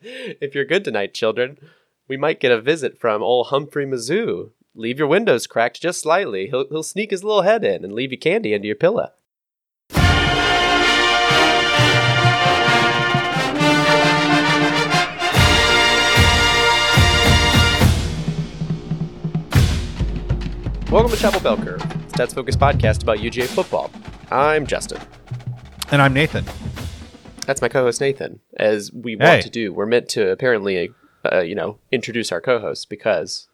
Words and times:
if 0.02 0.54
you're 0.54 0.64
good 0.64 0.82
tonight, 0.82 1.12
children, 1.12 1.58
we 2.08 2.16
might 2.16 2.40
get 2.40 2.50
a 2.50 2.60
visit 2.60 2.98
from 2.98 3.22
old 3.22 3.48
Humphrey 3.48 3.84
Mizzou. 3.84 4.50
Leave 4.74 4.98
your 4.98 5.08
windows 5.08 5.46
cracked 5.46 5.82
just 5.82 6.00
slightly. 6.00 6.46
He'll, 6.46 6.66
he'll 6.68 6.82
sneak 6.82 7.10
his 7.10 7.22
little 7.22 7.42
head 7.42 7.64
in 7.64 7.84
and 7.84 7.92
leave 7.92 8.10
you 8.10 8.18
candy 8.18 8.54
under 8.54 8.66
your 8.66 8.76
pillow. 8.76 9.10
Welcome 20.90 21.10
to 21.10 21.16
Chapel 21.18 21.56
Curve, 21.56 21.82
Stats 22.08 22.34
Focus 22.34 22.56
podcast 22.56 23.02
about 23.02 23.18
UGA 23.18 23.46
football. 23.48 23.90
I'm 24.30 24.66
Justin. 24.66 25.00
And 25.92 26.00
I'm 26.00 26.14
Nathan. 26.14 26.46
That's 27.46 27.62
my 27.62 27.68
co-host 27.68 28.00
Nathan. 28.00 28.40
As 28.56 28.92
we 28.92 29.16
want 29.16 29.36
Hey. 29.36 29.40
to 29.42 29.50
do, 29.50 29.72
we're 29.72 29.86
meant 29.86 30.08
to 30.10 30.30
apparently, 30.30 30.90
uh, 31.30 31.40
you 31.40 31.54
know, 31.54 31.78
introduce 31.90 32.30
our 32.32 32.40
co-hosts 32.40 32.84
because 32.84 33.48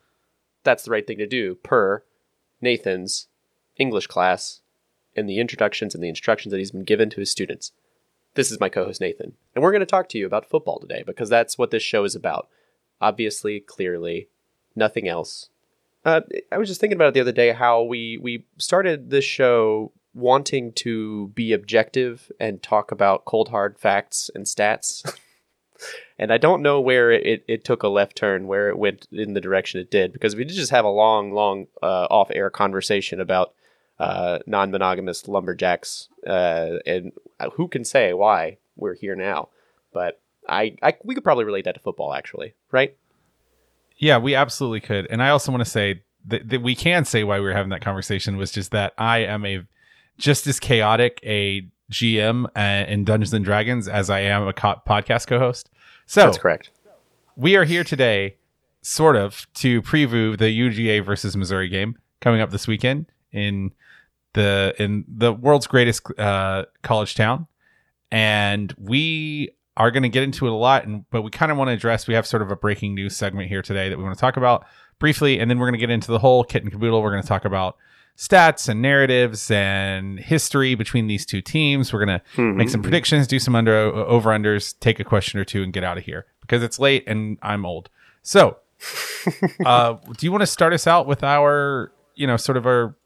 that's 0.64 0.84
the 0.84 0.90
right 0.90 1.06
thing 1.06 1.18
to 1.18 1.26
do 1.26 1.54
per 1.56 2.02
Nathan's 2.60 3.28
English 3.78 4.06
class 4.06 4.60
and 5.14 5.28
the 5.28 5.38
introductions 5.38 5.94
and 5.94 6.02
the 6.04 6.08
instructions 6.08 6.50
that 6.52 6.58
he's 6.58 6.72
been 6.72 6.84
given 6.84 7.08
to 7.10 7.20
his 7.20 7.30
students. 7.30 7.72
This 8.34 8.50
is 8.50 8.60
my 8.60 8.68
co-host 8.68 9.00
Nathan, 9.00 9.32
and 9.54 9.62
we're 9.64 9.72
going 9.72 9.80
to 9.80 9.86
talk 9.86 10.10
to 10.10 10.18
you 10.18 10.26
about 10.26 10.48
football 10.48 10.78
today 10.78 11.02
because 11.06 11.30
that's 11.30 11.56
what 11.56 11.70
this 11.70 11.82
show 11.82 12.04
is 12.04 12.14
about. 12.14 12.48
Obviously, 13.00 13.60
clearly, 13.60 14.28
nothing 14.74 15.08
else. 15.08 15.48
Uh, 16.04 16.20
I 16.52 16.58
was 16.58 16.68
just 16.68 16.80
thinking 16.80 16.96
about 16.96 17.08
it 17.08 17.14
the 17.14 17.20
other 17.20 17.32
day 17.32 17.52
how 17.52 17.82
we 17.82 18.18
we 18.18 18.44
started 18.58 19.08
this 19.10 19.24
show 19.24 19.90
wanting 20.16 20.72
to 20.72 21.28
be 21.28 21.52
objective 21.52 22.32
and 22.40 22.62
talk 22.62 22.90
about 22.90 23.26
cold 23.26 23.50
hard 23.50 23.78
facts 23.78 24.30
and 24.34 24.46
stats. 24.46 25.04
and 26.18 26.32
I 26.32 26.38
don't 26.38 26.62
know 26.62 26.80
where 26.80 27.12
it, 27.12 27.44
it 27.46 27.64
took 27.64 27.82
a 27.82 27.88
left 27.88 28.16
turn, 28.16 28.46
where 28.46 28.70
it 28.70 28.78
went 28.78 29.06
in 29.12 29.34
the 29.34 29.42
direction 29.42 29.78
it 29.78 29.90
did, 29.90 30.14
because 30.14 30.34
we 30.34 30.44
did 30.44 30.54
just 30.54 30.70
have 30.70 30.86
a 30.86 30.90
long, 30.90 31.32
long 31.32 31.66
uh, 31.82 32.06
off 32.10 32.30
air 32.30 32.48
conversation 32.48 33.20
about 33.20 33.52
uh, 33.98 34.38
non 34.46 34.70
monogamous 34.70 35.28
lumberjacks. 35.28 36.08
Uh, 36.26 36.78
and 36.86 37.12
who 37.52 37.68
can 37.68 37.84
say 37.84 38.14
why 38.14 38.56
we're 38.74 38.94
here 38.94 39.14
now? 39.14 39.50
But 39.92 40.20
I, 40.48 40.76
I 40.82 40.94
we 41.04 41.14
could 41.14 41.24
probably 41.24 41.44
relate 41.44 41.66
that 41.66 41.74
to 41.74 41.80
football, 41.80 42.14
actually, 42.14 42.54
right? 42.70 42.96
Yeah, 43.98 44.16
we 44.16 44.34
absolutely 44.34 44.80
could. 44.80 45.06
And 45.10 45.22
I 45.22 45.28
also 45.28 45.52
want 45.52 45.64
to 45.64 45.70
say 45.70 46.02
that, 46.26 46.48
that 46.48 46.62
we 46.62 46.74
can 46.74 47.04
say 47.04 47.22
why 47.22 47.38
we 47.38 47.44
were 47.44 47.52
having 47.52 47.70
that 47.70 47.82
conversation 47.82 48.38
was 48.38 48.50
just 48.50 48.70
that 48.70 48.94
I 48.96 49.18
am 49.18 49.44
a 49.44 49.64
just 50.18 50.46
as 50.46 50.60
chaotic 50.60 51.20
a 51.22 51.66
GM 51.90 52.46
uh, 52.56 52.90
in 52.90 53.04
Dungeons 53.04 53.32
and 53.32 53.44
Dragons 53.44 53.88
as 53.88 54.10
I 54.10 54.20
am 54.20 54.46
a 54.48 54.52
co- 54.52 54.80
podcast 54.86 55.26
co-host. 55.26 55.70
So 56.06 56.22
That's 56.22 56.38
correct. 56.38 56.70
we 57.36 57.56
are 57.56 57.64
here 57.64 57.84
today, 57.84 58.36
sort 58.82 59.16
of, 59.16 59.46
to 59.54 59.82
preview 59.82 60.36
the 60.36 60.46
UGA 60.46 61.04
versus 61.04 61.36
Missouri 61.36 61.68
game 61.68 61.96
coming 62.20 62.40
up 62.40 62.50
this 62.50 62.66
weekend 62.66 63.06
in 63.32 63.72
the 64.32 64.74
in 64.78 65.04
the 65.08 65.32
world's 65.32 65.66
greatest 65.66 66.02
uh, 66.18 66.64
college 66.82 67.14
town, 67.14 67.46
and 68.10 68.74
we 68.78 69.50
are 69.76 69.90
going 69.90 70.02
to 70.02 70.08
get 70.08 70.22
into 70.22 70.46
it 70.46 70.52
a 70.52 70.56
lot. 70.56 70.86
And 70.86 71.08
but 71.10 71.22
we 71.22 71.30
kind 71.30 71.50
of 71.50 71.58
want 71.58 71.68
to 71.68 71.72
address. 71.72 72.06
We 72.06 72.14
have 72.14 72.26
sort 72.26 72.42
of 72.42 72.50
a 72.50 72.56
breaking 72.56 72.94
news 72.94 73.16
segment 73.16 73.48
here 73.48 73.62
today 73.62 73.88
that 73.88 73.98
we 73.98 74.04
want 74.04 74.16
to 74.16 74.20
talk 74.20 74.36
about 74.36 74.64
briefly, 74.98 75.38
and 75.38 75.50
then 75.50 75.58
we're 75.58 75.66
going 75.66 75.74
to 75.74 75.78
get 75.78 75.90
into 75.90 76.10
the 76.10 76.18
whole 76.18 76.44
kit 76.44 76.62
and 76.62 76.72
caboodle. 76.72 77.02
We're 77.02 77.10
going 77.10 77.22
to 77.22 77.28
talk 77.28 77.44
about 77.44 77.76
stats 78.16 78.68
and 78.68 78.80
narratives 78.80 79.50
and 79.50 80.18
history 80.18 80.74
between 80.74 81.06
these 81.06 81.26
two 81.26 81.42
teams. 81.42 81.92
We're 81.92 82.04
going 82.04 82.20
to 82.20 82.42
make 82.42 82.68
some 82.70 82.82
predictions, 82.82 83.26
do 83.26 83.38
some 83.38 83.54
under 83.54 83.74
over 83.74 84.30
unders, 84.30 84.78
take 84.80 84.98
a 84.98 85.04
question 85.04 85.38
or 85.38 85.44
two, 85.44 85.62
and 85.62 85.72
get 85.72 85.84
out 85.84 85.98
of 85.98 86.04
here 86.04 86.26
because 86.40 86.62
it's 86.62 86.78
late 86.78 87.04
and 87.06 87.38
I'm 87.42 87.66
old. 87.66 87.90
So, 88.22 88.56
uh, 89.64 89.94
do 90.16 90.26
you 90.26 90.32
want 90.32 90.42
to 90.42 90.46
start 90.46 90.72
us 90.72 90.86
out 90.86 91.06
with 91.06 91.22
our, 91.22 91.92
you 92.14 92.26
know, 92.26 92.36
sort 92.36 92.56
of 92.56 92.66
our, 92.66 92.96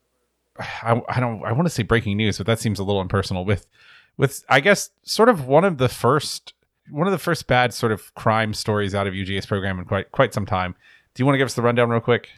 I, 0.58 1.00
I 1.08 1.20
don't, 1.20 1.44
I 1.44 1.53
want 1.53 1.66
to 1.66 1.70
say 1.70 1.82
breaking 1.82 2.16
news, 2.16 2.38
but 2.38 2.47
that 2.47 2.60
seems 2.60 2.78
a 2.78 2.84
little 2.84 3.00
impersonal. 3.00 3.44
With, 3.44 3.66
with 4.16 4.44
I 4.49 4.60
guess 4.60 4.91
sort 5.03 5.28
of 5.28 5.47
one 5.47 5.65
of 5.65 5.78
the 5.78 5.88
first, 5.88 6.54
one 6.91 7.06
of 7.06 7.12
the 7.12 7.19
first 7.19 7.47
bad 7.47 7.72
sort 7.75 7.93
of 7.93 8.15
crime 8.15 8.54
stories 8.54 8.94
out 8.94 9.06
of 9.06 9.15
UGA's 9.15 9.47
program 9.47 9.78
in 9.78 9.84
quite 9.84 10.12
quite 10.12 10.34
some 10.34 10.47
time. 10.47 10.75
Do 11.15 11.22
you 11.22 11.26
want 11.26 11.34
to 11.34 11.38
give 11.38 11.47
us 11.47 11.54
the 11.54 11.62
rundown 11.62 11.88
real 11.88 12.00
quick? 12.00 12.28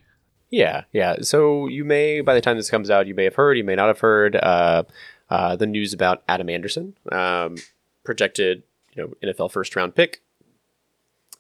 Yeah, 0.53 0.85
yeah. 0.93 1.17
So 1.23 1.67
you 1.67 1.83
may, 1.83 2.21
by 2.21 2.35
the 2.35 2.43
time 2.43 2.59
this 2.59 2.71
comes 2.71 2.91
out, 2.91 3.07
you 3.07 3.15
may 3.15 3.25
have 3.25 3.35
heard, 3.35 3.57
you 3.57 3.65
may 3.65 3.75
not 3.75 3.89
have 3.89 4.01
heard 4.01 4.37
uh, 4.37 4.85
uh, 5.31 5.57
the 5.57 5.67
news 5.67 5.95
about 5.95 6.23
Adam 6.29 6.51
Anderson, 6.51 6.95
um, 7.11 7.57
projected, 8.05 8.63
you 8.95 9.03
know, 9.03 9.15
NFL 9.25 9.51
first 9.51 9.75
round 9.75 9.95
pick. 9.95 10.21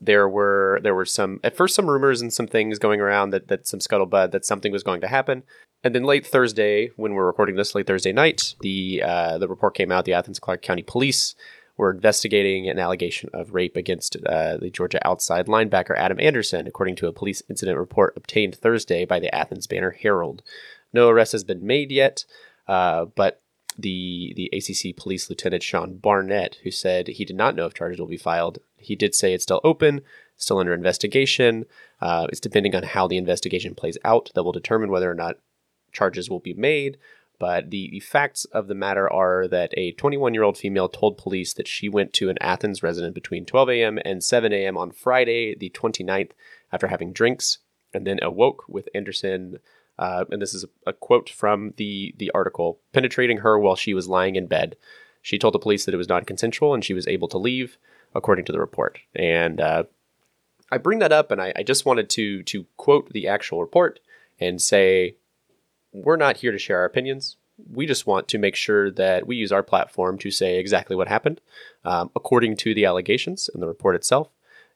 There 0.00 0.28
were 0.28 0.80
there 0.82 0.94
were 0.94 1.04
some 1.04 1.38
at 1.44 1.54
first 1.54 1.76
some 1.76 1.88
rumors 1.88 2.22
and 2.22 2.32
some 2.32 2.48
things 2.48 2.80
going 2.80 3.00
around 3.00 3.30
that 3.30 3.46
that 3.48 3.68
some 3.68 3.78
scuttlebutt 3.78 4.32
that 4.32 4.44
something 4.44 4.72
was 4.72 4.82
going 4.82 5.00
to 5.02 5.06
happen, 5.06 5.44
and 5.84 5.94
then 5.94 6.02
late 6.02 6.26
Thursday, 6.26 6.90
when 6.96 7.14
we're 7.14 7.26
recording 7.26 7.54
this, 7.54 7.74
late 7.74 7.86
Thursday 7.86 8.12
night, 8.12 8.56
the 8.62 9.02
uh, 9.04 9.38
the 9.38 9.46
report 9.46 9.74
came 9.74 9.92
out. 9.92 10.04
The 10.04 10.14
Athens-Clarke 10.14 10.62
County 10.62 10.82
Police 10.82 11.36
were 11.77 11.91
investigating 11.91 12.69
an 12.69 12.78
allegation 12.78 13.31
of 13.33 13.55
rape 13.55 13.77
against 13.77 14.16
uh, 14.27 14.56
the 14.59 14.71
Georgia 14.71 15.06
outside 15.06 15.47
linebacker 15.47 15.97
Adam 15.97 16.21
Anderson, 16.21 16.66
according 16.66 16.97
to 16.97 17.06
a 17.06 17.12
police 17.12 17.43
incident 17.49 17.78
report 17.78 18.15
obtained 18.16 18.55
Thursday 18.55 19.05
by 19.05 19.19
the 19.19 19.34
Athens 19.34 19.66
Banner 19.66 19.91
Herald. 19.91 20.43
No 20.93 21.09
arrest 21.09 21.33
has 21.33 21.44
been 21.44 21.66
made 21.66 21.91
yet, 21.91 22.25
uh, 22.69 23.06
but 23.06 23.43
the 23.78 24.34
the 24.37 24.50
ACC 24.53 24.94
Police 24.97 25.31
Lieutenant 25.31 25.62
Sean 25.62 25.97
Barnett, 25.97 26.59
who 26.62 26.71
said 26.71 27.09
he 27.09 27.25
did 27.25 27.37
not 27.37 27.55
know 27.55 27.66
if 27.66 27.75
charges 27.75 27.99
will 27.99 28.06
be 28.06 28.16
filed, 28.16 28.59
he 28.77 28.94
did 28.94 29.15
say 29.15 29.33
it's 29.33 29.44
still 29.44 29.60
open, 29.65 30.03
still 30.37 30.59
under 30.59 30.75
investigation. 30.75 31.65
Uh, 32.00 32.27
it's 32.28 32.41
depending 32.41 32.75
on 32.75 32.83
how 32.83 33.06
the 33.06 33.16
investigation 33.16 33.75
plays 33.75 33.97
out 34.04 34.31
that 34.34 34.43
will 34.43 34.53
determine 34.53 34.91
whether 34.91 35.10
or 35.10 35.15
not 35.15 35.37
charges 35.93 36.28
will 36.28 36.41
be 36.41 36.54
made. 36.54 36.99
But 37.42 37.70
the, 37.70 37.91
the 37.91 37.98
facts 37.98 38.44
of 38.53 38.69
the 38.69 38.75
matter 38.76 39.12
are 39.12 39.48
that 39.48 39.75
a 39.76 39.91
21 39.94 40.32
year 40.32 40.44
old 40.44 40.56
female 40.56 40.88
told 40.88 41.19
police 41.19 41.53
that 41.54 41.66
she 41.66 41.88
went 41.88 42.12
to 42.12 42.30
an 42.30 42.38
Athens 42.41 42.84
resident 42.84 43.16
between 43.16 43.44
12 43.44 43.69
a.m. 43.69 43.98
and 44.04 44.22
7 44.22 44.53
a.m. 44.53 44.78
on 44.78 44.92
Friday, 44.92 45.56
the 45.56 45.69
29th, 45.70 46.30
after 46.70 46.86
having 46.86 47.12
drinks, 47.12 47.58
and 47.92 48.06
then 48.06 48.20
awoke 48.22 48.62
with 48.69 48.88
Anderson. 48.94 49.58
Uh, 49.98 50.25
and 50.30 50.41
this 50.41 50.54
is 50.54 50.62
a, 50.62 50.91
a 50.91 50.92
quote 50.92 51.28
from 51.28 51.75
the, 51.78 52.14
the 52.16 52.30
article 52.30 52.78
penetrating 52.92 53.38
her 53.38 53.59
while 53.59 53.74
she 53.74 53.92
was 53.92 54.06
lying 54.06 54.36
in 54.36 54.47
bed. 54.47 54.76
She 55.20 55.36
told 55.36 55.54
the 55.54 55.59
police 55.59 55.84
that 55.84 55.94
it 55.94 55.98
was 55.98 56.09
non 56.09 56.24
consensual 56.24 56.74
and 56.74 56.84
she 56.84 56.94
was 56.94 57.09
able 57.09 57.26
to 57.26 57.38
leave, 57.38 57.76
according 58.14 58.44
to 58.44 58.53
the 58.53 58.60
report. 58.60 59.00
And 59.16 59.60
uh, 59.60 59.82
I 60.70 60.78
bring 60.78 61.00
that 61.00 61.10
up, 61.10 61.32
and 61.32 61.42
I, 61.42 61.53
I 61.56 61.64
just 61.64 61.86
wanted 61.86 62.09
to 62.10 62.44
to 62.44 62.66
quote 62.76 63.12
the 63.12 63.26
actual 63.26 63.60
report 63.60 63.98
and 64.38 64.62
say 64.62 65.16
we're 65.92 66.16
not 66.16 66.38
here 66.38 66.53
to 66.53 66.58
share 66.58 66.78
our 66.78 66.84
opinions. 66.84 67.36
We 67.72 67.86
just 67.86 68.06
want 68.06 68.28
to 68.28 68.38
make 68.38 68.56
sure 68.56 68.91
that 68.91 69.26
we 69.26 69.36
use 69.36 69.53
our 69.53 69.62
platform 69.62 70.19
to 70.19 70.30
say 70.30 70.58
exactly 70.58 70.97
what 70.97 71.08
happened, 71.08 71.41
um, 71.84 72.10
according 72.16 72.56
to 72.58 72.75
the 72.75 72.86
allegations 72.86 73.48
in 73.54 73.60
the 73.60 73.69
report 73.69 73.94
itself. 73.94 74.28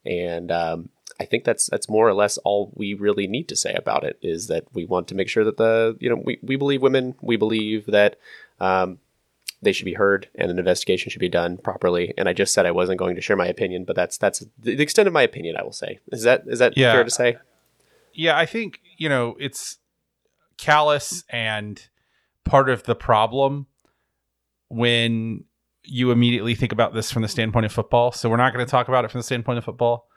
And 0.05 0.53
um, 0.53 0.91
I 1.19 1.25
think 1.25 1.45
that's 1.45 1.67
that's 1.67 1.89
more 1.89 2.07
or 2.07 2.15
less 2.15 2.39
all 2.39 2.71
we 2.75 2.95
really 2.95 3.27
need 3.27 3.49
to 3.49 3.57
say 3.57 3.75
about 3.75 4.05
it. 4.05 4.19
Is 4.23 4.47
that 4.49 4.65
we 4.73 4.85
want 4.85 5.09
to 5.09 5.15
make 5.15 5.29
sure 5.29 5.43
that 5.45 5.57
the 5.57 5.97
you 6.01 6.09
know 6.11 6.23
we, 6.23 6.39
we 6.43 6.57
believe 6.57 6.83
women, 6.83 7.15
we 7.21 7.37
believe 7.37 7.87
that 7.87 8.17
um, 8.61 8.99
they 9.63 9.73
should 9.73 9.87
be 9.87 9.95
heard 9.95 10.29
and 10.35 10.51
an 10.51 10.59
investigation 10.59 11.11
should 11.11 11.19
be 11.19 11.29
done 11.31 11.57
properly. 11.57 12.13
And 12.19 12.29
I 12.29 12.35
just 12.35 12.53
said 12.53 12.67
I 12.67 12.71
wasn't 12.71 12.99
going 12.99 13.17
to 13.17 13.23
share 13.23 13.37
my 13.37 13.47
opinion, 13.47 13.85
but 13.85 13.97
that's 13.97 14.19
that's 14.19 14.45
the 14.59 14.81
extent 14.81 15.09
of 15.09 15.15
my 15.15 15.23
opinion. 15.23 15.57
I 15.57 15.63
will 15.63 15.73
say 15.73 15.99
is 16.13 16.23
that 16.23 16.45
is 16.47 16.59
that 16.59 16.77
Yeah. 16.77 16.93
fair 16.93 17.05
to 17.05 17.11
say? 17.11 17.39
Yeah, 18.13 18.39
I 18.39 18.47
think, 18.47 18.81
you 18.97 19.09
know, 19.09 19.37
it's 19.41 19.79
callous 20.59 21.25
and 21.29 21.89
part 22.45 22.69
of 22.69 22.85
the 22.85 22.95
problem 22.95 23.67
when 24.69 25.45
you 25.85 26.11
immediately 26.11 26.55
think 26.55 26.73
about 26.73 26.95
this 26.95 27.11
from 27.13 27.23
the 27.23 27.29
standpoint 27.29 27.67
of 27.67 27.73
football. 27.73 28.13
So 28.13 28.29
we're 28.29 28.37
not 28.37 28.53
going 28.53 28.65
to 28.65 28.71
talk 28.71 28.89
about 28.89 29.05
it 29.05 29.11
from 29.11 29.21
the 29.21 29.25
standpoint 29.25 29.59
of 29.59 29.65
football. 29.65 30.09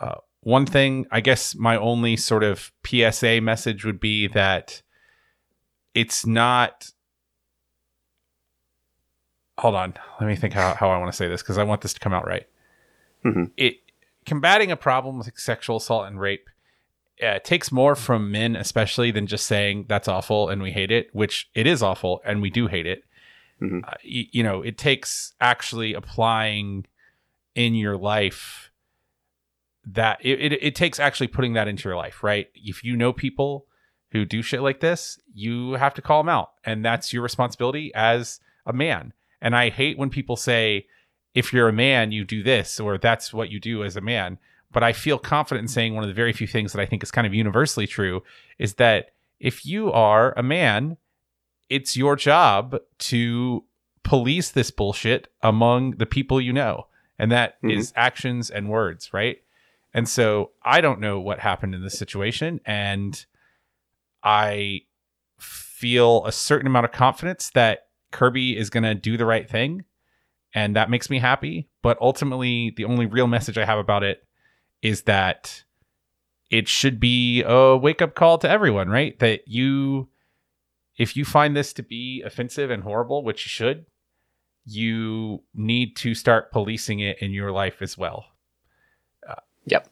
Uh, 0.00 0.16
one 0.40 0.66
thing, 0.66 1.06
I 1.10 1.20
guess, 1.20 1.54
my 1.54 1.76
only 1.76 2.16
sort 2.16 2.44
of 2.44 2.70
PSA 2.86 3.40
message 3.40 3.84
would 3.84 4.00
be 4.00 4.28
that 4.28 4.82
it's 5.94 6.26
not. 6.26 6.90
Hold 9.58 9.74
on, 9.74 9.94
let 10.20 10.28
me 10.28 10.36
think 10.36 10.54
how, 10.54 10.74
how 10.74 10.90
I 10.90 10.98
want 10.98 11.10
to 11.10 11.16
say 11.16 11.26
this 11.26 11.42
because 11.42 11.58
I 11.58 11.64
want 11.64 11.80
this 11.80 11.92
to 11.94 12.00
come 12.00 12.12
out 12.12 12.26
right. 12.26 12.46
Mhm. 13.24 13.50
It 13.56 13.78
combating 14.24 14.70
a 14.70 14.76
problem 14.76 15.18
with 15.18 15.30
sexual 15.36 15.78
assault 15.78 16.06
and 16.06 16.20
rape 16.20 16.48
uh, 17.22 17.26
it 17.36 17.44
takes 17.44 17.72
more 17.72 17.94
from 17.94 18.30
men, 18.30 18.56
especially, 18.56 19.10
than 19.10 19.26
just 19.26 19.46
saying 19.46 19.86
that's 19.88 20.08
awful 20.08 20.48
and 20.48 20.62
we 20.62 20.72
hate 20.72 20.90
it, 20.90 21.08
which 21.12 21.48
it 21.54 21.66
is 21.66 21.82
awful 21.82 22.20
and 22.24 22.40
we 22.42 22.50
do 22.50 22.66
hate 22.66 22.86
it. 22.86 23.02
Mhm. 23.60 23.82
Uh, 23.84 23.94
y- 24.04 24.28
you 24.30 24.42
know, 24.42 24.62
it 24.62 24.78
takes 24.78 25.34
actually 25.40 25.94
applying 25.94 26.86
in 27.54 27.74
your 27.74 27.96
life 27.96 28.70
that 29.84 30.18
it, 30.22 30.40
it, 30.52 30.62
it 30.62 30.74
takes 30.74 31.00
actually 31.00 31.28
putting 31.28 31.54
that 31.54 31.66
into 31.68 31.88
your 31.88 31.96
life, 31.96 32.22
right? 32.22 32.48
If 32.54 32.84
you 32.84 32.96
know 32.96 33.12
people 33.12 33.66
who 34.12 34.24
do 34.24 34.42
shit 34.42 34.60
like 34.62 34.80
this, 34.80 35.18
you 35.34 35.72
have 35.72 35.94
to 35.94 36.02
call 36.02 36.22
them 36.22 36.28
out, 36.28 36.52
and 36.64 36.84
that's 36.84 37.12
your 37.12 37.22
responsibility 37.22 37.92
as 37.94 38.40
a 38.66 38.72
man. 38.72 39.12
And 39.40 39.56
I 39.56 39.70
hate 39.70 39.98
when 39.98 40.10
people 40.10 40.36
say 40.36 40.86
if 41.34 41.52
you're 41.52 41.68
a 41.68 41.72
man, 41.72 42.10
you 42.12 42.24
do 42.24 42.42
this, 42.42 42.80
or 42.80 42.98
that's 42.98 43.32
what 43.32 43.50
you 43.50 43.60
do 43.60 43.84
as 43.84 43.96
a 43.96 44.00
man. 44.00 44.38
But 44.70 44.82
I 44.82 44.92
feel 44.92 45.18
confident 45.18 45.64
in 45.64 45.68
saying 45.68 45.94
one 45.94 46.04
of 46.04 46.08
the 46.08 46.14
very 46.14 46.32
few 46.32 46.46
things 46.46 46.72
that 46.72 46.80
I 46.80 46.86
think 46.86 47.02
is 47.02 47.10
kind 47.10 47.26
of 47.26 47.34
universally 47.34 47.86
true 47.86 48.22
is 48.58 48.74
that 48.74 49.12
if 49.40 49.64
you 49.64 49.90
are 49.92 50.34
a 50.36 50.42
man, 50.42 50.96
it's 51.70 51.96
your 51.96 52.16
job 52.16 52.76
to 52.98 53.64
police 54.02 54.50
this 54.50 54.70
bullshit 54.70 55.28
among 55.42 55.92
the 55.92 56.06
people 56.06 56.40
you 56.40 56.52
know. 56.52 56.86
And 57.18 57.32
that 57.32 57.56
is 57.62 57.90
Mhm. 57.90 57.94
actions 57.96 58.50
and 58.50 58.68
words, 58.68 59.12
right? 59.12 59.38
And 59.94 60.08
so 60.08 60.52
I 60.62 60.80
don't 60.80 61.00
know 61.00 61.18
what 61.18 61.40
happened 61.40 61.74
in 61.74 61.82
this 61.82 61.98
situation. 61.98 62.60
And 62.64 63.24
I 64.22 64.82
feel 65.38 66.24
a 66.26 66.32
certain 66.32 66.66
amount 66.66 66.84
of 66.84 66.92
confidence 66.92 67.50
that 67.50 67.88
Kirby 68.10 68.56
is 68.56 68.70
going 68.70 68.84
to 68.84 68.94
do 68.94 69.16
the 69.16 69.26
right 69.26 69.48
thing. 69.48 69.84
And 70.54 70.76
that 70.76 70.90
makes 70.90 71.10
me 71.10 71.18
happy. 71.18 71.68
But 71.82 71.98
ultimately, 72.00 72.72
the 72.76 72.84
only 72.84 73.06
real 73.06 73.26
message 73.26 73.58
I 73.58 73.64
have 73.64 73.78
about 73.78 74.02
it 74.02 74.26
is 74.82 75.02
that 75.02 75.64
it 76.50 76.68
should 76.68 76.98
be 76.98 77.42
a 77.42 77.76
wake 77.76 78.00
up 78.00 78.14
call 78.14 78.38
to 78.38 78.48
everyone, 78.48 78.88
right? 78.88 79.18
That 79.18 79.46
you, 79.46 80.08
if 80.96 81.16
you 81.16 81.24
find 81.24 81.56
this 81.56 81.72
to 81.74 81.82
be 81.82 82.22
offensive 82.22 82.70
and 82.70 82.82
horrible, 82.82 83.22
which 83.22 83.44
you 83.44 83.50
should, 83.50 83.86
you 84.64 85.42
need 85.54 85.96
to 85.96 86.14
start 86.14 86.52
policing 86.52 87.00
it 87.00 87.18
in 87.20 87.32
your 87.32 87.50
life 87.52 87.80
as 87.82 87.96
well. 87.96 88.26
Uh, 89.28 89.34
Yep. 89.66 89.88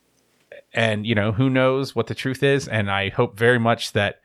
And, 0.73 1.07
you 1.07 1.15
know, 1.15 1.33
who 1.33 1.49
knows 1.51 1.95
what 1.95 2.07
the 2.07 2.15
truth 2.15 2.43
is. 2.43 2.69
And 2.69 2.91
I 2.91 3.09
hope 3.11 3.39
very 3.39 3.59
much 3.59 3.93
that 3.93 4.21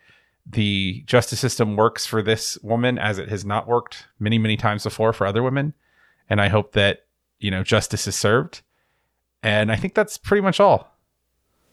the 0.45 1.03
justice 1.05 1.39
system 1.39 1.75
works 1.75 2.05
for 2.05 2.21
this 2.21 2.57
woman 2.61 2.97
as 2.97 3.17
it 3.17 3.29
has 3.29 3.45
not 3.45 3.67
worked 3.67 4.07
many, 4.19 4.37
many 4.37 4.57
times 4.57 4.83
before 4.83 5.13
for 5.13 5.27
other 5.27 5.43
women. 5.43 5.73
And 6.29 6.41
I 6.41 6.47
hope 6.47 6.73
that, 6.73 7.05
you 7.39 7.51
know, 7.51 7.63
justice 7.63 8.07
is 8.07 8.15
served. 8.15 8.61
And 9.43 9.71
I 9.71 9.75
think 9.75 9.93
that's 9.95 10.17
pretty 10.17 10.41
much 10.41 10.59
all. 10.59 10.95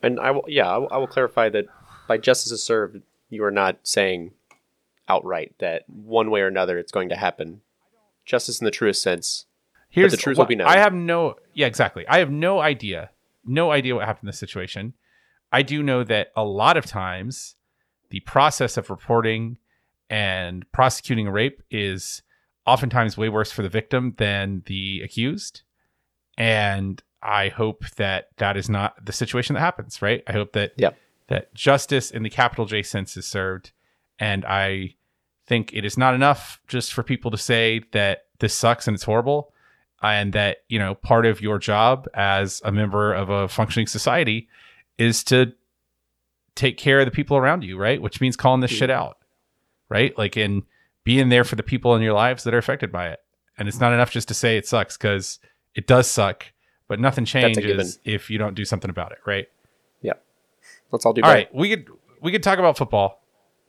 And 0.03 0.19
I 0.20 0.31
will, 0.31 0.44
yeah, 0.49 0.69
I 0.69 0.79
will, 0.79 0.88
I 0.91 0.99
will 0.99 1.06
clarify 1.06 1.49
that 1.50 1.67
by 2.06 2.19
justice 2.19 2.53
is 2.53 2.62
served, 2.62 3.03
you 3.29 3.44
are 3.44 3.50
not 3.50 3.79
saying 3.82 4.32
outright 5.09 5.55
that 5.59 5.85
one 5.88 6.31
way 6.31 6.41
or 6.41 6.47
another 6.47 6.79
it's 6.79 6.93
going 6.93 7.09
to 7.11 7.17
happen. 7.17 7.61
Justice 8.25 8.61
in 8.61 8.65
the 8.65 8.70
truest 8.70 9.03
sense. 9.03 9.47
Here's 9.91 10.12
the 10.12 10.19
truth 10.19 10.37
will 10.37 10.43
what- 10.43 10.49
be 10.49 10.56
known. 10.56 10.69
I 10.69 10.79
have 10.79 10.94
no, 10.94 11.37
yeah, 11.55 11.67
exactly. 11.67 12.06
I 12.09 12.19
have 12.19 12.31
no 12.31 12.61
idea, 12.61 13.11
no 13.44 13.71
idea 13.71 13.94
what 13.94 14.05
happened 14.05 14.25
in 14.25 14.29
this 14.29 14.38
situation. 14.38 14.94
I 15.50 15.62
do 15.62 15.82
know 15.82 16.05
that 16.05 16.29
a 16.37 16.44
lot 16.44 16.76
of 16.76 16.85
times 16.85 17.56
the 18.11 18.21
process 18.21 18.76
of 18.76 18.91
reporting 18.91 19.59
and 20.11 20.71
prosecuting 20.73 21.26
a 21.26 21.32
rape 21.32 21.62
is 21.71 22.23
oftentimes 22.67 23.17
way 23.17 23.29
worse 23.31 23.50
for 23.50 23.62
the 23.62 23.69
victim 23.69 24.14
than 24.19 24.62
the 24.67 25.00
accused. 25.03 25.62
And 26.37 27.03
I 27.23 27.49
hope 27.49 27.85
that 27.97 28.29
that 28.37 28.56
is 28.56 28.69
not 28.69 29.05
the 29.05 29.12
situation 29.12 29.55
that 29.55 29.61
happens, 29.61 30.00
right? 30.00 30.23
I 30.26 30.32
hope 30.32 30.53
that 30.53 30.73
Yep. 30.76 30.97
that 31.29 31.55
justice 31.55 32.11
in 32.11 32.23
the 32.23 32.31
capital 32.31 32.67
J 32.67 32.82
sense 32.82 33.17
is 33.17 33.26
served. 33.26 33.73
And 34.19 34.44
I 34.44 34.94
think 35.47 35.73
it 35.73 35.85
is 35.85 35.97
not 35.97 36.15
enough 36.15 36.61
just 36.69 36.93
for 36.93 37.03
people 37.03 37.31
to 37.31 37.38
say 37.38 37.82
that 37.93 38.26
this 38.38 38.55
sucks 38.55 38.87
and 38.87 38.94
it's 38.94 39.05
horrible 39.05 39.53
and 40.03 40.32
that 40.32 40.59
you 40.69 40.79
know 40.79 40.94
part 40.94 41.26
of 41.26 41.41
your 41.41 41.59
job 41.59 42.06
as 42.15 42.61
a 42.65 42.70
member 42.70 43.12
of 43.12 43.31
a 43.31 43.49
functioning 43.49 43.87
society 43.87 44.49
is 44.97 45.25
to 45.25 45.53
take 46.55 46.76
care 46.76 47.00
of 47.00 47.06
the 47.06 47.11
people 47.11 47.37
around 47.37 47.64
you 47.64 47.79
right 47.79 48.00
which 48.00 48.21
means 48.21 48.37
calling 48.37 48.61
this 48.61 48.71
hmm. 48.71 48.76
shit 48.76 48.91
out 48.91 49.19
right 49.88 50.17
like 50.19 50.37
in 50.37 50.62
being 51.05 51.31
there 51.31 51.44
for 51.44 51.56
the 51.56 51.62
people 51.62 51.94
in 51.94 52.03
your 52.03 52.12
lives 52.12 52.44
that 52.44 52.55
are 52.55 52.59
affected 52.59 52.93
by 52.93 53.09
it 53.09 53.21
and 53.56 53.69
it's 53.69 53.81
not 53.81 53.93
enough 53.93 54.11
just 54.11 54.29
to 54.29 54.35
say 54.35 54.56
it 54.56 54.67
sucks 54.67 54.97
because 54.97 55.38
it 55.75 55.87
does 55.87 56.09
suck 56.09 56.47
but 56.88 56.99
nothing 56.99 57.25
changes 57.25 57.99
if 58.05 58.31
you 58.31 58.38
don't 58.38 58.55
do 58.55 58.64
something 58.64 58.90
about 58.90 59.12
it 59.12 59.19
right 59.26 59.49
Yeah. 60.02 60.14
Let's 60.90 61.05
all 61.06 61.12
do 61.12 61.23
all 61.23 61.31
right, 61.31 61.52
we 61.55 61.69
could 61.70 61.88
we 62.20 62.32
could 62.32 62.43
talk 62.43 62.58
about 62.58 62.76
football. 62.76 63.23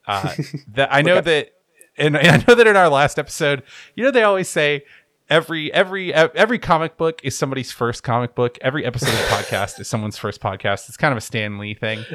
Uh, 0.07 0.33
that 0.69 0.91
I 0.91 1.01
know 1.01 1.17
Okay. 1.17 1.21
that, 1.21 1.51
and, 1.97 2.17
and 2.17 2.27
I 2.41 2.45
know 2.47 2.55
that 2.55 2.65
in 2.65 2.75
our 2.75 2.89
last 2.89 3.19
episode, 3.19 3.61
you 3.95 4.03
know, 4.03 4.09
they 4.11 4.23
always 4.23 4.49
say 4.49 4.83
every 5.29 5.71
every 5.73 6.11
every 6.13 6.57
comic 6.57 6.97
book 6.97 7.19
is 7.23 7.37
somebody's 7.37 7.71
first 7.71 8.01
comic 8.03 8.33
book. 8.35 8.57
Every 8.61 8.85
episode 8.85 9.09
of 9.09 9.15
the 9.17 9.25
podcast 9.35 9.79
is 9.79 9.87
someone's 9.87 10.17
first 10.17 10.41
podcast. 10.41 10.87
It's 10.87 10.97
kind 10.97 11.11
of 11.11 11.17
a 11.17 11.21
Stan 11.21 11.59
Lee 11.59 11.73
thing. 11.75 12.05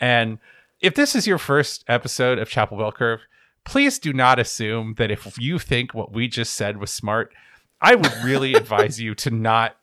And 0.00 0.38
if 0.80 0.94
this 0.94 1.16
is 1.16 1.26
your 1.26 1.38
first 1.38 1.84
episode 1.88 2.38
of 2.38 2.48
Chapel 2.48 2.78
Bell 2.78 2.92
Curve, 2.92 3.20
please 3.64 3.98
do 3.98 4.12
not 4.12 4.38
assume 4.38 4.94
that 4.98 5.10
if 5.10 5.36
you 5.38 5.58
think 5.58 5.92
what 5.94 6.12
we 6.12 6.28
just 6.28 6.54
said 6.54 6.76
was 6.76 6.90
smart, 6.90 7.32
I 7.80 7.94
would 7.96 8.12
really 8.22 8.54
advise 8.62 9.00
you 9.00 9.14
to 9.16 9.30
not 9.30 9.76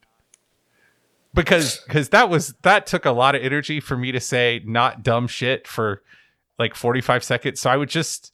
because 1.34 1.82
because 1.88 2.10
that 2.10 2.30
was 2.30 2.54
that 2.64 2.86
took 2.88 3.06
a 3.06 3.12
lot 3.12 3.36
of 3.36 3.44
energy 3.44 3.80
for 3.80 3.96
me 3.98 4.12
to 4.12 4.20
say 4.20 4.62
not 4.66 5.04
dumb 5.04 5.28
shit 5.28 5.68
for 5.68 6.02
like 6.60 6.74
45 6.76 7.24
seconds. 7.24 7.62
So 7.62 7.70
i 7.70 7.78
would 7.78 7.90
just 7.90 8.34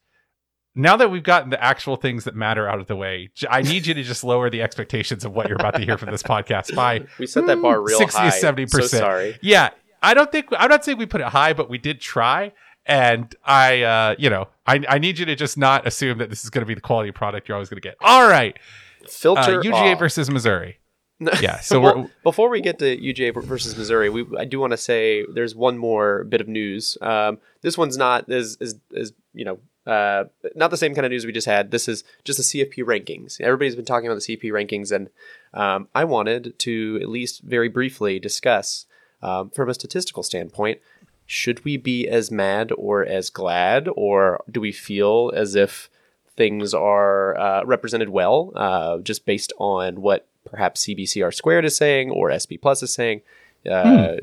now 0.75 0.95
that 0.97 1.11
we've 1.11 1.23
gotten 1.23 1.49
the 1.51 1.63
actual 1.63 1.97
things 1.97 2.23
that 2.23 2.35
matter 2.35 2.67
out 2.67 2.79
of 2.79 2.87
the 2.87 2.95
way 2.95 3.29
I 3.49 3.61
need 3.61 3.85
you 3.85 3.93
to 3.93 4.01
just 4.03 4.23
lower 4.23 4.49
the 4.49 4.61
expectations 4.61 5.23
of 5.25 5.33
what 5.33 5.47
you're 5.47 5.57
about 5.59 5.75
to 5.75 5.81
hear 5.83 5.97
from 5.97 6.09
this 6.11 6.23
podcast 6.23 6.73
by 6.75 7.05
We 7.19 7.27
set 7.27 7.45
that 7.45 7.61
bar 7.61 7.79
real 7.81 7.97
60 7.97 8.17
high. 8.17 8.29
to 8.29 8.35
70 8.35 8.67
So 8.67 8.77
percent. 8.79 9.01
sorry. 9.01 9.37
yeah. 9.41 9.69
I 10.01 10.13
don't 10.13 10.31
think 10.31 10.47
i'm 10.57 10.69
not 10.69 10.83
saying 10.83 10.97
we 10.97 11.05
put 11.05 11.21
it 11.21 11.27
high 11.27 11.53
but 11.53 11.69
we 11.69 11.77
did 11.77 11.99
try. 12.01 12.53
And 12.85 13.33
i 13.45 13.81
uh 13.83 14.15
you 14.17 14.29
know 14.29 14.47
i, 14.65 14.81
I 14.89 14.97
need 14.99 15.19
you 15.19 15.25
to 15.25 15.35
just 15.35 15.57
not 15.57 15.85
assume 15.85 16.17
that 16.19 16.29
this 16.29 16.43
is 16.43 16.49
going 16.49 16.61
to 16.63 16.65
be 16.67 16.73
the 16.73 16.81
quality 16.81 17.11
product 17.11 17.47
you're 17.49 17.55
always 17.55 17.69
going 17.69 17.81
to 17.81 17.87
get. 17.87 17.95
All 18.01 18.27
right. 18.27 18.57
Uh, 19.03 19.07
Filter 19.09 19.61
uga 19.61 19.93
off. 19.93 19.99
versus 19.99 20.29
missouri 20.31 20.79
yeah 21.41 21.59
so 21.59 21.79
Well, 21.79 22.01
we're 22.03 22.09
before 22.23 22.49
we 22.49 22.61
get 22.61 22.79
to 22.79 22.97
UGA 22.97 23.43
versus 23.43 23.77
Missouri, 23.77 24.09
we 24.09 24.25
I 24.37 24.45
do 24.45 24.59
want 24.59 24.71
to 24.71 24.77
say 24.77 25.25
there's 25.25 25.55
one 25.55 25.77
more 25.77 26.23
bit 26.23 26.41
of 26.41 26.47
news. 26.47 26.97
Um, 27.01 27.39
this 27.61 27.77
one's 27.77 27.97
not 27.97 28.29
as 28.29 28.57
is 28.59 28.75
is 28.91 29.13
you 29.33 29.45
know 29.45 29.59
uh, 29.85 30.25
not 30.55 30.71
the 30.71 30.77
same 30.77 30.95
kind 30.95 31.05
of 31.05 31.11
news 31.11 31.25
we 31.25 31.31
just 31.31 31.47
had. 31.47 31.71
This 31.71 31.87
is 31.87 32.03
just 32.23 32.37
the 32.37 32.43
CFP 32.43 32.83
rankings. 32.85 33.39
Everybody's 33.41 33.75
been 33.75 33.85
talking 33.85 34.07
about 34.07 34.21
the 34.21 34.37
CFP 34.37 34.51
rankings, 34.51 34.91
and 34.91 35.09
um, 35.53 35.87
I 35.93 36.05
wanted 36.05 36.57
to 36.59 36.99
at 37.01 37.09
least 37.09 37.41
very 37.43 37.67
briefly 37.67 38.19
discuss 38.19 38.85
um, 39.21 39.49
from 39.49 39.69
a 39.69 39.73
statistical 39.73 40.23
standpoint. 40.23 40.79
Should 41.25 41.65
we 41.65 41.77
be 41.77 42.07
as 42.07 42.31
mad 42.31 42.71
or 42.77 43.05
as 43.05 43.29
glad, 43.29 43.89
or 43.95 44.43
do 44.49 44.61
we 44.61 44.71
feel 44.71 45.31
as 45.35 45.55
if 45.55 45.89
things 46.35 46.73
are 46.73 47.37
uh, 47.37 47.63
represented 47.65 48.09
well, 48.09 48.51
uh, 48.55 48.99
just 48.99 49.25
based 49.25 49.53
on 49.57 50.01
what 50.01 50.27
perhaps 50.45 50.85
CBCR 50.85 51.33
squared 51.33 51.65
is 51.65 51.75
saying 51.75 52.11
or 52.11 52.31
SP 52.37 52.59
Plus 52.61 52.83
is 52.83 52.93
saying. 52.93 53.21
Uh, 53.69 54.17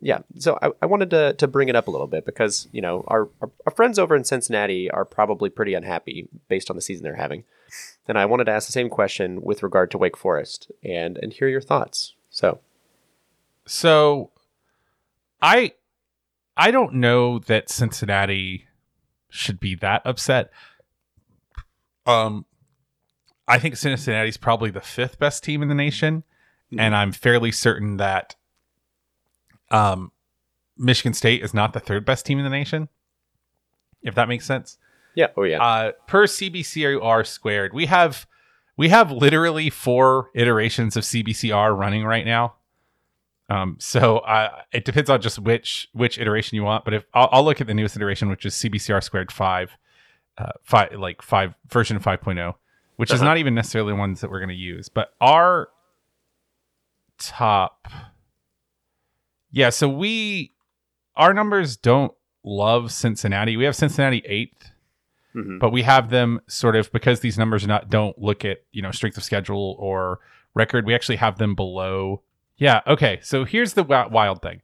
Yeah, 0.00 0.20
so 0.38 0.58
I, 0.62 0.70
I 0.80 0.86
wanted 0.86 1.10
to, 1.10 1.34
to 1.34 1.46
bring 1.46 1.68
it 1.68 1.76
up 1.76 1.86
a 1.86 1.90
little 1.90 2.06
bit 2.06 2.24
because 2.24 2.66
you 2.72 2.80
know 2.80 3.04
our, 3.08 3.28
our 3.42 3.50
our 3.66 3.72
friends 3.72 3.98
over 3.98 4.16
in 4.16 4.24
Cincinnati 4.24 4.90
are 4.90 5.04
probably 5.04 5.50
pretty 5.50 5.74
unhappy 5.74 6.28
based 6.48 6.70
on 6.70 6.76
the 6.76 6.82
season 6.82 7.04
they're 7.04 7.16
having, 7.16 7.44
and 8.08 8.18
I 8.18 8.24
wanted 8.24 8.44
to 8.44 8.52
ask 8.52 8.66
the 8.66 8.72
same 8.72 8.88
question 8.88 9.42
with 9.42 9.62
regard 9.62 9.90
to 9.90 9.98
Wake 9.98 10.16
Forest 10.16 10.72
and 10.82 11.18
and 11.18 11.32
hear 11.32 11.46
your 11.46 11.60
thoughts. 11.60 12.14
So 12.30 12.60
So 13.66 14.30
I 15.42 15.72
I 16.56 16.70
don't 16.70 16.94
know 16.94 17.38
that 17.40 17.68
Cincinnati 17.68 18.66
should 19.28 19.60
be 19.60 19.74
that 19.76 20.02
upset. 20.06 20.50
Um 22.06 22.46
I 23.52 23.58
think 23.58 23.76
Cincinnati's 23.76 24.36
probably 24.36 24.70
the 24.70 24.80
fifth 24.80 25.18
best 25.18 25.44
team 25.44 25.62
in 25.62 25.68
the 25.68 25.74
nation 25.74 26.24
and 26.78 26.96
I'm 26.96 27.12
fairly 27.12 27.52
certain 27.52 27.98
that 27.98 28.34
um 29.70 30.10
Michigan 30.78 31.12
State 31.14 31.42
is 31.42 31.52
not 31.52 31.72
the 31.74 31.80
third 31.80 32.04
best 32.04 32.24
team 32.26 32.38
in 32.38 32.44
the 32.44 32.50
nation. 32.50 32.88
If 34.02 34.14
that 34.14 34.26
makes 34.28 34.46
sense. 34.46 34.78
yeah, 35.14 35.28
oh 35.36 35.44
yeah, 35.44 35.62
Uh, 35.62 35.92
per 36.06 36.26
CBCR 36.26 37.26
squared, 37.26 37.72
we 37.74 37.86
have 37.86 38.26
we 38.76 38.88
have 38.88 39.12
literally 39.12 39.68
four 39.70 40.30
iterations 40.34 40.96
of 40.96 41.04
CBCR 41.04 41.76
running 41.76 42.04
right 42.04 42.24
now. 42.24 42.54
Um, 43.50 43.76
so 43.78 44.18
uh, 44.20 44.62
it 44.72 44.84
depends 44.86 45.10
on 45.10 45.20
just 45.20 45.38
which 45.38 45.88
which 45.92 46.18
iteration 46.18 46.56
you 46.56 46.64
want. 46.64 46.84
But 46.86 46.94
if 46.94 47.04
I'll, 47.12 47.28
I'll 47.32 47.44
look 47.44 47.60
at 47.60 47.66
the 47.66 47.74
newest 47.74 47.96
iteration, 47.96 48.30
which 48.30 48.46
is 48.46 48.54
CBCR 48.54 49.02
squared 49.04 49.30
five, 49.30 49.76
uh, 50.38 50.52
five 50.62 50.94
like 50.94 51.20
five 51.20 51.54
version 51.68 52.00
5.0, 52.00 52.54
which 53.02 53.10
is 53.12 53.20
Uh-huh. 53.20 53.30
not 53.30 53.38
even 53.38 53.54
necessarily 53.54 53.92
ones 53.92 54.20
that 54.20 54.30
we're 54.30 54.38
going 54.38 54.48
to 54.48 54.54
use. 54.54 54.88
But 54.88 55.12
our 55.20 55.68
top, 57.18 57.88
yeah. 59.50 59.70
So 59.70 59.88
we 59.88 60.52
our 61.16 61.34
numbers 61.34 61.76
don't 61.76 62.12
love 62.44 62.90
Cincinnati. 62.92 63.56
We 63.56 63.64
have 63.64 63.76
Cincinnati 63.76 64.22
eighth 64.26 64.70
Mhm. 65.34 65.58
but 65.60 65.70
we 65.70 65.82
have 65.82 66.10
them 66.10 66.40
sort 66.46 66.76
of 66.76 66.92
because 66.92 67.20
these 67.20 67.38
numbers 67.38 67.66
not 67.66 67.88
don't 67.88 68.18
look 68.18 68.44
at 68.44 68.58
you 68.70 68.82
know 68.82 68.90
strength 68.90 69.16
of 69.16 69.24
schedule 69.24 69.76
or 69.78 70.20
record 70.54 70.84
we 70.84 70.94
actually 70.94 71.16
have 71.16 71.38
them 71.38 71.54
below 71.54 72.22
yeah 72.58 72.82
okay 72.86 73.18
so 73.22 73.44
here's 73.46 73.72
the 73.72 73.82
wild 73.82 74.42
thing 74.42 74.60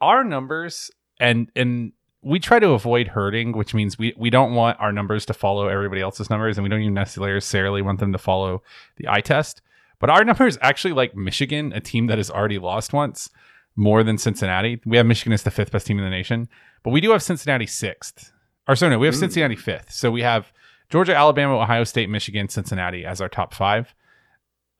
our 0.00 0.24
numbers 0.24 0.90
and 1.20 1.52
and 1.54 1.92
we 2.22 2.38
try 2.38 2.58
to 2.58 2.70
avoid 2.70 3.08
hurting 3.08 3.52
which 3.52 3.74
means 3.74 3.98
we 3.98 4.12
we 4.16 4.30
don't 4.30 4.54
want 4.54 4.78
our 4.80 4.92
numbers 4.92 5.24
to 5.26 5.34
follow 5.34 5.68
everybody 5.68 6.00
else's 6.00 6.28
numbers 6.30 6.58
and 6.58 6.62
we 6.62 6.68
don't 6.68 6.80
even 6.80 6.94
necessarily 6.94 7.82
want 7.82 8.00
them 8.00 8.12
to 8.12 8.18
follow 8.18 8.62
the 8.96 9.08
eye 9.08 9.20
test 9.20 9.62
But 9.98 10.10
our 10.10 10.24
numbers 10.30 10.58
actually 10.60 10.94
like 10.94 11.14
Michigan, 11.14 11.72
a 11.72 11.80
team 11.80 12.06
that 12.06 12.18
has 12.18 12.30
already 12.30 12.58
lost 12.58 12.92
once, 12.92 13.30
more 13.76 14.02
than 14.02 14.18
Cincinnati. 14.18 14.80
We 14.84 14.96
have 14.96 15.06
Michigan 15.06 15.32
as 15.32 15.42
the 15.42 15.50
fifth 15.50 15.72
best 15.72 15.86
team 15.86 15.98
in 15.98 16.04
the 16.04 16.10
nation, 16.10 16.48
but 16.82 16.90
we 16.90 17.00
do 17.00 17.10
have 17.12 17.22
Cincinnati 17.22 17.66
sixth. 17.66 18.32
Or 18.66 18.76
sorry, 18.76 18.90
no, 18.90 18.98
we 18.98 19.06
have 19.06 19.14
Ooh. 19.14 19.18
Cincinnati 19.18 19.56
fifth. 19.56 19.92
So 19.92 20.10
we 20.10 20.22
have 20.22 20.52
Georgia, 20.90 21.14
Alabama, 21.16 21.58
Ohio 21.58 21.84
State, 21.84 22.10
Michigan, 22.10 22.48
Cincinnati 22.48 23.04
as 23.04 23.20
our 23.20 23.28
top 23.28 23.54
five. 23.54 23.94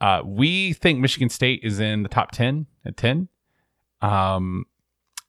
Uh, 0.01 0.23
we 0.25 0.73
think 0.73 1.01
Michigan 1.01 1.29
State 1.29 1.61
is 1.63 1.81
in 1.81 2.03
the 2.03 2.09
top 2.09 2.31
10 2.31 2.67
at 2.85 2.97
10. 2.97 3.29
Um, 4.01 4.65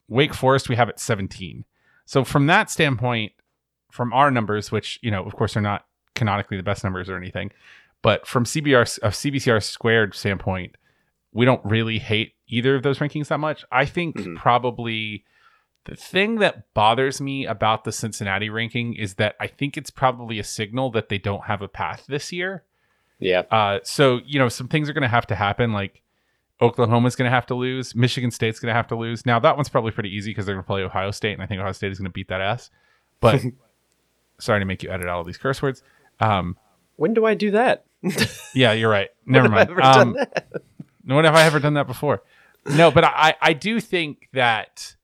Wake 0.08 0.34
Forest, 0.34 0.70
we 0.70 0.76
have 0.76 0.90
at 0.90 1.00
17. 1.00 1.66
So 2.10 2.24
from 2.24 2.48
that 2.48 2.72
standpoint, 2.72 3.34
from 3.92 4.12
our 4.14 4.32
numbers, 4.32 4.72
which, 4.72 4.98
you 5.04 5.12
know, 5.12 5.24
of 5.26 5.36
course, 5.36 5.56
are 5.56 5.62
not 5.62 5.86
canonically 6.16 6.58
the 6.58 6.64
best 6.64 6.84
numbers 6.84 7.08
or 7.08 7.16
anything, 7.16 7.52
but 8.02 8.26
from 8.26 8.46
CBR, 8.46 8.98
of 9.04 9.14
CBCR 9.14 9.62
squared 9.62 10.16
standpoint, 10.16 10.76
we 11.34 11.46
don't 11.46 11.64
really 11.64 12.00
hate 12.00 12.34
either 12.48 12.76
of 12.76 12.82
those 12.82 12.98
rankings 12.98 13.28
that 13.28 13.40
much. 13.40 13.64
I 13.72 13.86
think 13.86 14.16
Mhm. 14.16 14.38
probably 14.38 15.24
the 15.86 15.96
thing 15.96 16.40
that 16.40 16.74
bothers 16.74 17.22
me 17.22 17.46
about 17.46 17.84
the 17.84 17.92
Cincinnati 17.92 18.50
ranking 18.50 18.96
is 18.96 19.14
that 19.16 19.36
I 19.40 19.46
think 19.46 19.78
it's 19.78 19.92
probably 19.92 20.40
a 20.40 20.44
signal 20.44 20.90
that 20.94 21.10
they 21.10 21.20
don't 21.20 21.46
have 21.46 21.62
a 21.62 21.68
path 21.68 22.06
this 22.08 22.32
year. 22.34 22.64
Yeah. 23.20 23.42
Uh, 23.52 23.82
so 23.84 24.20
you 24.26 24.40
know, 24.40 24.50
some 24.50 24.68
things 24.68 24.90
are 24.90 24.94
going 24.94 25.04
to 25.04 25.08
have 25.08 25.28
to 25.28 25.36
happen. 25.36 25.74
Like 25.74 26.02
Oklahoma's 26.62 27.16
going 27.16 27.30
to 27.30 27.34
have 27.34 27.46
to 27.48 27.56
lose. 27.56 27.96
Michigan 27.96 28.32
State's 28.32 28.60
going 28.60 28.68
to 28.70 28.76
have 28.76 28.88
to 28.88 28.96
lose. 28.96 29.26
Now 29.26 29.40
that 29.40 29.56
one's 29.56 29.70
probably 29.70 29.92
pretty 29.92 30.10
easy 30.16 30.32
because 30.32 30.46
they're 30.46 30.56
going 30.56 30.64
to 30.64 30.68
play 30.68 30.84
Ohio 30.84 31.12
State, 31.12 31.34
and 31.34 31.42
I 31.42 31.46
think 31.46 31.60
Ohio 31.60 31.72
State 31.72 31.92
is 31.92 31.98
going 32.00 32.10
to 32.10 32.12
beat 32.14 32.28
that 32.28 32.42
ass. 32.42 32.70
But 33.22 33.42
sorry 34.40 34.60
to 34.60 34.66
make 34.66 34.84
you 34.84 34.90
edit 34.90 35.08
out 35.08 35.18
all 35.18 35.24
these 35.24 35.38
curse 35.38 35.62
words. 35.62 35.84
Um, 36.20 36.58
When 36.98 37.14
do 37.14 37.26
I 37.26 37.34
do 37.34 37.52
that? 37.52 37.86
yeah, 38.54 38.74
you're 38.74 38.90
right. 38.90 39.10
Never 39.26 39.50
mind. 39.50 39.70
I 39.70 39.72
ever 39.72 39.82
done 39.82 40.18
Um, 40.20 41.16
when 41.16 41.26
have 41.26 41.36
I 41.36 41.44
ever 41.44 41.60
done 41.60 41.74
that 41.76 41.88
before? 41.88 42.22
No, 42.66 42.92
but 42.92 43.04
I, 43.04 43.36
I 43.42 43.54
do 43.54 43.80
think 43.80 44.28
that 44.34 44.96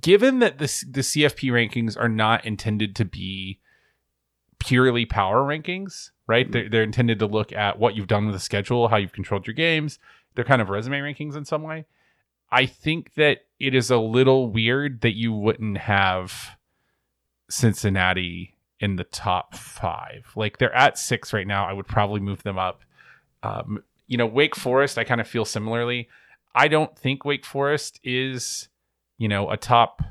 given 0.00 0.38
that 0.40 0.58
the, 0.58 0.66
the 0.88 1.00
CFP 1.00 1.50
rankings 1.50 1.98
are 1.98 2.08
not 2.08 2.44
intended 2.44 2.94
to 2.96 3.04
be 3.04 3.58
purely 4.62 5.04
power 5.04 5.42
rankings, 5.42 6.10
right? 6.26 6.48
Mhm. 6.48 6.52
They're, 6.52 6.68
they're 6.68 6.82
intended 6.82 7.18
to 7.18 7.26
look 7.26 7.52
at 7.52 7.78
what 7.78 7.96
you've 7.96 8.06
done 8.06 8.26
with 8.26 8.34
the 8.34 8.40
schedule, 8.40 8.88
how 8.88 8.96
you've 8.96 9.12
controlled 9.12 9.46
your 9.46 9.54
games. 9.54 9.98
They're 10.34 10.44
kind 10.44 10.62
of 10.62 10.68
resume 10.70 11.00
rankings 11.00 11.36
in 11.36 11.44
some 11.44 11.62
way. 11.62 11.84
I 12.50 12.66
think 12.66 13.14
that 13.14 13.38
it 13.58 13.74
is 13.74 13.90
a 13.90 13.98
little 13.98 14.50
weird 14.50 15.00
that 15.00 15.16
you 15.16 15.32
wouldn't 15.32 15.78
have 15.78 16.56
Cincinnati 17.50 18.56
in 18.80 18.96
the 18.96 19.04
top 19.04 19.54
five. 19.54 20.30
Like 20.36 20.58
they're 20.58 20.74
at 20.74 20.98
six 20.98 21.32
right 21.32 21.46
now. 21.46 21.66
I 21.66 21.72
would 21.72 21.86
probably 21.86 22.20
move 22.20 22.42
them 22.42 22.58
up. 22.58 22.82
Um, 23.42 23.82
you 24.06 24.16
know, 24.16 24.26
Wake 24.26 24.54
Forest, 24.56 24.98
I 24.98 25.04
kind 25.04 25.20
of 25.20 25.28
feel 25.28 25.44
similarly. 25.44 26.08
I 26.54 26.68
don't 26.68 26.96
think 26.96 27.24
Wake 27.24 27.44
Forest 27.46 28.00
is, 28.04 28.68
you 29.18 29.28
know, 29.28 29.50
a 29.50 29.56
top, 29.56 30.02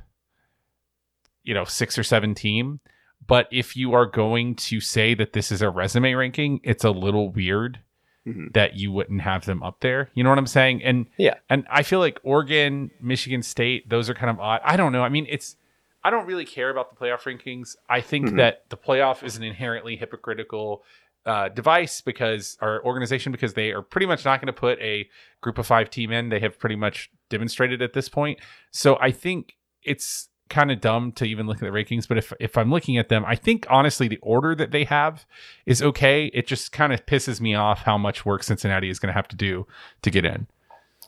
you 1.44 1.54
know, 1.54 1.66
six 1.66 1.98
or 1.98 2.04
seven 2.04 2.34
team. 2.34 2.80
But 3.28 3.48
if 3.52 3.76
you 3.78 3.94
are 3.94 4.06
going 4.06 4.56
to 4.56 4.80
say 4.82 5.14
that 5.14 5.34
this 5.34 5.52
is 5.52 5.62
a 5.62 5.70
resume 5.70 6.14
ranking, 6.14 6.60
it's 6.64 6.84
a 6.84 6.92
little 6.92 7.30
weird 7.30 7.80
Mhm. 8.28 8.54
that 8.54 8.76
you 8.76 8.92
wouldn't 8.92 9.22
have 9.22 9.46
them 9.46 9.64
up 9.64 9.80
there. 9.80 10.10
You 10.14 10.24
know 10.24 10.30
what 10.30 10.38
I'm 10.38 10.46
saying? 10.48 10.84
And 10.84 11.08
Yeah. 11.18 11.36
and 11.50 11.66
I 11.72 11.82
feel 11.84 12.00
like 12.00 12.20
Oregon, 12.24 12.92
Michigan 13.02 13.42
State, 13.42 13.90
those 13.90 14.10
are 14.10 14.14
kind 14.14 14.30
of 14.30 14.40
odd. 14.40 14.62
I 14.64 14.78
don't 14.78 14.92
know. 14.92 15.04
I 15.04 15.10
mean, 15.10 15.26
it's 15.30 15.56
I 16.04 16.10
don't 16.10 16.26
really 16.26 16.46
care 16.46 16.72
about 16.72 16.90
the 16.90 16.96
playoff 16.96 17.24
rankings. 17.24 17.76
I 17.88 18.02
think 18.02 18.30
Mhm. 18.30 18.38
that 18.38 18.68
the 18.70 18.78
playoff 18.78 19.22
is 19.24 19.38
an 19.38 19.44
inherently 19.44 19.96
hypocritical 19.96 20.84
uh, 21.24 21.50
device 21.50 22.02
because 22.02 22.58
our 22.62 22.84
organization 22.84 23.32
because 23.32 23.54
they 23.54 23.72
are 23.72 23.84
pretty 23.84 24.08
much 24.08 24.26
not 24.26 24.42
going 24.42 24.48
to 24.48 24.54
put 24.60 24.80
a 24.80 25.08
group 25.42 25.60
of 25.60 25.68
five 25.68 25.88
team 25.92 26.12
in. 26.12 26.30
They 26.30 26.40
have 26.40 26.58
pretty 26.58 26.76
much 26.76 27.12
demonstrated 27.30 27.80
at 27.84 27.94
this 27.94 28.10
point. 28.10 28.40
So 28.72 28.98
I 29.00 29.12
think 29.12 29.56
it's 29.84 30.30
kind 30.52 30.72
of 30.72 30.80
dumb 30.80 31.12
to 31.14 31.26
even 31.26 31.48
look 31.48 31.58
at 31.58 31.62
the 31.62 31.68
rankings. 31.68 32.08
But 32.08 32.20
if 32.20 32.32
if 32.40 32.58
I'm 32.58 32.70
looking 32.70 32.98
at 32.98 33.10
them, 33.10 33.24
I 33.26 33.36
think 33.36 33.66
honestly 33.70 34.08
the 34.08 34.20
order 34.22 34.54
that 34.54 34.70
they 34.72 34.84
have 34.84 35.26
is 35.66 35.82
okay. 35.82 36.28
It 36.34 36.46
just 36.46 36.72
kind 36.72 36.94
of 36.94 37.06
pisses 37.08 37.42
me 37.42 37.56
off 37.56 37.80
how 37.80 37.98
much 37.98 38.26
work 38.26 38.44
Cincinnati 38.44 38.90
is 38.90 39.00
going 39.00 39.08
to 39.08 39.14
have 39.14 39.28
to 39.30 39.36
do 39.36 39.66
to 40.04 40.12
get 40.12 40.26
in. 40.26 40.46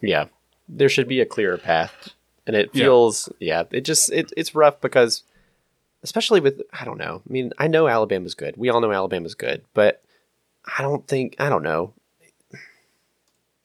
Yeah. 0.02 0.26
There 0.68 0.90
should 0.90 1.08
be 1.08 1.20
a 1.22 1.26
clearer 1.26 1.58
path. 1.58 2.10
And 2.48 2.56
it 2.56 2.70
Yeah. 2.74 2.86
feels 2.86 3.30
yeah, 3.40 3.64
it 3.72 3.82
just 3.86 4.12
it, 4.12 4.34
it's 4.36 4.56
rough 4.56 4.82
because 4.82 5.24
especially 6.02 6.40
with 6.40 6.62
I 6.74 6.84
don't 6.86 6.98
know. 6.98 7.22
I 7.28 7.32
mean, 7.32 7.54
I 7.58 7.68
know 7.68 7.88
Alabama's 7.88 8.34
good. 8.36 8.58
We 8.58 8.70
all 8.70 8.82
know 8.82 8.92
Alabama's 8.92 9.36
good, 9.36 9.64
but 9.74 10.02
I 10.78 10.82
don't 10.82 11.08
think 11.08 11.36
I 11.40 11.50
don't 11.50 11.64
know. 11.64 11.94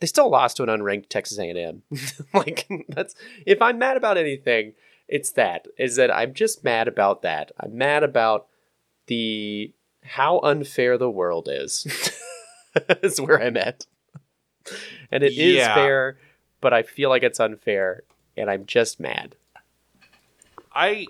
They 0.01 0.07
still 0.07 0.31
lost 0.31 0.57
to 0.59 0.63
an 0.63 0.69
unranked 0.69 1.09
Texas 1.09 1.39
A&M. 1.41 1.83
like 2.35 2.69
that's 2.89 3.15
if 3.47 3.61
I'm 3.61 3.79
mad 3.79 3.97
about 3.97 4.17
anything, 4.17 4.75
it's 5.09 5.31
that 5.33 5.67
is 5.79 5.97
that 5.97 6.15
I'm 6.15 6.35
just 6.35 6.63
mad 6.65 6.87
about 6.89 7.23
that. 7.23 7.53
I'm 7.59 7.77
mad 7.77 8.03
about 8.03 8.47
the 9.07 9.73
how 10.05 10.39
unfair 10.41 10.97
the 10.99 11.11
world 11.11 11.49
is. 11.51 11.87
is 13.03 13.21
where 13.21 13.43
I'm 13.43 13.57
at. 13.57 13.87
And 15.11 15.23
it 15.25 15.33
is 15.39 15.57
Yeah. 15.57 15.75
fair, 15.75 16.19
but 16.61 16.73
I 16.75 16.83
feel 16.83 17.09
like 17.09 17.23
it's 17.23 17.41
unfair 17.41 18.03
and 18.37 18.51
I'm 18.51 18.67
just 18.67 19.01
mad. 19.01 19.35
I 20.75 21.07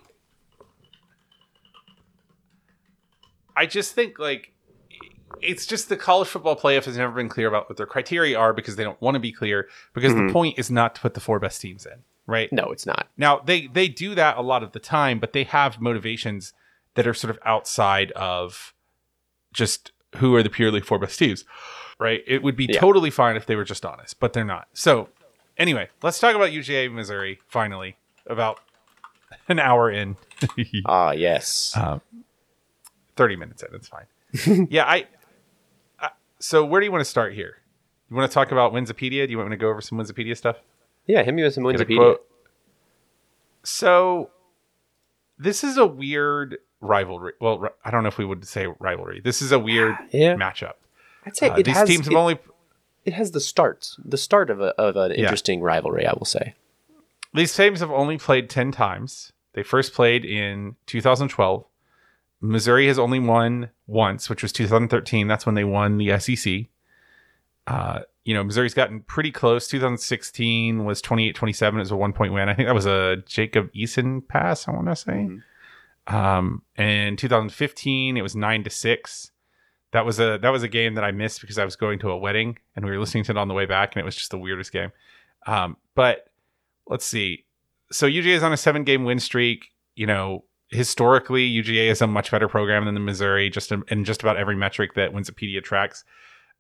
I 3.57 3.67
just 3.67 3.95
think 3.95 4.19
like 4.19 4.52
it's 5.43 5.67
just 5.67 5.88
the 5.88 5.97
college 5.97 6.28
football 6.28 6.57
playoff 6.57 6.85
has 6.85 6.97
never 6.97 7.12
been 7.12 7.28
clear 7.28 7.49
about 7.49 7.69
what 7.69 7.76
their 7.76 7.87
criteria 7.87 8.38
are 8.38 8.52
because 8.52 8.76
they 8.76 8.85
don't 8.85 9.00
want 9.00 9.14
to 9.14 9.21
be 9.21 9.33
clear 9.33 9.69
because 9.95 10.12
Mhm. 10.14 10.28
the 10.28 10.33
point 10.33 10.59
is 10.59 10.71
not 10.71 10.95
to 10.95 11.00
put 11.00 11.14
the 11.14 11.21
four 11.21 11.38
best 11.38 11.61
teams 11.61 11.85
in, 11.85 12.02
right? 12.28 12.52
No, 12.52 12.66
it's 12.66 12.87
not. 12.87 13.08
Now 13.16 13.40
they 13.40 13.66
they 13.66 13.88
do 13.88 14.14
that 14.14 14.37
a 14.37 14.42
lot 14.42 14.62
of 14.62 14.70
the 14.70 14.78
time, 14.78 15.18
but 15.18 15.32
they 15.32 15.42
have 15.44 15.80
motivations 15.80 16.52
that 16.94 17.06
are 17.08 17.14
sort 17.14 17.30
of 17.32 17.38
outside 17.44 18.12
of 18.12 18.73
just 19.52 19.90
who 20.16 20.35
are 20.37 20.42
the 20.44 20.50
purely 20.50 20.80
four 20.80 20.99
best 21.00 21.18
teams, 21.18 21.44
right? 21.99 22.23
It 22.26 22.42
would 22.42 22.54
be 22.56 22.66
Yeah. 22.70 22.78
totally 22.80 23.11
fine 23.11 23.35
if 23.37 23.47
they 23.47 23.56
were 23.56 23.64
just 23.64 23.85
honest, 23.85 24.20
but 24.20 24.32
they're 24.32 24.44
not. 24.44 24.68
So 24.75 25.08
anyway, 25.56 25.88
let's 26.02 26.18
talk 26.20 26.35
about 26.37 26.50
UGA 26.50 26.92
Missouri 26.92 27.40
finally 27.49 27.97
about 28.26 28.61
an 29.49 29.58
hour 29.58 29.90
in. 29.90 30.16
Ah, 30.87 31.11
yes. 31.12 31.73
um, 31.76 32.00
30 33.16 33.37
minutes 33.37 33.62
in, 33.62 33.75
it's 33.75 33.88
fine. 33.88 34.66
yeah, 34.70 34.85
I, 34.85 35.06
I. 36.00 36.11
So 36.38 36.64
where 36.64 36.80
do 36.80 36.85
you 36.87 36.92
want 36.92 37.00
to 37.00 37.11
start 37.11 37.35
here? 37.35 37.56
You 38.11 38.16
want 38.16 38.30
to 38.30 38.35
talk 38.35 38.52
about 38.52 38.73
Winsipedia? 38.73 39.26
Do 39.26 39.30
you 39.32 39.38
want 39.38 39.50
me 39.50 39.56
to 39.56 39.61
go 39.61 39.68
over 39.68 39.80
some 39.80 39.99
Winsipedia 39.99 40.37
stuff? 40.37 40.56
Yeah, 41.09 41.25
hit 41.25 41.35
me 41.35 41.43
with 41.43 41.55
some 41.55 41.65
Winsipedia. 41.65 42.17
So, 43.65 44.31
this 45.38 45.65
is 45.65 45.77
a 45.77 45.87
weird 45.87 46.59
rivalry. 46.81 47.33
Well, 47.41 47.69
I 47.85 47.91
don't 47.91 48.03
know 48.03 48.09
if 48.09 48.19
we 48.19 48.25
would 48.25 48.47
say 48.47 48.67
rivalry. 48.79 49.21
This 49.23 49.43
is 49.43 49.53
a 49.53 49.59
weird 49.59 49.97
Yeah. 50.12 50.35
matchup. 50.37 50.75
I'd 51.27 51.37
say 51.37 51.49
Uh, 51.50 51.57
it 51.57 51.65
these 51.65 51.77
has 51.77 51.88
teams 51.88 52.07
have 52.07 52.12
it, 52.12 52.17
only 52.17 52.38
it 53.05 53.15
has 53.15 53.33
the 53.33 53.41
start, 53.41 53.88
the 54.05 54.17
start 54.17 54.50
of 54.50 54.61
a, 54.61 54.69
of 54.81 54.97
an 54.97 55.11
Yeah. 55.12 55.19
interesting 55.19 55.61
rivalry. 55.61 56.07
I 56.07 56.12
will 56.12 56.25
say. 56.27 56.55
these 57.35 57.55
teams 57.55 57.81
have 57.81 57.91
only 57.91 58.17
played 58.17 58.49
10 58.49 58.73
times. 58.73 59.33
They 59.53 59.62
first 59.62 59.93
played 59.93 60.25
in 60.25 60.77
2012. 60.87 61.65
Missouri 62.41 62.87
has 62.87 62.99
only 62.99 63.19
won 63.19 63.71
once, 63.87 64.31
which 64.31 64.43
was 64.43 64.53
2013. 64.53 65.27
That's 65.27 65.45
when 65.45 65.55
they 65.55 65.65
won 65.65 65.99
the 65.99 66.19
SEC. 66.19 66.67
Uh, 67.67 68.00
you 68.28 68.35
know, 68.35 68.44
Missouri's 68.44 68.75
gotten 68.75 69.00
pretty 69.00 69.32
close. 69.32 69.66
2016 69.68 70.85
was 70.85 71.00
28 71.00 71.35
27. 71.35 71.78
It 71.78 71.80
was 71.80 71.90
a 71.90 71.97
one 71.97 72.12
point 72.12 72.35
win. 72.35 72.50
I 72.50 72.54
think 72.54 72.68
that 72.68 72.75
was 72.75 72.85
a 72.85 73.23
Jacob 73.25 73.73
Eason 73.73 74.28
pass, 74.28 74.68
I 74.68 74.73
want 74.73 74.87
to 74.87 74.97
say. 74.97 75.12
Mhm. 75.12 75.42
Um, 76.12 76.62
and 76.76 77.18
2015, 77.18 78.18
it 78.18 78.23
was 78.23 78.37
nine 78.37 78.64
to 78.64 78.70
six. 78.70 79.30
That 79.92 80.04
was 80.04 80.20
a 80.20 80.38
that 80.42 80.50
was 80.50 80.62
a 80.62 80.68
game 80.68 80.92
that 80.97 81.04
I 81.04 81.11
missed 81.11 81.40
because 81.40 81.56
I 81.56 81.64
was 81.64 81.75
going 81.75 82.00
to 82.00 82.11
a 82.11 82.18
wedding 82.18 82.58
and 82.76 82.85
we 82.85 82.90
were 82.90 82.99
listening 82.99 83.25
to 83.25 83.32
it 83.32 83.38
on 83.38 83.49
the 83.49 83.54
way 83.54 83.64
back, 83.64 83.94
and 83.97 84.02
it 84.02 84.04
was 84.04 84.14
just 84.14 84.30
the 84.30 84.38
weirdest 84.38 84.73
game. 84.73 84.92
Um, 85.47 85.78
but 85.94 86.28
let's 86.87 87.06
see. 87.06 87.47
So 87.90 88.06
UGA 88.06 88.35
is 88.35 88.42
on 88.42 88.52
a 88.52 88.58
seven 88.58 88.85
game 88.85 89.04
win 89.04 89.20
streak. 89.20 89.73
You 89.97 90.06
know, 90.06 90.44
historically, 90.68 91.49
UGA 91.49 91.90
is 91.90 92.02
a 92.02 92.06
much 92.06 92.30
better 92.30 92.47
program 92.47 92.85
than 92.85 92.92
the 92.92 93.00
Missouri, 93.00 93.49
just 93.49 93.73
in, 93.73 93.85
in 93.88 94.04
just 94.04 94.23
about 94.23 94.37
every 94.37 94.54
metric 94.54 94.92
that 94.97 95.14
Winsipedia 95.14 95.64
tracks. 95.64 96.04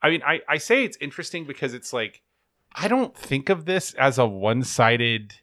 I 0.02 0.10
mean, 0.10 0.22
I, 0.24 0.40
I 0.48 0.58
say 0.58 0.84
it's 0.84 0.98
interesting 1.00 1.44
because 1.44 1.74
it's 1.74 1.92
like 1.92 2.22
I 2.74 2.88
don't 2.88 3.16
think 3.16 3.48
of 3.48 3.64
this 3.64 3.94
as 3.94 4.18
a 4.18 4.26
one 4.26 4.62
sided. 4.62 5.34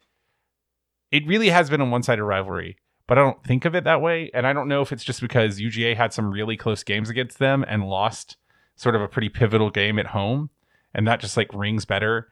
It 1.10 1.26
really 1.26 1.50
has 1.50 1.70
been 1.70 1.80
a 1.80 1.84
one 1.84 2.02
sided 2.02 2.24
rivalry, 2.24 2.78
but 3.06 3.18
I 3.18 3.22
don't 3.22 3.42
think 3.44 3.64
of 3.64 3.74
it 3.74 3.84
that 3.84 4.00
way. 4.00 4.30
And 4.32 4.46
I 4.46 4.52
don't 4.52 4.68
know 4.68 4.82
if 4.82 4.92
it's 4.92 5.04
just 5.04 5.20
because 5.20 5.60
UGA 5.60 5.96
had 5.96 6.12
some 6.12 6.30
really 6.30 6.56
close 6.56 6.82
games 6.82 7.10
against 7.10 7.38
them 7.38 7.64
and 7.68 7.88
lost 7.88 8.36
sort 8.76 8.94
of 8.94 9.02
a 9.02 9.08
pretty 9.08 9.28
pivotal 9.28 9.70
game 9.70 9.98
at 9.98 10.08
home, 10.08 10.50
and 10.94 11.06
that 11.06 11.20
just 11.20 11.36
like 11.36 11.52
rings 11.52 11.84
better, 11.84 12.28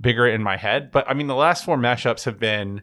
bigger 0.00 0.26
in 0.26 0.42
my 0.42 0.56
head. 0.56 0.90
But 0.90 1.08
I 1.08 1.14
mean, 1.14 1.26
the 1.26 1.34
last 1.34 1.64
four 1.64 1.76
matchups 1.76 2.24
have 2.24 2.38
been 2.38 2.82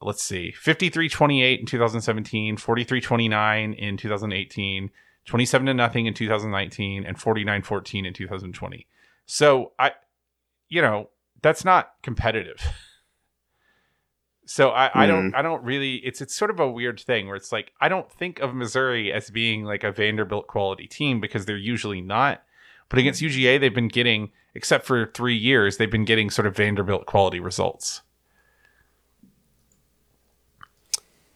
let's 0.00 0.22
see 0.22 0.52
53 0.52 1.08
28 1.08 1.60
in 1.60 1.66
2017 1.66 2.56
43 2.58 3.00
29 3.00 3.72
in 3.72 3.96
2018 3.96 4.90
27 5.26 5.66
to 5.66 5.74
nothing 5.74 6.06
in 6.06 6.14
2019 6.14 7.04
and 7.04 7.16
49-14 7.16 8.06
in 8.06 8.12
2020. 8.12 8.86
So 9.26 9.72
I 9.78 9.92
you 10.68 10.82
know, 10.82 11.10
that's 11.42 11.64
not 11.64 11.92
competitive. 12.02 12.60
So 14.46 14.68
I, 14.70 14.90
I 15.04 15.06
don't 15.06 15.34
I 15.34 15.40
don't 15.40 15.64
really 15.64 15.94
it's 15.94 16.20
it's 16.20 16.34
sort 16.36 16.50
of 16.50 16.60
a 16.60 16.70
weird 16.70 17.00
thing 17.00 17.28
where 17.28 17.36
it's 17.36 17.50
like 17.50 17.72
I 17.80 17.88
don't 17.88 18.12
think 18.12 18.40
of 18.40 18.54
Missouri 18.54 19.10
as 19.10 19.30
being 19.30 19.64
like 19.64 19.82
a 19.84 19.90
Vanderbilt 19.90 20.48
quality 20.48 20.86
team 20.86 21.18
because 21.18 21.46
they're 21.46 21.56
usually 21.56 22.02
not. 22.02 22.42
But 22.90 22.98
against 22.98 23.22
UGA 23.22 23.58
they've 23.58 23.74
been 23.74 23.88
getting 23.88 24.32
except 24.54 24.84
for 24.84 25.06
3 25.06 25.34
years 25.34 25.78
they've 25.78 25.90
been 25.90 26.04
getting 26.04 26.28
sort 26.28 26.46
of 26.46 26.54
Vanderbilt 26.54 27.06
quality 27.06 27.40
results. 27.40 28.02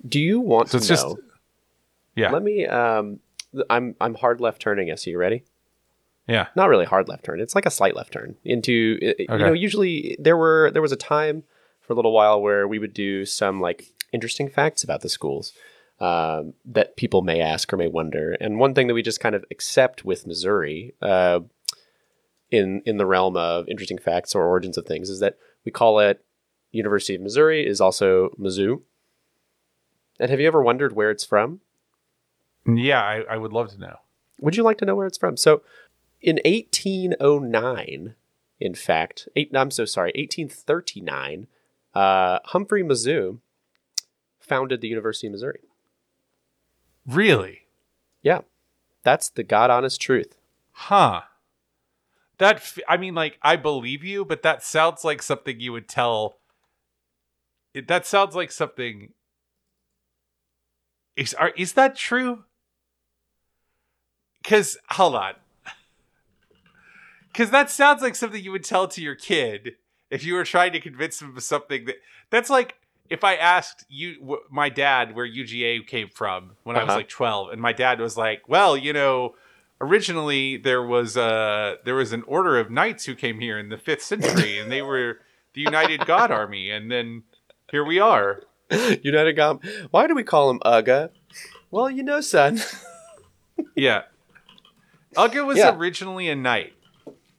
Do 0.07 0.21
you 0.21 0.41
want 0.41 0.69
So 0.69 0.79
to 0.79 0.83
it's 0.83 0.91
know? 0.91 0.95
just 1.15 1.23
Yeah. 2.15 2.31
Let 2.31 2.43
me. 2.43 2.67
Um, 2.67 3.21
I'm 3.71 3.95
I'm 4.01 4.15
hard 4.15 4.41
left 4.41 4.61
turning 4.63 4.91
us. 4.91 5.07
Are 5.07 5.11
you 5.11 5.19
ready? 5.19 5.45
yeah. 6.27 6.49
Not 6.55 6.69
really 6.69 6.85
hard 6.85 7.09
left 7.09 7.25
turn. 7.25 7.41
It's 7.41 7.55
like 7.55 7.65
a 7.67 7.71
slight 7.71 7.97
left 7.97 8.13
turn 8.13 8.37
into. 8.45 8.99
i- 9.03 9.07
i- 9.07 9.15
You 9.19 9.39
know, 9.47 9.53
usually 9.55 10.17
there 10.19 10.37
were 10.37 10.71
there 10.73 10.83
was 10.83 10.93
a 10.93 10.97
time 10.97 11.45
for 11.81 11.93
a 11.95 11.97
little 11.97 12.13
while 12.13 12.41
where 12.43 12.69
we 12.69 12.79
would 12.79 12.93
do 12.93 13.25
some 13.25 13.61
like 13.61 13.87
interesting 14.13 14.49
facts 14.51 14.85
about 14.85 15.01
the 15.01 15.09
schools 15.09 15.53
um, 16.01 16.53
that 16.67 16.97
people 16.97 17.23
may 17.23 17.41
ask 17.41 17.73
or 17.73 17.77
may 17.79 17.89
wonder. 17.89 18.37
And 18.41 18.59
one 18.59 18.75
thing 18.75 18.87
that 18.89 18.95
we 18.95 19.03
just 19.03 19.21
kind 19.21 19.35
of 19.35 19.45
accept 19.51 20.05
with 20.05 20.27
Missouri, 20.27 20.95
uh, 21.03 21.41
in 22.51 22.83
in 22.85 22.97
the 22.99 23.07
realm 23.07 23.37
of 23.37 23.67
interesting 23.69 23.99
facts 23.99 24.35
or 24.35 24.45
origins 24.45 24.77
of 24.79 24.85
things, 24.87 25.09
is 25.11 25.21
that 25.21 25.37
we 25.65 25.73
call 25.73 25.99
it 25.99 26.25
University 26.73 27.15
of 27.15 27.23
Missouri 27.23 27.67
is 27.67 27.81
also 27.81 28.29
Mizzou. 28.39 28.83
And 30.21 30.31
have 30.31 30.41
you 30.41 30.47
ever 30.47 30.63
wondered 30.63 30.95
where 30.95 31.11
it's 31.11 31.25
from? 31.25 31.61
Yeah, 32.69 33.03
I, 33.03 33.23
I 33.31 33.37
would 33.37 33.53
love 33.53 33.71
to 33.71 33.79
know. 33.79 33.97
Would 34.41 34.57
you 34.57 34.63
like 34.63 34.79
to 34.79 34.85
know 34.85 34.95
where 34.95 35.07
it's 35.07 35.19
from? 35.19 35.37
So, 35.37 35.63
in 36.21 36.37
1809, 36.45 38.15
in 38.61 38.75
fact, 38.75 39.29
eight, 39.37 39.51
I'm 39.55 39.71
so 39.71 39.85
sorry, 39.85 40.13
1839, 40.17 41.47
uh, 41.95 42.39
Humphrey 42.45 42.83
Mizzou 42.83 43.39
founded 44.39 44.81
the 44.81 44.89
University 44.89 45.29
of 45.29 45.33
Missouri. 45.33 45.61
Really? 47.07 47.63
Yeah, 48.23 48.41
that's 49.03 49.31
the 49.31 49.43
God 49.43 49.71
honest 49.71 50.01
truth. 50.01 50.37
Huh. 50.73 51.23
That 52.39 52.57
f- 52.57 52.79
I 52.89 52.97
mean 52.97 53.15
like 53.15 53.39
I 53.43 53.57
believe 53.57 54.05
you, 54.05 54.25
but 54.25 54.43
that 54.43 54.63
sounds 54.63 55.05
like 55.05 55.23
something 55.23 55.59
you 55.59 55.73
would 55.73 55.89
tell 55.89 56.39
it, 57.75 57.89
that 57.89 58.07
sounds 58.07 58.35
like 58.37 58.53
something 58.53 59.13
is 61.17 61.35
are, 61.35 61.53
is 61.57 61.73
that 61.73 61.97
true? 61.97 62.45
Cuz 64.45 64.79
hold 64.91 65.15
on. 65.15 65.35
Cuz 67.35 67.51
that 67.51 67.71
sounds 67.71 68.03
like 68.03 68.15
something 68.15 68.43
you 68.43 68.53
would 68.53 68.65
tell 68.65 68.89
to 68.89 69.03
your 69.03 69.15
kid 69.15 69.77
if 70.11 70.25
you 70.25 70.35
were 70.35 70.45
trying 70.45 70.73
to 70.73 70.81
convince 70.81 71.21
him 71.21 71.37
of 71.37 71.43
something 71.43 71.85
that 71.85 71.97
that's 72.31 72.51
like 72.51 72.77
if 73.11 73.25
I 73.25 73.37
asked 73.37 73.85
you 73.89 74.19
w- 74.21 74.43
my 74.51 74.69
dad 74.69 75.15
where 75.15 75.27
UGA 75.27 75.87
came 75.87 76.09
from 76.09 76.53
when 76.65 76.77
I 76.77 76.83
was 76.85 76.91
Uh-huh. 76.91 76.99
like 76.99 77.09
12 77.09 77.51
and 77.53 77.61
my 77.61 77.73
dad 77.73 78.01
was 78.01 78.17
like, 78.17 78.49
"Well, 78.49 78.77
you 78.77 78.93
know, 78.93 79.35
originally 79.81 80.57
there 80.57 80.83
was 80.83 81.17
uh 81.17 81.77
there 81.85 81.95
was 81.95 82.13
an 82.13 82.23
order 82.27 82.59
of 82.59 82.71
knights 82.71 83.05
who 83.07 83.15
came 83.15 83.41
here 83.41 83.59
in 83.59 83.69
the 83.69 83.77
5th 83.77 84.03
century 84.03 84.59
and 84.59 84.71
they 84.71 84.83
were 84.83 85.21
the 85.55 85.61
United 85.63 86.05
God 86.07 86.31
Army 86.31 86.71
and 86.71 86.91
then 86.91 87.23
here 87.71 87.85
we 87.85 87.99
are." 87.99 88.43
United 89.03 89.35
Gom. 89.35 89.61
Why 89.91 90.07
do 90.07 90.15
we 90.15 90.23
call 90.23 90.51
him 90.51 90.59
Uga? 90.61 91.11
Well, 91.71 91.91
you 91.91 92.03
know, 92.03 92.21
son, 92.21 92.61
Yeah. 93.75 94.03
Uga 95.17 95.47
was 95.47 95.59
Yeah. 95.59 95.75
originally 95.77 96.29
a 96.29 96.37
knight. 96.37 96.75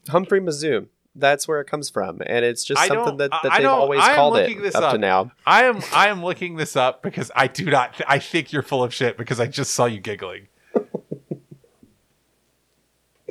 Humphrey 0.09 0.39
Mizzou. 0.41 0.87
That's 1.15 1.47
where 1.47 1.59
it 1.59 1.65
comes 1.65 1.89
from, 1.89 2.21
and 2.25 2.45
it's 2.45 2.63
just 2.63 2.79
I 2.79 2.87
something 2.87 3.17
that, 3.17 3.31
that 3.31 3.57
they've 3.57 3.65
always 3.67 3.99
called 4.01 4.37
it 4.37 4.61
this 4.61 4.75
up, 4.75 4.93
to 4.93 4.97
now. 4.97 5.31
I 5.45 5.65
am 5.65 5.81
I 5.91 6.07
am 6.07 6.23
looking 6.23 6.55
this 6.55 6.75
up 6.75 7.01
because 7.03 7.29
I 7.35 7.47
do 7.47 7.65
not 7.65 7.95
th- 7.95 8.05
I 8.07 8.19
think 8.19 8.53
you're 8.53 8.61
full 8.63 8.83
of 8.83 8.93
shit 8.93 9.17
because 9.17 9.39
I 9.39 9.47
just 9.47 9.71
saw 9.71 9.85
you 9.85 9.99
giggling. 9.99 10.47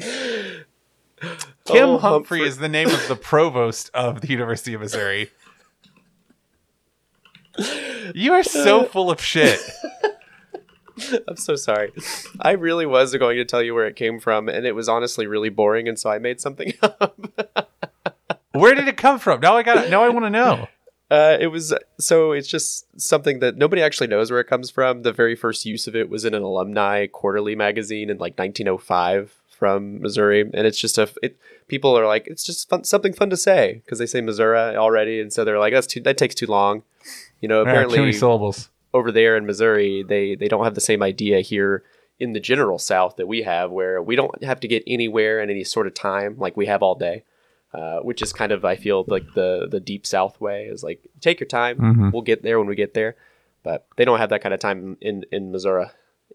Kim 0.01 0.65
Oh, 1.71 1.99
Humphrey 1.99 2.39
Humphrey. 2.39 2.43
is 2.43 2.59
the 2.59 2.69
name 2.69 2.89
of 2.91 3.09
the 3.09 3.17
provost 3.17 3.91
of 3.95 4.21
the 4.21 4.29
University 4.29 4.75
of 4.75 4.81
Missouri. 4.81 5.31
You 8.15 8.33
are 8.35 8.45
so 8.45 8.85
full 8.85 9.11
of 9.11 9.21
shit. 9.21 9.59
I'm 11.29 11.37
so 11.37 11.57
sorry. 11.57 11.93
I 12.41 12.53
really 12.53 12.87
was 12.87 13.15
going 13.17 13.37
to 13.37 13.45
tell 13.45 13.63
you 13.63 13.75
where 13.75 13.87
it 13.87 13.97
came 13.97 14.21
from, 14.21 14.49
and 14.49 14.67
it 14.67 14.73
was 14.73 14.89
honestly 14.89 15.27
really 15.27 15.49
boring, 15.49 15.89
and 15.89 15.99
so 15.99 16.11
I 16.11 16.19
made 16.19 16.41
something 16.41 16.73
up. 16.83 17.19
Where 18.53 18.75
did 18.75 18.89
it 18.89 18.97
come 18.97 19.19
from? 19.19 19.41
Now 19.41 19.57
I 19.57 19.63
got 19.63 19.91
now 19.91 20.03
I 20.03 20.09
want 20.09 20.27
to 20.27 20.31
know. 20.31 20.69
Uh, 21.11 21.39
it 21.41 21.47
was 21.47 21.73
so 21.99 22.33
it's 22.33 22.49
just 22.49 22.87
something 23.01 23.39
that 23.39 23.57
nobody 23.57 23.81
actually 23.81 24.09
knows 24.09 24.31
where 24.31 24.41
it 24.41 24.47
comes 24.47 24.71
from. 24.71 25.03
The 25.03 25.13
very 25.13 25.35
first 25.35 25.65
use 25.65 25.87
of 25.87 25.97
it 25.97 26.11
was 26.11 26.25
in 26.25 26.35
an 26.35 26.43
alumni 26.43 27.07
quarterly 27.07 27.55
magazine 27.55 28.11
in 28.11 28.19
like 28.19 28.39
1905 28.39 29.35
from 29.59 30.01
Missouri, 30.01 30.43
and 30.43 30.67
it's 30.67 30.79
just 30.79 30.99
a 30.99 31.09
it. 31.23 31.39
People 31.67 31.99
are 31.99 32.07
like, 32.07 32.27
it's 32.27 32.45
just 32.45 32.69
fun, 32.69 32.85
something 32.85 33.13
fun 33.13 33.31
to 33.31 33.37
say 33.37 33.83
because 33.85 33.99
they 33.99 34.07
say 34.07 34.21
Missouri 34.21 34.77
already, 34.77 35.21
and 35.21 35.33
so 35.33 35.45
they're 35.45 35.59
like, 35.59 35.73
that's 35.73 35.87
too 35.87 36.01
that 36.01 36.19
takes 36.19 36.35
too 36.35 36.47
long. 36.47 36.83
You 37.41 37.49
know, 37.49 37.63
Yeah, 37.65 37.73
too 37.73 37.79
many 37.79 37.85
apparently 37.85 38.13
syllables. 38.13 38.69
Over 38.95 39.13
there 39.13 39.37
in 39.37 39.47
Missouri, 39.47 40.03
they 40.03 40.35
they 40.35 40.49
don't 40.49 40.65
have 40.65 40.75
the 40.75 40.81
same 40.81 41.03
idea 41.03 41.41
here 41.41 41.83
in 42.19 42.33
the 42.33 42.41
general 42.41 42.79
South 42.79 43.17
that 43.17 43.29
we 43.29 43.43
have, 43.43 43.71
where 43.71 44.03
we 44.03 44.17
don't 44.17 44.43
have 44.43 44.61
to 44.61 44.69
get 44.69 44.83
anywhere 44.87 45.41
in 45.41 45.51
any 45.51 45.65
sort 45.65 45.87
of 45.87 45.95
time 45.95 46.37
like 46.39 46.57
we 46.57 46.67
have 46.67 46.83
all 46.83 46.95
day. 46.95 47.25
Uh, 47.75 47.99
which 47.99 48.23
is 48.23 48.33
kind 48.33 48.51
of 48.51 48.65
I 48.65 48.77
feel 48.77 49.05
like 49.09 49.35
the 49.35 49.69
the 49.71 49.79
deep 49.79 50.07
South 50.07 50.41
way 50.41 50.65
is 50.65 50.83
like 50.83 51.07
take 51.21 51.39
your 51.39 51.47
time, 51.47 51.77
Mhm. 51.79 52.13
we'll 52.15 52.23
get 52.23 52.43
there 52.43 52.59
when 52.59 52.67
we 52.67 52.75
get 52.75 52.95
there, 52.95 53.15
but 53.63 53.87
they 53.97 54.07
don't 54.07 54.19
have 54.19 54.31
that 54.31 54.41
kind 54.41 54.55
of 54.55 54.59
time 54.61 54.97
in 55.03 55.25
in 55.31 55.53
Missouri, 55.53 55.85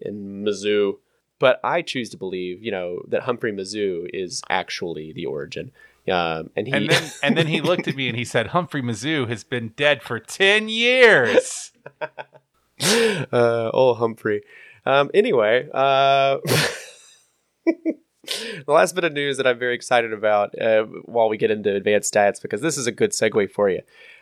in 0.00 0.44
Mizzou. 0.44 0.98
But 1.40 1.58
I 1.64 1.82
choose 1.82 2.08
to 2.10 2.16
believe, 2.16 2.62
you 2.62 2.70
know, 2.70 3.00
that 3.08 3.22
Humphrey 3.24 3.52
Mizzou 3.52 4.08
is 4.14 4.42
actually 4.48 5.12
the 5.12 5.26
origin. 5.26 5.72
Um, 6.08 6.50
and 6.54 6.68
he 6.68 6.72
And 6.72 6.88
then 6.88 7.10
and 7.24 7.36
then 7.36 7.46
he 7.48 7.60
looked 7.60 7.88
at 7.88 7.96
me 7.96 8.06
and 8.08 8.16
he 8.16 8.24
said, 8.24 8.48
Humphrey 8.48 8.80
Mizzou 8.82 9.28
has 9.28 9.42
been 9.42 9.70
dead 9.76 10.04
for 10.04 10.20
ten 10.20 10.68
years. 10.68 11.72
uh, 13.32 13.70
oh 13.72 13.94
Humphrey. 13.94 14.42
Um, 14.86 15.10
anyway, 15.14 15.68
uh, 15.72 16.38
the 17.64 18.64
last 18.66 18.94
bit 18.94 19.04
of 19.04 19.12
news 19.12 19.36
that 19.36 19.46
I'm 19.46 19.58
very 19.58 19.74
excited 19.74 20.12
about 20.12 20.58
uh, 20.58 20.84
while 21.04 21.28
we 21.28 21.36
get 21.36 21.50
into 21.50 21.74
advanced 21.74 22.12
stats, 22.12 22.40
because 22.40 22.60
this 22.60 22.76
is 22.76 22.86
a 22.86 22.92
good 22.92 23.10
segue 23.10 23.50
for 23.50 23.70
you. 23.70 23.80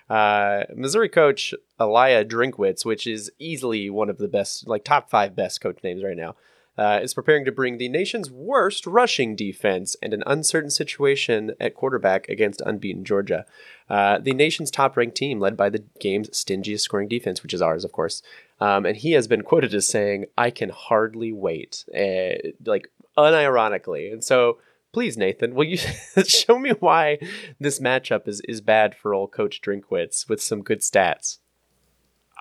Uh, 0.08 0.64
Missouri 0.74 1.08
coach 1.08 1.54
Eliah 1.80 2.24
Drinkwitz, 2.24 2.84
which 2.84 3.06
is 3.06 3.30
easily 3.38 3.88
one 3.90 4.10
of 4.10 4.18
the 4.18 4.28
best, 4.28 4.66
like 4.66 4.84
top 4.84 5.10
five 5.10 5.34
best 5.34 5.60
coach 5.60 5.78
names 5.82 6.04
right 6.04 6.16
now, 6.16 6.34
uh, 6.78 7.00
is 7.02 7.14
preparing 7.14 7.44
to 7.44 7.52
bring 7.52 7.78
the 7.78 7.88
nation's 7.88 8.30
worst 8.30 8.86
rushing 8.86 9.36
defense 9.36 9.96
and 10.02 10.14
an 10.14 10.22
uncertain 10.26 10.70
situation 10.70 11.52
at 11.60 11.74
quarterback 11.74 12.28
against 12.28 12.62
unbeaten 12.62 13.04
Georgia. 13.04 13.44
Uh, 13.90 14.18
the 14.18 14.32
nation's 14.32 14.70
top 14.70 14.96
ranked 14.96 15.16
team, 15.16 15.38
led 15.38 15.56
by 15.56 15.68
the 15.68 15.84
game's 16.00 16.30
stingiest 16.30 16.80
scoring 16.80 17.08
defense, 17.08 17.42
which 17.42 17.52
is 17.52 17.60
ours, 17.60 17.84
of 17.84 17.92
course. 17.92 18.22
Um, 18.60 18.86
and 18.86 18.96
he 18.96 19.12
has 19.12 19.28
been 19.28 19.42
quoted 19.42 19.74
as 19.74 19.86
saying, 19.86 20.26
I 20.38 20.50
can 20.50 20.70
hardly 20.70 21.32
wait, 21.32 21.84
uh, 21.94 22.50
like 22.64 22.90
unironically. 23.18 24.12
And 24.12 24.24
so, 24.24 24.58
please, 24.92 25.18
Nathan, 25.18 25.54
will 25.54 25.64
you 25.64 25.76
show 26.26 26.58
me 26.58 26.70
why 26.80 27.18
this 27.60 27.80
matchup 27.80 28.26
is, 28.26 28.40
is 28.48 28.60
bad 28.60 28.94
for 28.94 29.12
old 29.12 29.32
Coach 29.32 29.60
Drinkwitz 29.60 30.28
with 30.28 30.40
some 30.40 30.62
good 30.62 30.80
stats? 30.80 31.38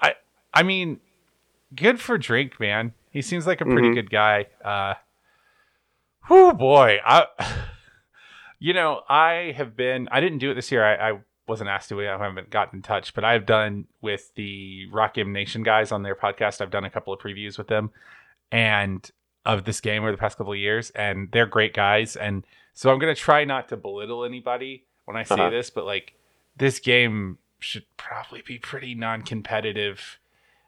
I 0.02 0.16
I 0.54 0.64
mean, 0.64 1.00
good 1.76 2.00
for 2.00 2.18
Drink, 2.18 2.60
man. 2.60 2.94
He 3.12 3.22
seems 3.22 3.46
like 3.46 3.62
a 3.62 3.66
pretty 3.66 3.90
Mhm. 3.90 3.94
good 3.96 4.10
guy. 4.10 4.48
Uh 4.64 4.96
whew, 6.28 6.54
boy. 6.54 7.00
I 7.06 7.28
you 8.60 8.74
know, 8.74 9.02
I 9.10 9.54
have 9.56 9.76
been 9.76 10.08
I 10.12 10.20
didn't 10.22 10.40
do 10.40 10.52
it 10.52 10.56
this 10.56 10.72
year. 10.72 10.84
I, 10.86 11.12
I 11.12 11.20
wasn't 11.48 11.70
asked 11.70 11.90
to. 11.90 12.00
I 12.02 12.18
haven't 12.18 12.50
gotten 12.50 12.78
in 12.80 12.84
touch, 12.84 13.14
but 13.14 13.24
I've 13.24 13.46
done 13.46 13.86
with 14.02 14.34
the 14.36 14.88
Rock 14.92 15.18
M 15.18 15.34
Nation 15.34 15.64
guys 15.64 15.92
on 15.92 16.04
their 16.04 16.16
podcast. 16.16 16.62
I've 16.62 16.72
done 16.72 16.86
a 16.86 16.90
couple 16.90 17.12
of 17.14 17.20
previews 17.20 17.58
with 17.58 17.68
them 17.68 17.92
and 18.52 19.10
of 19.46 19.66
this 19.66 19.82
game 19.82 20.04
over 20.04 20.12
the 20.12 20.18
past 20.18 20.38
couple 20.38 20.54
of 20.54 20.60
years, 20.60 20.92
and 20.92 21.30
they're 21.32 21.48
great 21.48 21.74
guys. 21.74 22.16
And 22.16 22.46
so 22.74 22.92
I'm 22.92 23.00
gonna 23.00 23.16
try 23.16 23.44
not 23.44 23.68
to 23.70 23.78
belittle 23.78 24.24
anybody 24.24 24.86
when 25.06 25.18
I 25.18 25.24
say 25.24 25.36
Uh-huh. 25.36 25.50
this, 25.50 25.70
but 25.70 25.86
like 25.86 26.14
this 26.56 26.80
game 26.80 27.40
should 27.60 27.86
probably 27.98 28.42
be 28.44 28.58
pretty 28.60 28.94
non-competitive. 28.96 30.20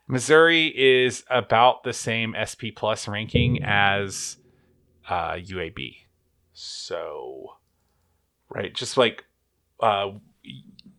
Missouri 0.07 0.67
is 0.67 1.23
about 1.29 1.83
the 1.83 1.93
same 1.93 2.35
SP 2.35 2.75
plus 2.75 3.07
ranking 3.07 3.63
as 3.63 4.37
uh, 5.09 5.33
UAB, 5.33 5.95
so 6.53 7.57
right, 8.49 8.73
just 8.73 8.97
like 8.97 9.25
uh, 9.79 10.11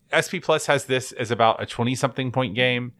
SP 0.09 0.41
plus 0.41 0.65
has 0.65 0.85
this 0.85 1.11
as 1.11 1.31
about 1.31 1.61
a 1.61 1.65
twenty-something 1.65 2.31
point 2.31 2.55
game 2.55 2.93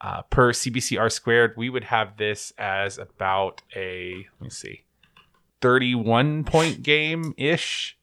uh, 0.00 0.22
per 0.22 0.52
CBCR 0.52 1.10
squared. 1.10 1.54
We 1.56 1.70
would 1.70 1.84
have 1.84 2.16
this 2.16 2.52
as 2.58 2.98
about 2.98 3.62
a 3.74 4.26
let 4.40 4.44
me 4.44 4.50
see, 4.50 4.84
31 5.62 6.44
point 6.44 6.82
game 6.82 7.34
ish. 7.36 7.98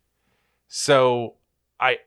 So 0.68 1.36
I 1.80 2.00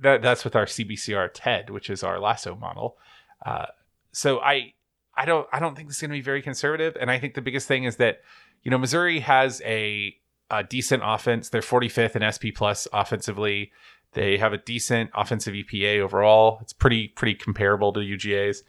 that 0.00 0.22
that's 0.22 0.44
with 0.44 0.56
our 0.56 0.66
CBCR 0.66 1.30
TED, 1.34 1.70
which 1.70 1.90
is 1.90 2.02
our 2.02 2.18
lasso 2.18 2.54
model. 2.54 2.96
Uh, 3.44 3.66
so 4.12 4.40
I 4.40 4.72
I 5.18 5.24
don't 5.24 5.48
I 5.52 5.58
don't 5.58 5.74
think 5.74 5.88
this 5.88 5.96
is 5.96 6.00
going 6.00 6.12
to 6.12 6.16
be 6.16 6.22
very 6.22 6.40
conservative, 6.40 6.96
and 6.98 7.10
I 7.10 7.18
think 7.18 7.34
the 7.34 7.42
biggest 7.42 7.66
thing 7.66 7.84
is 7.84 7.96
that 7.96 8.22
you 8.62 8.70
know 8.70 8.78
Missouri 8.78 9.18
has 9.18 9.60
a, 9.64 10.16
a 10.48 10.62
decent 10.62 11.02
offense. 11.04 11.48
They're 11.48 11.60
45th 11.60 12.14
in 12.14 12.32
SP 12.32 12.54
plus 12.54 12.86
offensively. 12.92 13.72
They 14.12 14.38
have 14.38 14.52
a 14.52 14.58
decent 14.58 15.10
offensive 15.14 15.54
EPA 15.54 16.00
overall. 16.00 16.58
It's 16.62 16.72
pretty 16.72 17.08
pretty 17.08 17.34
comparable 17.34 17.92
to 17.94 18.00
UGA's. 18.00 18.62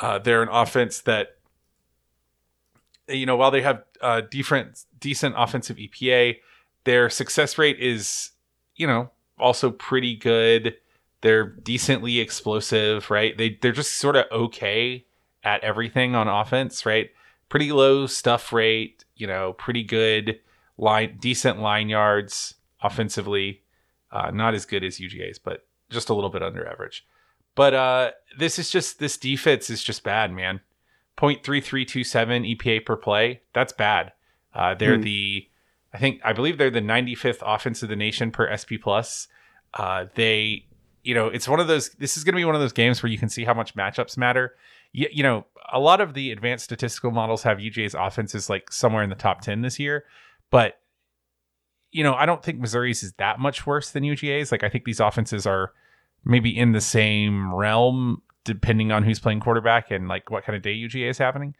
Uh, 0.00 0.18
they're 0.18 0.42
an 0.42 0.48
offense 0.48 1.02
that 1.02 1.36
you 3.06 3.26
know 3.26 3.36
while 3.36 3.50
they 3.50 3.60
have 3.60 3.84
uh, 4.00 4.22
different 4.22 4.86
decent 4.98 5.34
offensive 5.36 5.76
EPA, 5.76 6.38
their 6.84 7.10
success 7.10 7.58
rate 7.58 7.78
is 7.78 8.30
you 8.74 8.86
know 8.86 9.10
also 9.38 9.70
pretty 9.70 10.16
good. 10.16 10.76
They're 11.20 11.44
decently 11.44 12.20
explosive, 12.20 13.10
right? 13.10 13.36
They 13.36 13.58
they're 13.60 13.72
just 13.72 13.98
sort 13.98 14.16
of 14.16 14.24
okay 14.32 15.04
at 15.44 15.62
everything 15.62 16.14
on 16.14 16.28
offense, 16.28 16.84
right? 16.84 17.10
Pretty 17.48 17.72
low 17.72 18.06
stuff 18.06 18.52
rate, 18.52 19.04
you 19.16 19.26
know, 19.26 19.52
pretty 19.54 19.82
good 19.82 20.38
line, 20.78 21.16
decent 21.20 21.60
line 21.60 21.88
yards 21.88 22.54
offensively. 22.82 23.62
Uh, 24.12 24.30
not 24.30 24.54
as 24.54 24.66
good 24.66 24.84
as 24.84 24.98
UGA's, 24.98 25.38
but 25.38 25.66
just 25.88 26.08
a 26.08 26.14
little 26.14 26.30
bit 26.30 26.42
under 26.42 26.66
average. 26.66 27.06
But 27.54 27.74
uh, 27.74 28.10
this 28.38 28.58
is 28.58 28.70
just 28.70 28.98
this 28.98 29.16
defense 29.16 29.70
is 29.70 29.82
just 29.82 30.02
bad, 30.02 30.32
man. 30.32 30.60
0.3327 31.16 32.56
EPA 32.56 32.86
per 32.86 32.96
play. 32.96 33.42
That's 33.52 33.72
bad. 33.72 34.12
Uh, 34.54 34.74
they're 34.74 34.96
hmm. 34.96 35.02
the, 35.02 35.48
I 35.92 35.98
think, 35.98 36.20
I 36.24 36.32
believe 36.32 36.58
they're 36.58 36.70
the 36.70 36.80
95th 36.80 37.42
offense 37.42 37.82
of 37.82 37.88
the 37.88 37.96
nation 37.96 38.30
per 38.30 38.56
SP 38.56 38.80
plus. 38.82 39.28
Uh, 39.74 40.06
they, 40.14 40.66
you 41.02 41.14
know, 41.14 41.26
it's 41.26 41.48
one 41.48 41.60
of 41.60 41.68
those. 41.68 41.90
This 41.90 42.16
is 42.16 42.24
going 42.24 42.34
to 42.34 42.36
be 42.38 42.44
one 42.44 42.54
of 42.54 42.60
those 42.60 42.72
games 42.72 43.02
where 43.02 43.10
you 43.10 43.18
can 43.18 43.28
see 43.28 43.44
how 43.44 43.54
much 43.54 43.76
matchups 43.76 44.16
matter. 44.16 44.54
You, 44.92 45.08
you 45.12 45.22
know, 45.22 45.46
a 45.72 45.78
lot 45.78 46.00
of 46.00 46.14
the 46.14 46.32
advanced 46.32 46.64
statistical 46.64 47.10
models 47.10 47.42
have 47.44 47.58
UGA's 47.58 47.94
offenses 47.94 48.50
like 48.50 48.72
somewhere 48.72 49.02
in 49.02 49.10
the 49.10 49.16
top 49.16 49.40
10 49.40 49.62
this 49.62 49.78
year, 49.78 50.04
but 50.50 50.80
you 51.92 52.04
know, 52.04 52.14
I 52.14 52.26
don't 52.26 52.42
think 52.42 52.60
Missouri's 52.60 53.02
is 53.02 53.12
that 53.14 53.40
much 53.40 53.66
worse 53.66 53.90
than 53.90 54.04
UGA's. 54.04 54.52
Like, 54.52 54.62
I 54.62 54.68
think 54.68 54.84
these 54.84 55.00
offenses 55.00 55.46
are 55.46 55.72
maybe 56.24 56.56
in 56.56 56.72
the 56.72 56.80
same 56.80 57.52
realm, 57.54 58.22
depending 58.44 58.92
on 58.92 59.02
who's 59.02 59.18
playing 59.18 59.40
quarterback 59.40 59.90
and 59.90 60.08
like 60.08 60.30
what 60.30 60.44
kind 60.44 60.56
of 60.56 60.62
day 60.62 60.74
UGA 60.74 61.10
is 61.10 61.18
happening. 61.18 61.54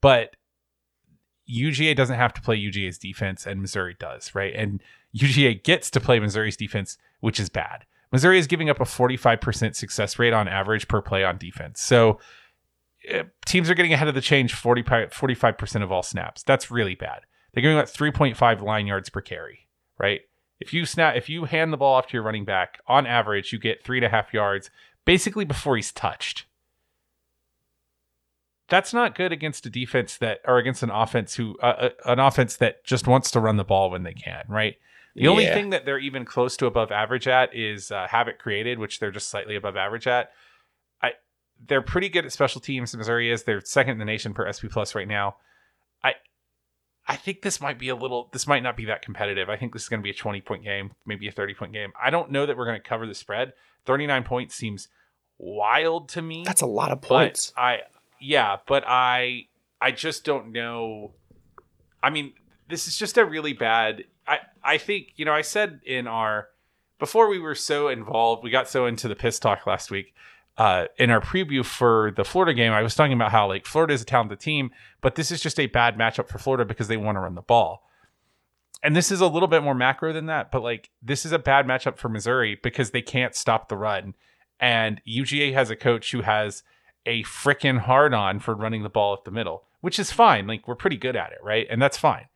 But 0.00 0.36
UGA 1.50 1.94
doesn't 1.96 2.16
have 2.16 2.32
to 2.34 2.40
play 2.40 2.58
UGA's 2.58 2.98
defense, 2.98 3.46
and 3.46 3.60
Missouri 3.60 3.96
does, 3.98 4.34
right? 4.34 4.54
And 4.54 4.82
UGA 5.14 5.62
gets 5.62 5.90
to 5.90 6.00
play 6.00 6.18
Missouri's 6.18 6.56
defense, 6.56 6.96
which 7.20 7.38
is 7.38 7.50
bad. 7.50 7.84
Missouri 8.10 8.38
is 8.38 8.46
giving 8.46 8.70
up 8.70 8.80
a 8.80 8.84
45% 8.84 9.74
success 9.74 10.18
rate 10.18 10.32
on 10.32 10.48
average 10.48 10.88
per 10.88 11.02
play 11.02 11.24
on 11.24 11.36
defense. 11.36 11.82
So 11.82 12.18
teams 13.44 13.70
are 13.70 13.74
getting 13.74 13.92
ahead 13.92 14.08
of 14.08 14.14
the 14.14 14.20
change 14.20 14.54
40, 14.54 14.82
45% 14.82 15.82
of 15.82 15.92
all 15.92 16.02
snaps. 16.02 16.42
That's 16.42 16.70
really 16.70 16.94
bad. 16.94 17.22
They're 17.52 17.62
giving 17.62 17.78
up 17.78 17.86
3.5 17.86 18.62
line 18.62 18.86
yards 18.86 19.08
per 19.10 19.20
carry, 19.20 19.68
right? 19.98 20.22
If 20.60 20.72
you 20.72 20.86
snap, 20.86 21.16
if 21.16 21.28
you 21.28 21.44
hand 21.44 21.72
the 21.72 21.76
ball 21.76 21.94
off 21.94 22.08
to 22.08 22.14
your 22.14 22.22
running 22.22 22.44
back, 22.44 22.80
on 22.86 23.06
average, 23.06 23.52
you 23.52 23.58
get 23.58 23.84
three 23.84 23.98
and 23.98 24.04
a 24.04 24.08
half 24.08 24.32
yards 24.32 24.70
basically 25.04 25.44
before 25.44 25.76
he's 25.76 25.92
touched. 25.92 26.46
That's 28.68 28.94
not 28.94 29.14
good 29.14 29.30
against 29.30 29.66
a 29.66 29.70
defense 29.70 30.16
that, 30.18 30.40
or 30.46 30.58
against 30.58 30.82
an 30.82 30.90
offense 30.90 31.34
who, 31.34 31.58
uh, 31.62 31.90
uh 32.06 32.10
an 32.12 32.18
offense 32.18 32.56
that 32.56 32.82
just 32.84 33.06
wants 33.06 33.30
to 33.32 33.40
run 33.40 33.56
the 33.56 33.64
ball 33.64 33.90
when 33.90 34.04
they 34.04 34.14
can, 34.14 34.44
right? 34.48 34.76
The 35.14 35.22
yeah. 35.22 35.30
only 35.30 35.46
thing 35.46 35.70
that 35.70 35.84
they're 35.84 35.98
even 35.98 36.24
close 36.24 36.56
to 36.56 36.66
above 36.66 36.90
average 36.90 37.28
at 37.28 37.54
is 37.54 37.92
uh, 37.92 38.08
havoc 38.08 38.38
created, 38.38 38.78
which 38.78 38.98
they're 38.98 39.12
just 39.12 39.28
slightly 39.28 39.54
above 39.54 39.76
average 39.76 40.06
at. 40.06 40.32
They're 41.66 41.82
pretty 41.82 42.08
good 42.08 42.24
at 42.24 42.32
special 42.32 42.60
teams. 42.60 42.96
Missouri 42.96 43.30
is. 43.30 43.44
They're 43.44 43.60
second 43.64 43.92
in 43.92 43.98
the 43.98 44.04
nation 44.04 44.34
per 44.34 44.50
SP 44.50 44.68
plus 44.70 44.94
right 44.94 45.08
now. 45.08 45.36
I, 46.02 46.14
I 47.06 47.16
think 47.16 47.42
this 47.42 47.60
might 47.60 47.78
be 47.78 47.88
a 47.88 47.96
little. 47.96 48.28
This 48.32 48.46
might 48.46 48.62
not 48.62 48.76
be 48.76 48.84
that 48.86 49.02
competitive. 49.02 49.48
I 49.48 49.56
think 49.56 49.72
this 49.72 49.82
is 49.82 49.88
going 49.88 50.00
to 50.00 50.04
be 50.04 50.10
a 50.10 50.14
twenty 50.14 50.40
point 50.40 50.64
game, 50.64 50.92
maybe 51.06 51.28
a 51.28 51.32
thirty 51.32 51.54
point 51.54 51.72
game. 51.72 51.92
I 52.00 52.10
don't 52.10 52.30
know 52.30 52.46
that 52.46 52.56
we're 52.56 52.66
going 52.66 52.80
to 52.80 52.88
cover 52.88 53.06
the 53.06 53.14
spread. 53.14 53.52
Thirty 53.84 54.06
nine 54.06 54.24
points 54.24 54.54
seems 54.54 54.88
wild 55.38 56.08
to 56.10 56.22
me. 56.22 56.44
That's 56.44 56.62
a 56.62 56.66
lot 56.66 56.90
of 56.90 57.00
points. 57.00 57.52
I 57.56 57.80
yeah, 58.20 58.56
but 58.66 58.84
I 58.86 59.46
I 59.80 59.92
just 59.92 60.24
don't 60.24 60.52
know. 60.52 61.12
I 62.02 62.10
mean, 62.10 62.34
this 62.68 62.86
is 62.86 62.98
just 62.98 63.16
a 63.16 63.24
really 63.24 63.54
bad 63.54 64.04
I 64.26 64.38
I 64.62 64.78
think 64.78 65.12
you 65.16 65.24
know 65.24 65.32
I 65.32 65.42
said 65.42 65.80
in 65.84 66.06
our 66.06 66.48
before 66.98 67.28
we 67.28 67.38
were 67.38 67.54
so 67.54 67.88
involved, 67.88 68.44
we 68.44 68.50
got 68.50 68.68
so 68.68 68.86
into 68.86 69.08
the 69.08 69.16
piss 69.16 69.38
talk 69.38 69.66
last 69.66 69.90
week. 69.90 70.14
Uh, 70.56 70.86
in 70.98 71.10
our 71.10 71.20
preview 71.20 71.64
for 71.64 72.12
the 72.16 72.24
Florida 72.24 72.54
game, 72.54 72.72
I 72.72 72.82
was 72.82 72.94
talking 72.94 73.12
about 73.12 73.32
how 73.32 73.48
like 73.48 73.66
Florida 73.66 73.92
is 73.92 74.02
a 74.02 74.04
talented 74.04 74.38
team, 74.38 74.70
but 75.00 75.16
this 75.16 75.32
is 75.32 75.40
just 75.40 75.58
a 75.58 75.66
bad 75.66 75.96
matchup 75.96 76.28
for 76.28 76.38
Florida 76.38 76.64
because 76.64 76.86
they 76.86 76.96
want 76.96 77.16
to 77.16 77.20
run 77.20 77.34
the 77.34 77.42
ball. 77.42 77.82
And 78.82 78.94
this 78.94 79.10
is 79.10 79.20
a 79.20 79.26
little 79.26 79.48
bit 79.48 79.62
more 79.62 79.74
macro 79.74 80.12
than 80.12 80.26
that, 80.26 80.52
but 80.52 80.62
like 80.62 80.90
this 81.02 81.24
is 81.24 81.32
a 81.32 81.38
bad 81.38 81.66
matchup 81.66 81.96
for 81.96 82.08
Missouri 82.08 82.58
because 82.62 82.90
they 82.90 83.02
can't 83.02 83.34
stop 83.34 83.68
the 83.68 83.76
run. 83.76 84.14
And 84.60 85.00
UGA 85.08 85.54
has 85.54 85.70
a 85.70 85.76
coach 85.76 86.12
who 86.12 86.22
has 86.22 86.62
a 87.06 87.22
freaking 87.24 87.80
hard 87.80 88.14
on 88.14 88.38
for 88.38 88.54
running 88.54 88.82
the 88.82 88.88
ball 88.88 89.14
up 89.14 89.24
the 89.24 89.30
middle, 89.30 89.64
which 89.80 89.98
is 89.98 90.12
fine. 90.12 90.46
Like 90.46 90.68
we're 90.68 90.74
pretty 90.74 90.96
good 90.96 91.16
at 91.16 91.32
it, 91.32 91.38
right? 91.42 91.66
And 91.68 91.82
that's 91.82 91.98
fine. 91.98 92.26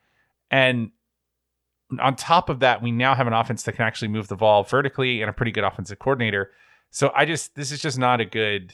And 0.51 0.91
on 2.01 2.17
top 2.17 2.49
of 2.49 2.61
that, 2.61 2.83
we 2.83 2.91
now 2.91 3.15
have 3.15 3.27
an 3.27 3.33
offense 3.33 3.63
that 3.63 3.73
can 3.73 3.85
actually 3.85 4.09
move 4.09 4.29
the 4.29 4.37
ball 4.37 4.63
vertically 4.63 5.21
and 5.23 5.31
a 5.31 5.33
pretty 5.33 5.53
good 5.53 5.65
offensive 5.65 5.99
coordinator. 5.99 6.51
So 6.91 7.13
I 7.15 7.25
just 7.25 7.55
this 7.55 7.73
is 7.73 7.81
just 7.81 7.99
not 7.99 8.21
a 8.21 8.25
good. 8.25 8.73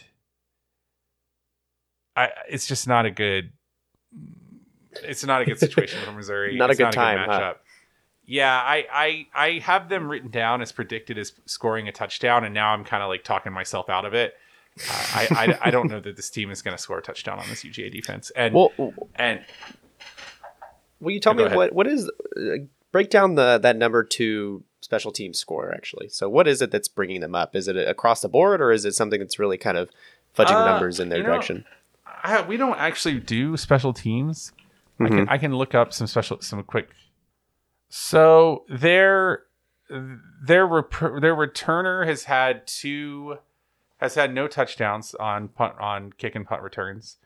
I 2.16 2.30
it's 2.48 2.66
just 2.66 2.86
not 2.86 3.06
a 3.06 3.10
good. 3.10 3.52
It's 5.02 5.24
not 5.24 5.42
a 5.42 5.44
good 5.44 5.58
situation 5.58 6.00
for 6.04 6.12
Missouri. 6.16 6.56
not 6.56 6.70
it's 6.70 6.78
a 6.78 6.82
good 6.82 6.84
not 6.86 6.94
time. 6.94 7.18
A 7.18 7.26
good 7.26 7.30
matchup. 7.30 7.40
Huh? 7.40 7.54
Yeah, 8.26 8.54
I, 8.54 8.86
I 8.90 9.26
I 9.34 9.58
have 9.58 9.88
them 9.88 10.08
written 10.08 10.30
down 10.30 10.62
as 10.62 10.72
predicted 10.72 11.18
as 11.18 11.32
scoring 11.44 11.88
a 11.88 11.92
touchdown, 11.92 12.44
and 12.44 12.54
now 12.54 12.70
I'm 12.72 12.84
kind 12.84 13.02
of 13.02 13.08
like 13.08 13.22
talking 13.22 13.52
myself 13.52 13.90
out 13.90 14.06
of 14.06 14.14
it. 14.14 14.34
Uh, 14.78 15.06
I, 15.14 15.28
I, 15.30 15.58
I 15.68 15.70
don't 15.70 15.90
know 15.90 16.00
that 16.00 16.16
this 16.16 16.30
team 16.30 16.50
is 16.50 16.62
going 16.62 16.76
to 16.76 16.82
score 16.82 16.98
a 16.98 17.02
touchdown 17.02 17.38
on 17.38 17.48
this 17.48 17.62
UGA 17.64 17.92
defense, 17.92 18.30
and 18.34 18.54
well, 18.54 18.72
and 19.16 19.44
will 21.00 21.12
you 21.12 21.20
tell 21.20 21.34
me 21.34 21.44
what 21.44 21.74
what 21.74 21.86
is 21.86 22.10
uh, 22.36 22.64
break 22.92 23.10
down 23.10 23.34
the 23.34 23.58
that 23.58 23.76
number 23.76 24.02
two 24.02 24.64
special 24.84 25.10
team 25.10 25.32
score 25.32 25.74
actually. 25.74 26.08
So 26.10 26.28
what 26.28 26.46
is 26.46 26.60
it 26.60 26.70
that's 26.70 26.88
bringing 26.88 27.20
them 27.20 27.34
up? 27.34 27.56
Is 27.56 27.68
it 27.68 27.76
across 27.76 28.20
the 28.20 28.28
board 28.28 28.60
or 28.60 28.70
is 28.70 28.84
it 28.84 28.92
something 28.92 29.18
that's 29.18 29.38
really 29.38 29.56
kind 29.56 29.78
of 29.78 29.90
fudging 30.36 30.50
uh, 30.50 30.64
the 30.64 30.70
numbers 30.70 31.00
in 31.00 31.08
their 31.08 31.22
know, 31.22 31.30
direction? 31.30 31.64
I, 32.22 32.42
we 32.42 32.56
don't 32.56 32.78
actually 32.78 33.18
do 33.18 33.56
special 33.56 33.92
teams. 33.94 34.52
Mm-hmm. 35.00 35.04
I 35.04 35.08
can 35.08 35.28
I 35.30 35.38
can 35.38 35.56
look 35.56 35.74
up 35.74 35.92
some 35.92 36.06
special 36.06 36.40
some 36.42 36.62
quick. 36.62 36.90
So 37.88 38.64
their 38.68 39.44
their 39.88 40.66
rep- 40.66 40.90
their 41.20 41.34
returner 41.34 42.06
has 42.06 42.24
had 42.24 42.66
two 42.66 43.38
has 43.98 44.14
had 44.14 44.34
no 44.34 44.46
touchdowns 44.46 45.14
on 45.14 45.48
punt 45.48 45.74
on 45.80 46.12
kick 46.12 46.34
and 46.34 46.46
punt 46.46 46.62
returns. 46.62 47.16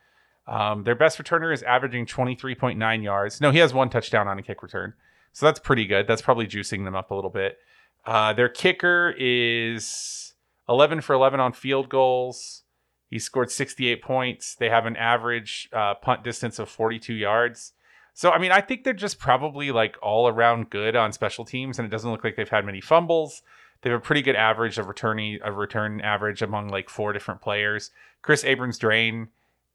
Um, 0.47 0.85
their 0.85 0.95
best 0.95 1.19
returner 1.19 1.53
is 1.53 1.63
averaging 1.63 2.07
23.9 2.07 3.03
yards. 3.03 3.39
No, 3.39 3.51
he 3.51 3.59
has 3.59 3.75
one 3.75 3.91
touchdown 3.91 4.29
on 4.29 4.39
a 4.39 4.43
kick 4.43 4.63
return. 4.63 4.95
So 5.39 5.47
that's 5.47 5.61
pretty 5.61 5.87
good. 5.87 6.09
That's 6.09 6.21
probably 6.21 6.49
juicing 6.49 6.83
them 6.83 6.97
up 6.97 7.13
a 7.13 7.15
little 7.15 7.31
bit. 7.31 7.59
Uh, 8.05 8.33
their 8.33 8.49
kicker 8.49 9.15
is 9.17 10.35
11 10.69 11.01
for 11.01 11.13
11 11.13 11.39
on 11.39 11.53
field 11.53 11.89
goals. 11.89 12.65
He 13.09 13.21
scored 13.21 13.53
68 13.53 14.03
points. 14.03 14.57
They 14.57 14.69
have 14.69 14.85
an 14.85 14.97
average 14.97 15.69
uh, 15.73 15.95
punt 15.95 16.25
distance 16.25 16.59
of 16.59 16.69
42 16.69 17.15
yards. 17.15 17.73
So, 18.15 18.33
I 18.33 18.39
mean, 18.41 18.51
I 18.51 18.61
think 18.61 18.83
they're 18.83 18.93
just 18.93 19.21
probably 19.21 19.71
like 19.71 19.97
all 20.03 20.27
around 20.27 20.71
good 20.71 20.97
on 20.97 21.13
special 21.13 21.45
teams, 21.45 21.79
and 21.79 21.87
it 21.87 21.91
doesn't 21.93 22.11
look 22.11 22.25
like 22.25 22.35
they've 22.35 22.49
had 22.49 22.67
many 22.67 22.81
fumbles. 22.81 23.43
They 23.83 23.91
have 23.91 24.01
a 24.01 24.03
pretty 24.03 24.23
good 24.23 24.35
average 24.35 24.77
of 24.77 24.89
returning 24.89 25.39
a 25.45 25.53
return 25.53 26.01
average 26.01 26.43
among 26.43 26.67
like 26.67 26.91
four 26.91 27.13
different 27.13 27.43
players. 27.43 27.93
Kris 28.23 28.43
Abrams-Draine 28.43 29.29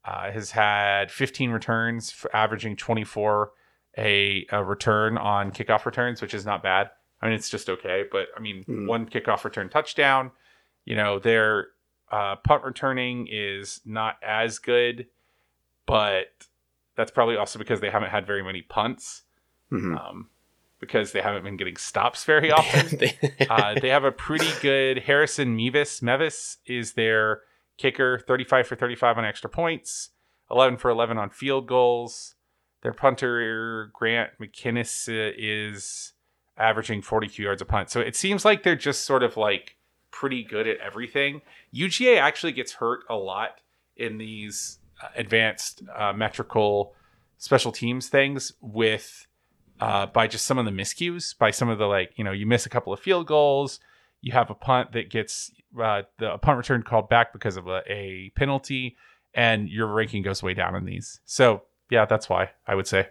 uh, 0.04 0.30
has 0.30 0.50
had 0.50 1.10
15 1.10 1.52
returns, 1.52 2.26
averaging 2.34 2.76
24 2.76 3.52
a, 3.96 4.46
a 4.50 4.62
return 4.62 5.18
on 5.18 5.50
kickoff 5.52 5.86
returns, 5.86 6.20
which 6.20 6.34
is 6.34 6.44
not 6.44 6.62
bad. 6.62 6.90
I 7.20 7.26
mean, 7.26 7.34
it's 7.34 7.48
just 7.48 7.70
okay, 7.70 8.04
but 8.10 8.26
I 8.36 8.40
mean, 8.40 8.64
mm. 8.64 8.86
one 8.86 9.06
kickoff 9.06 9.44
return 9.44 9.68
touchdown. 9.68 10.30
You 10.84 10.96
know, 10.96 11.18
their 11.18 11.68
uh, 12.10 12.36
punt 12.36 12.64
returning 12.64 13.28
is 13.30 13.80
not 13.84 14.16
as 14.22 14.58
good, 14.58 15.06
but 15.86 16.26
that's 16.96 17.10
probably 17.10 17.36
also 17.36 17.58
because 17.58 17.80
they 17.80 17.90
haven't 17.90 18.10
had 18.10 18.26
very 18.26 18.42
many 18.42 18.62
punts. 18.62 19.22
Mm-hmm. 19.72 19.96
Um, 19.96 20.28
because 20.80 21.12
they 21.12 21.22
haven't 21.22 21.44
been 21.44 21.56
getting 21.56 21.76
stops 21.76 22.24
very 22.24 22.50
often. 22.52 23.08
uh, 23.48 23.74
they 23.80 23.88
have 23.88 24.04
a 24.04 24.12
pretty 24.12 24.50
good 24.60 24.98
Harrison 24.98 25.56
Mevis. 25.56 26.02
Mevis 26.02 26.58
is 26.66 26.92
their 26.92 27.40
kicker, 27.78 28.18
35 28.18 28.66
for 28.66 28.76
35 28.76 29.18
on 29.18 29.24
extra 29.24 29.48
points, 29.48 30.10
11 30.50 30.78
for 30.78 30.90
11 30.90 31.16
on 31.16 31.30
field 31.30 31.66
goals. 31.66 32.34
Their 32.84 32.92
punter 32.92 33.90
Grant 33.94 34.32
McKinniss 34.38 35.08
is 35.08 36.12
averaging 36.58 37.00
42 37.00 37.42
yards 37.42 37.62
a 37.62 37.64
punt. 37.64 37.88
So 37.90 38.00
it 38.00 38.14
seems 38.14 38.44
like 38.44 38.62
they're 38.62 38.76
just 38.76 39.06
sort 39.06 39.22
of 39.22 39.38
like 39.38 39.76
pretty 40.10 40.44
good 40.44 40.68
at 40.68 40.76
everything. 40.78 41.40
UGA 41.74 42.18
actually 42.18 42.52
gets 42.52 42.74
hurt 42.74 43.00
a 43.08 43.16
lot 43.16 43.62
in 43.96 44.18
these 44.18 44.80
uh, 45.02 45.08
advanced 45.16 45.82
uh, 45.96 46.12
metrical 46.12 46.94
special 47.38 47.72
teams 47.72 48.08
things 48.08 48.52
with 48.60 49.26
uh, 49.80 50.04
by 50.04 50.26
just 50.26 50.44
some 50.44 50.58
of 50.58 50.66
the 50.66 50.70
miscues, 50.70 51.36
by 51.38 51.50
some 51.50 51.70
of 51.70 51.78
the 51.78 51.86
like, 51.86 52.12
you 52.16 52.22
know, 52.22 52.32
you 52.32 52.44
miss 52.44 52.66
a 52.66 52.70
couple 52.70 52.92
of 52.92 53.00
field 53.00 53.26
goals, 53.26 53.80
you 54.20 54.32
have 54.32 54.50
a 54.50 54.54
punt 54.54 54.92
that 54.92 55.08
gets 55.08 55.50
uh, 55.82 56.02
the 56.18 56.36
punt 56.36 56.58
return 56.58 56.82
called 56.82 57.08
back 57.08 57.32
because 57.32 57.56
of 57.56 57.66
a, 57.66 57.82
a 57.86 58.30
penalty, 58.36 58.94
and 59.32 59.70
your 59.70 59.86
ranking 59.86 60.22
goes 60.22 60.42
way 60.42 60.52
down 60.52 60.76
in 60.76 60.84
these. 60.84 61.20
So 61.24 61.62
yeah, 61.90 62.04
that's 62.06 62.28
why 62.28 62.50
I 62.66 62.74
would 62.74 62.86
say. 62.86 63.08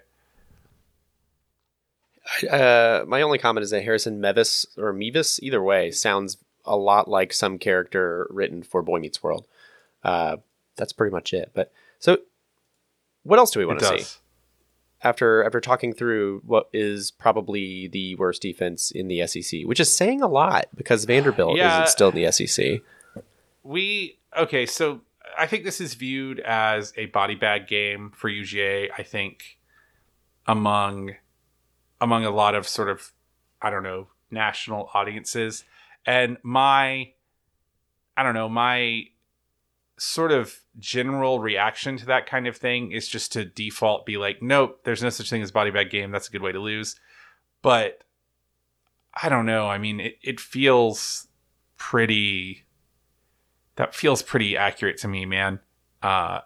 Uh, 2.50 3.04
my 3.08 3.22
only 3.22 3.38
comment 3.38 3.64
is 3.64 3.72
that 3.72 3.84
Harrison 3.84 4.22
Mevis 4.22 4.66
or 4.78 4.94
Mevis, 4.94 5.40
either 5.44 5.62
way, 5.62 5.92
sounds 5.92 6.38
a 6.66 6.78
lot 6.78 7.08
like 7.10 7.34
some 7.34 7.60
character 7.60 8.28
written 8.30 8.64
for 8.64 8.82
Boy 8.82 9.00
Meets 9.00 9.22
World. 9.22 9.46
Uh, 10.04 10.38
that's 10.78 10.94
pretty 10.94 11.14
much 11.14 11.34
it. 11.34 11.52
But 11.54 11.72
so, 12.00 12.18
what 13.24 13.40
else 13.40 13.52
do 13.52 13.60
we 13.60 13.66
want 13.66 13.80
to 13.80 14.00
see? 14.00 14.20
After 15.02 15.44
after 15.44 15.60
talking 15.60 15.92
through 15.94 16.42
what 16.46 16.70
is 16.72 17.12
probably 17.12 17.90
the 17.90 18.16
worst 18.16 18.42
defense 18.42 18.90
in 18.90 19.10
the 19.10 19.28
SEC, 19.28 19.62
which 19.66 19.82
is 19.82 19.94
saying 19.94 20.22
a 20.22 20.28
lot 20.28 20.68
because 20.76 21.04
Vanderbilt 21.06 21.58
Yeah. 21.58 21.84
isn't 21.84 21.92
still 21.92 22.10
in 22.10 22.16
the 22.16 22.32
SEC. 22.32 22.80
We 23.64 24.18
okay, 24.38 24.66
so 24.66 25.02
I 25.38 25.48
think 25.48 25.64
this 25.64 25.82
is 25.82 25.94
viewed 25.94 26.40
as 26.40 26.94
a 26.98 27.08
body 27.08 27.36
bag 27.36 27.68
game 27.68 28.12
for 28.16 28.30
UGA. 28.30 28.90
I 28.98 29.04
think 29.04 29.58
among 30.48 31.16
among 32.02 32.26
a 32.26 32.32
lot 32.32 32.56
of 32.56 32.68
sort 32.68 32.90
of 32.90 33.12
I 33.62 33.70
don't 33.70 33.84
know 33.84 34.08
national 34.32 34.90
audiences, 34.94 35.64
and 36.06 36.38
my 36.44 37.14
I 38.16 38.24
don't 38.24 38.34
know 38.34 38.50
my 38.50 39.06
sort 39.98 40.32
of 40.32 40.60
general 40.80 41.40
reaction 41.40 41.98
to 41.98 42.06
that 42.08 42.26
kind 42.26 42.48
of 42.48 42.58
thing 42.58 42.92
is 42.92 43.08
just 43.08 43.32
to 43.32 43.46
default 43.46 44.06
be 44.06 44.18
like, 44.18 44.42
nope, 44.42 44.82
there's 44.84 45.04
no 45.04 45.10
such 45.10 45.30
thing 45.30 45.42
as 45.42 45.52
body 45.52 45.72
bag 45.72 45.90
game. 45.90 46.12
That's 46.12 46.28
a 46.28 46.32
good 46.32 46.42
way 46.42 46.52
to 46.52 46.60
lose. 46.60 47.00
But 47.62 48.04
I 49.14 49.30
don't 49.30 49.46
know. 49.46 49.68
I 49.68 49.78
mean, 49.78 50.00
it, 50.00 50.18
it 50.22 50.40
feels 50.40 51.28
pretty 51.78 52.64
that 53.76 53.96
feels 53.96 54.22
pretty 54.22 54.56
accurate 54.58 54.98
to 55.00 55.08
me, 55.08 55.26
man. 55.26 55.60
Uh, 56.02 56.42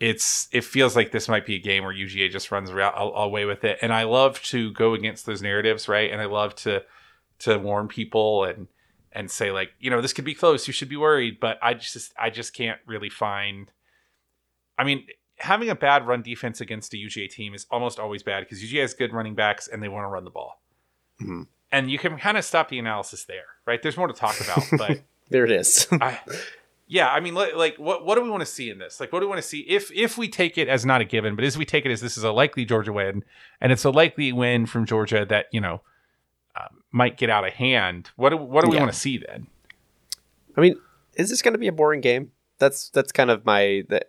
it's 0.00 0.48
it 0.52 0.62
feels 0.64 0.94
like 0.94 1.10
this 1.10 1.28
might 1.28 1.44
be 1.44 1.56
a 1.56 1.60
game 1.60 1.82
where 1.84 1.92
UGA 1.92 2.30
just 2.30 2.52
runs 2.52 2.70
around, 2.70 2.94
away 2.96 3.44
with 3.44 3.64
it, 3.64 3.78
and 3.82 3.92
I 3.92 4.04
love 4.04 4.40
to 4.44 4.72
go 4.72 4.94
against 4.94 5.26
those 5.26 5.42
narratives, 5.42 5.88
right? 5.88 6.10
And 6.10 6.20
I 6.20 6.26
love 6.26 6.54
to 6.56 6.84
to 7.40 7.58
warn 7.58 7.88
people 7.88 8.44
and 8.44 8.68
and 9.12 9.30
say 9.30 9.50
like, 9.50 9.70
you 9.80 9.90
know, 9.90 10.00
this 10.00 10.12
could 10.12 10.24
be 10.24 10.34
close. 10.34 10.66
You 10.66 10.72
should 10.72 10.88
be 10.88 10.96
worried, 10.96 11.40
but 11.40 11.58
I 11.62 11.74
just 11.74 12.12
I 12.18 12.30
just 12.30 12.54
can't 12.54 12.78
really 12.86 13.10
find. 13.10 13.72
I 14.78 14.84
mean, 14.84 15.06
having 15.38 15.68
a 15.68 15.74
bad 15.74 16.06
run 16.06 16.22
defense 16.22 16.60
against 16.60 16.94
a 16.94 16.96
UGA 16.96 17.28
team 17.30 17.54
is 17.54 17.66
almost 17.70 17.98
always 17.98 18.22
bad 18.22 18.44
because 18.44 18.62
UGA 18.62 18.82
has 18.82 18.94
good 18.94 19.12
running 19.12 19.34
backs 19.34 19.66
and 19.66 19.82
they 19.82 19.88
want 19.88 20.04
to 20.04 20.08
run 20.08 20.24
the 20.24 20.30
ball. 20.30 20.60
Mhm. 21.20 21.48
And 21.72 21.90
you 21.90 21.98
can 21.98 22.16
kind 22.18 22.38
of 22.38 22.44
stop 22.44 22.68
the 22.68 22.78
analysis 22.78 23.24
there, 23.24 23.44
right? 23.66 23.82
There's 23.82 23.96
more 23.96 24.06
to 24.06 24.14
talk 24.14 24.40
about, 24.40 24.62
but 24.78 25.02
There 25.30 25.44
it 25.44 25.50
is. 25.50 25.86
I, 25.92 26.18
yeah, 26.86 27.08
I 27.10 27.20
mean, 27.20 27.34
li- 27.34 27.52
like, 27.54 27.76
what 27.76 28.04
what 28.04 28.14
do 28.16 28.22
we 28.22 28.30
want 28.30 28.40
to 28.40 28.46
see 28.46 28.70
in 28.70 28.78
this? 28.78 28.98
Like, 29.00 29.12
what 29.12 29.20
do 29.20 29.26
we 29.26 29.30
want 29.30 29.42
to 29.42 29.46
see 29.46 29.60
if 29.60 29.90
if 29.92 30.16
we 30.16 30.28
take 30.28 30.56
it 30.56 30.68
as 30.68 30.86
not 30.86 31.00
a 31.00 31.04
given, 31.04 31.34
but 31.36 31.44
as 31.44 31.58
we 31.58 31.64
take 31.64 31.84
it 31.84 31.90
as 31.92 32.00
this 32.00 32.16
is 32.16 32.24
a 32.24 32.32
likely 32.32 32.64
Georgia 32.64 32.92
win, 32.92 33.24
and 33.60 33.72
it's 33.72 33.84
a 33.84 33.90
likely 33.90 34.32
win 34.32 34.66
from 34.66 34.86
Georgia 34.86 35.26
that 35.26 35.46
you 35.52 35.60
know 35.60 35.82
um, 36.56 36.82
might 36.92 37.16
get 37.18 37.28
out 37.30 37.46
of 37.46 37.52
hand. 37.54 38.10
What 38.16 38.30
do 38.30 38.36
what 38.38 38.64
do 38.64 38.70
we 38.70 38.76
Yeah. 38.76 38.82
want 38.82 38.92
to 38.94 38.98
see 38.98 39.18
then? 39.18 39.46
I 40.56 40.60
mean, 40.62 40.80
is 41.14 41.28
this 41.30 41.42
going 41.42 41.52
to 41.54 41.58
be 41.58 41.68
a 41.68 41.72
boring 41.72 42.00
game? 42.00 42.32
That's 42.58 42.88
that's 42.90 43.12
kind 43.12 43.30
of 43.30 43.44
my 43.44 43.84
that. 43.90 44.08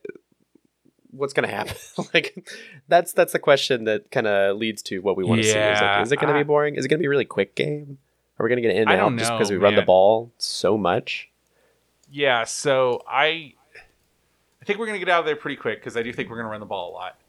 What's 1.12 1.34
going 1.34 1.49
to 1.49 1.53
happen? 1.53 1.75
like, 2.13 2.47
that's 2.88 3.13
that's 3.13 3.34
the 3.34 3.39
question 3.39 3.86
that 3.86 4.12
kind 4.12 4.27
of 4.27 4.58
leads 4.58 4.82
to 4.84 4.99
what 4.99 5.17
we 5.17 5.23
want 5.23 5.41
to 5.41 5.43
see. 5.43 5.58
Is, 5.58 5.82
like, 5.82 6.03
is 6.05 6.12
it 6.12 6.17
going 6.17 6.32
to 6.34 6.39
be 6.39 6.43
boring? 6.43 6.75
Is 6.75 6.86
it 6.86 6.88
going 6.88 6.99
to 6.99 7.01
be 7.01 7.08
a 7.08 7.10
really 7.10 7.25
quick 7.25 7.55
game? 7.55 7.97
Are 8.39 8.43
we 8.43 8.49
going 8.49 8.62
to 8.62 8.67
get 8.67 8.75
in 8.75 8.84
and 8.84 8.89
I 8.89 8.95
out 8.95 9.10
don't 9.10 9.17
just 9.17 9.32
know, 9.32 9.38
because 9.38 9.52
we 9.52 9.58
run 9.58 9.75
the 9.75 9.82
ball 9.82 10.32
so 10.38 10.78
much? 10.78 11.30
Yeah, 12.10 12.45
so 12.45 13.04
I 13.08 13.54
I 14.62 14.65
think 14.65 14.80
we're 14.80 14.88
gonna 14.88 14.99
get 14.99 15.10
out 15.10 15.19
of 15.19 15.25
there 15.25 15.36
pretty 15.36 15.58
quick 15.58 15.80
because 15.80 15.95
I 15.95 16.04
do 16.04 16.12
think 16.13 16.30
we're 16.30 16.38
gonna 16.38 16.49
run 16.49 16.60
the 16.60 16.65
ball 16.65 16.91
a 16.91 16.93
lot. 16.93 17.19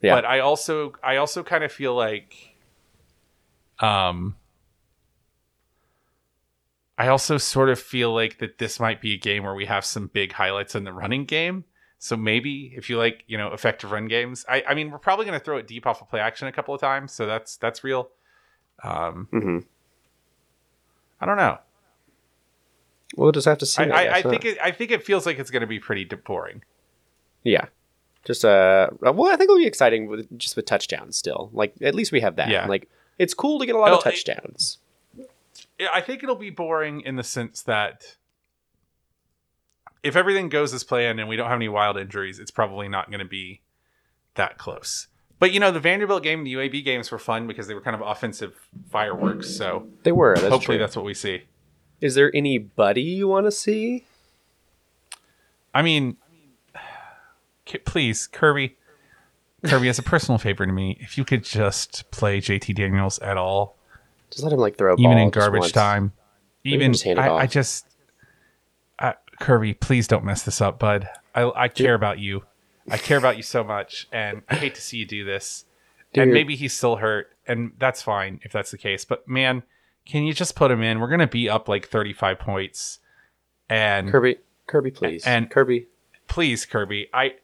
Yeah. 0.00 0.14
But 0.14 0.24
I 0.24 0.40
also 0.40 0.92
I 1.02 1.16
also 1.16 1.42
kind 1.42 1.64
of 1.64 1.72
feel 1.72 1.94
like 1.94 2.54
um 3.80 4.36
I 6.98 7.08
also 7.08 7.38
sort 7.38 7.68
of 7.68 7.80
feel 7.80 8.12
like 8.12 8.38
that 8.38 8.58
this 8.58 8.80
might 8.80 9.00
be 9.00 9.14
a 9.14 9.18
game 9.18 9.44
where 9.44 9.54
we 9.54 9.66
have 9.66 9.84
some 9.84 10.08
big 10.08 10.32
highlights 10.32 10.74
in 10.74 10.84
the 10.84 10.92
running 10.92 11.24
game. 11.24 11.64
So 12.00 12.16
maybe 12.16 12.72
if 12.76 12.90
you 12.90 12.98
like, 12.98 13.24
you 13.26 13.38
know, 13.38 13.52
effective 13.52 13.90
run 13.92 14.06
games, 14.06 14.44
I, 14.48 14.64
I 14.68 14.74
mean, 14.74 14.90
we're 14.90 14.98
probably 14.98 15.24
going 15.24 15.38
to 15.38 15.44
throw 15.44 15.56
it 15.56 15.66
deep 15.66 15.86
off 15.86 16.00
of 16.00 16.08
play 16.08 16.20
action 16.20 16.46
a 16.48 16.52
couple 16.52 16.74
of 16.74 16.80
times, 16.80 17.12
so 17.12 17.26
that's 17.26 17.56
that's 17.56 17.82
real. 17.82 18.10
Um, 18.84 19.28
hmm 19.30 19.58
I 21.20 21.26
don't 21.26 21.36
know. 21.36 21.58
We'll 23.16 23.32
just 23.32 23.46
have 23.46 23.58
to 23.58 23.66
see. 23.66 23.82
I, 23.82 24.04
I, 24.04 24.14
I 24.16 24.22
think 24.22 24.44
it, 24.44 24.58
I 24.62 24.70
think 24.70 24.90
it 24.90 25.02
feels 25.04 25.26
like 25.26 25.38
it's 25.38 25.50
going 25.50 25.62
to 25.62 25.66
be 25.66 25.80
pretty 25.80 26.04
boring. 26.04 26.62
yeah. 27.44 27.66
Just 28.24 28.44
uh, 28.44 28.90
well, 29.00 29.26
I 29.28 29.36
think 29.36 29.42
it'll 29.42 29.56
be 29.56 29.66
exciting 29.66 30.06
with 30.08 30.38
just 30.38 30.54
with 30.56 30.66
touchdowns 30.66 31.16
still. 31.16 31.48
Like 31.52 31.72
at 31.80 31.94
least 31.94 32.12
we 32.12 32.20
have 32.20 32.36
that. 32.36 32.50
Yeah. 32.50 32.66
Like 32.66 32.88
it's 33.18 33.32
cool 33.32 33.58
to 33.60 33.64
get 33.66 33.74
a 33.74 33.78
lot 33.78 33.86
Well, 33.86 33.98
of 33.98 34.04
touchdowns. 34.04 34.78
Yeah, 35.78 35.88
I 35.94 36.00
think 36.02 36.22
it'll 36.22 36.34
be 36.34 36.50
boring 36.50 37.00
in 37.00 37.16
the 37.16 37.22
sense 37.24 37.62
that 37.62 38.16
if 40.02 40.14
everything 40.16 40.48
goes 40.48 40.74
as 40.74 40.84
planned 40.84 41.20
and 41.20 41.28
we 41.28 41.36
don't 41.36 41.48
have 41.48 41.56
any 41.56 41.68
wild 41.68 41.96
injuries, 41.96 42.38
it's 42.38 42.50
probably 42.50 42.88
not 42.88 43.10
going 43.10 43.20
to 43.20 43.24
be 43.24 43.60
that 44.34 44.58
close. 44.58 45.06
But 45.38 45.52
you 45.52 45.60
know, 45.60 45.70
the 45.70 45.80
Vanderbilt 45.80 46.22
game 46.22 46.40
and 46.40 46.46
the 46.46 46.54
UAB 46.54 46.84
games 46.84 47.10
were 47.10 47.18
fun 47.18 47.46
because 47.46 47.68
they 47.68 47.74
were 47.74 47.80
kind 47.80 47.94
of 47.94 48.02
offensive 48.02 48.54
fireworks. 48.90 49.48
So 49.50 49.86
they 50.02 50.12
were. 50.12 50.34
That's 50.34 50.48
hopefully 50.48 50.76
true. 50.76 50.84
that's 50.84 50.96
what 50.96 51.04
we 51.04 51.14
see. 51.14 51.44
Is 52.00 52.14
there 52.14 52.30
anybody 52.34 53.02
you 53.02 53.28
want 53.28 53.46
to 53.46 53.52
see? 53.52 54.04
I 55.74 55.82
mean, 55.82 56.16
K- 57.64 57.78
please, 57.78 58.26
Kirby, 58.26 58.76
Kirby, 59.64 59.88
as 59.88 59.98
a 59.98 60.02
personal 60.02 60.38
favor 60.38 60.64
to 60.64 60.72
me, 60.72 60.96
if 61.00 61.18
you 61.18 61.24
could 61.24 61.44
just 61.44 62.10
play 62.10 62.40
JT 62.40 62.74
Daniels 62.74 63.18
at 63.18 63.36
all, 63.36 63.76
Just 64.30 64.42
let 64.42 64.52
him 64.52 64.58
like 64.58 64.76
throw 64.76 64.92
a 64.92 64.94
even 64.94 65.04
ball 65.04 65.18
in 65.18 65.28
just 65.28 65.34
garbage 65.34 65.60
once. 65.60 65.72
time, 65.72 66.12
can 66.64 66.72
even 66.72 66.92
just 66.92 67.04
hand 67.04 67.18
it 67.18 67.22
I, 67.22 67.28
off. 67.28 67.42
I 67.42 67.46
just, 67.46 67.86
I, 68.98 69.14
Kirby, 69.40 69.74
please 69.74 70.08
don't 70.08 70.24
mess 70.24 70.42
this 70.42 70.60
up, 70.60 70.78
bud. 70.78 71.08
I, 71.34 71.50
I 71.54 71.68
care 71.68 71.94
about 71.94 72.18
you. 72.18 72.42
I 72.90 72.98
care 72.98 73.18
about 73.18 73.36
you 73.36 73.42
so 73.42 73.62
much, 73.64 74.08
and 74.12 74.42
I 74.48 74.56
hate 74.56 74.74
to 74.76 74.80
see 74.80 74.98
you 74.98 75.06
do 75.06 75.24
this. 75.24 75.64
Do 76.12 76.22
and 76.22 76.32
maybe 76.32 76.56
he's 76.56 76.72
still 76.72 76.96
hurt, 76.96 77.30
and 77.46 77.72
that's 77.78 78.00
fine 78.02 78.40
if 78.42 78.52
that's 78.52 78.70
the 78.70 78.78
case. 78.78 79.04
But 79.04 79.28
man, 79.28 79.62
can 80.06 80.22
you 80.24 80.32
just 80.32 80.56
put 80.56 80.70
him 80.70 80.82
in? 80.82 81.00
We're 81.00 81.08
gonna 81.08 81.26
be 81.26 81.48
up 81.50 81.68
like 81.68 81.88
thirty-five 81.88 82.38
points, 82.38 83.00
and 83.68 84.10
Kirby, 84.10 84.36
Kirby, 84.66 84.90
please, 84.90 85.24
And- 85.26 85.50
Kirby. 85.50 85.86
please 86.26 86.66
kirby 86.66 87.08
i 87.14 87.34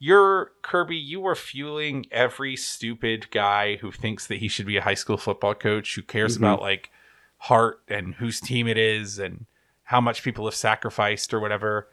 you're 0.00 0.50
kirby 0.62 0.96
you 0.96 1.20
were 1.20 1.36
fueling 1.36 2.04
every 2.10 2.56
stupid 2.56 3.30
guy 3.30 3.76
who 3.76 3.92
thinks 3.92 4.26
that 4.26 4.38
he 4.38 4.48
should 4.48 4.66
be 4.66 4.76
a 4.76 4.82
high 4.82 4.94
school 4.94 5.16
football 5.16 5.54
coach 5.54 5.94
who 5.94 6.02
cares 6.02 6.34
Mhm. 6.36 6.40
about 6.40 6.60
like 6.60 6.90
heart 7.38 7.80
and 7.86 8.16
whose 8.16 8.40
team 8.40 8.66
it 8.66 8.76
is 8.76 9.20
and 9.20 9.46
how 9.84 10.00
much 10.00 10.24
people 10.24 10.44
have 10.44 10.56
sacrificed 10.56 11.32
or 11.32 11.38
whatever 11.38 11.88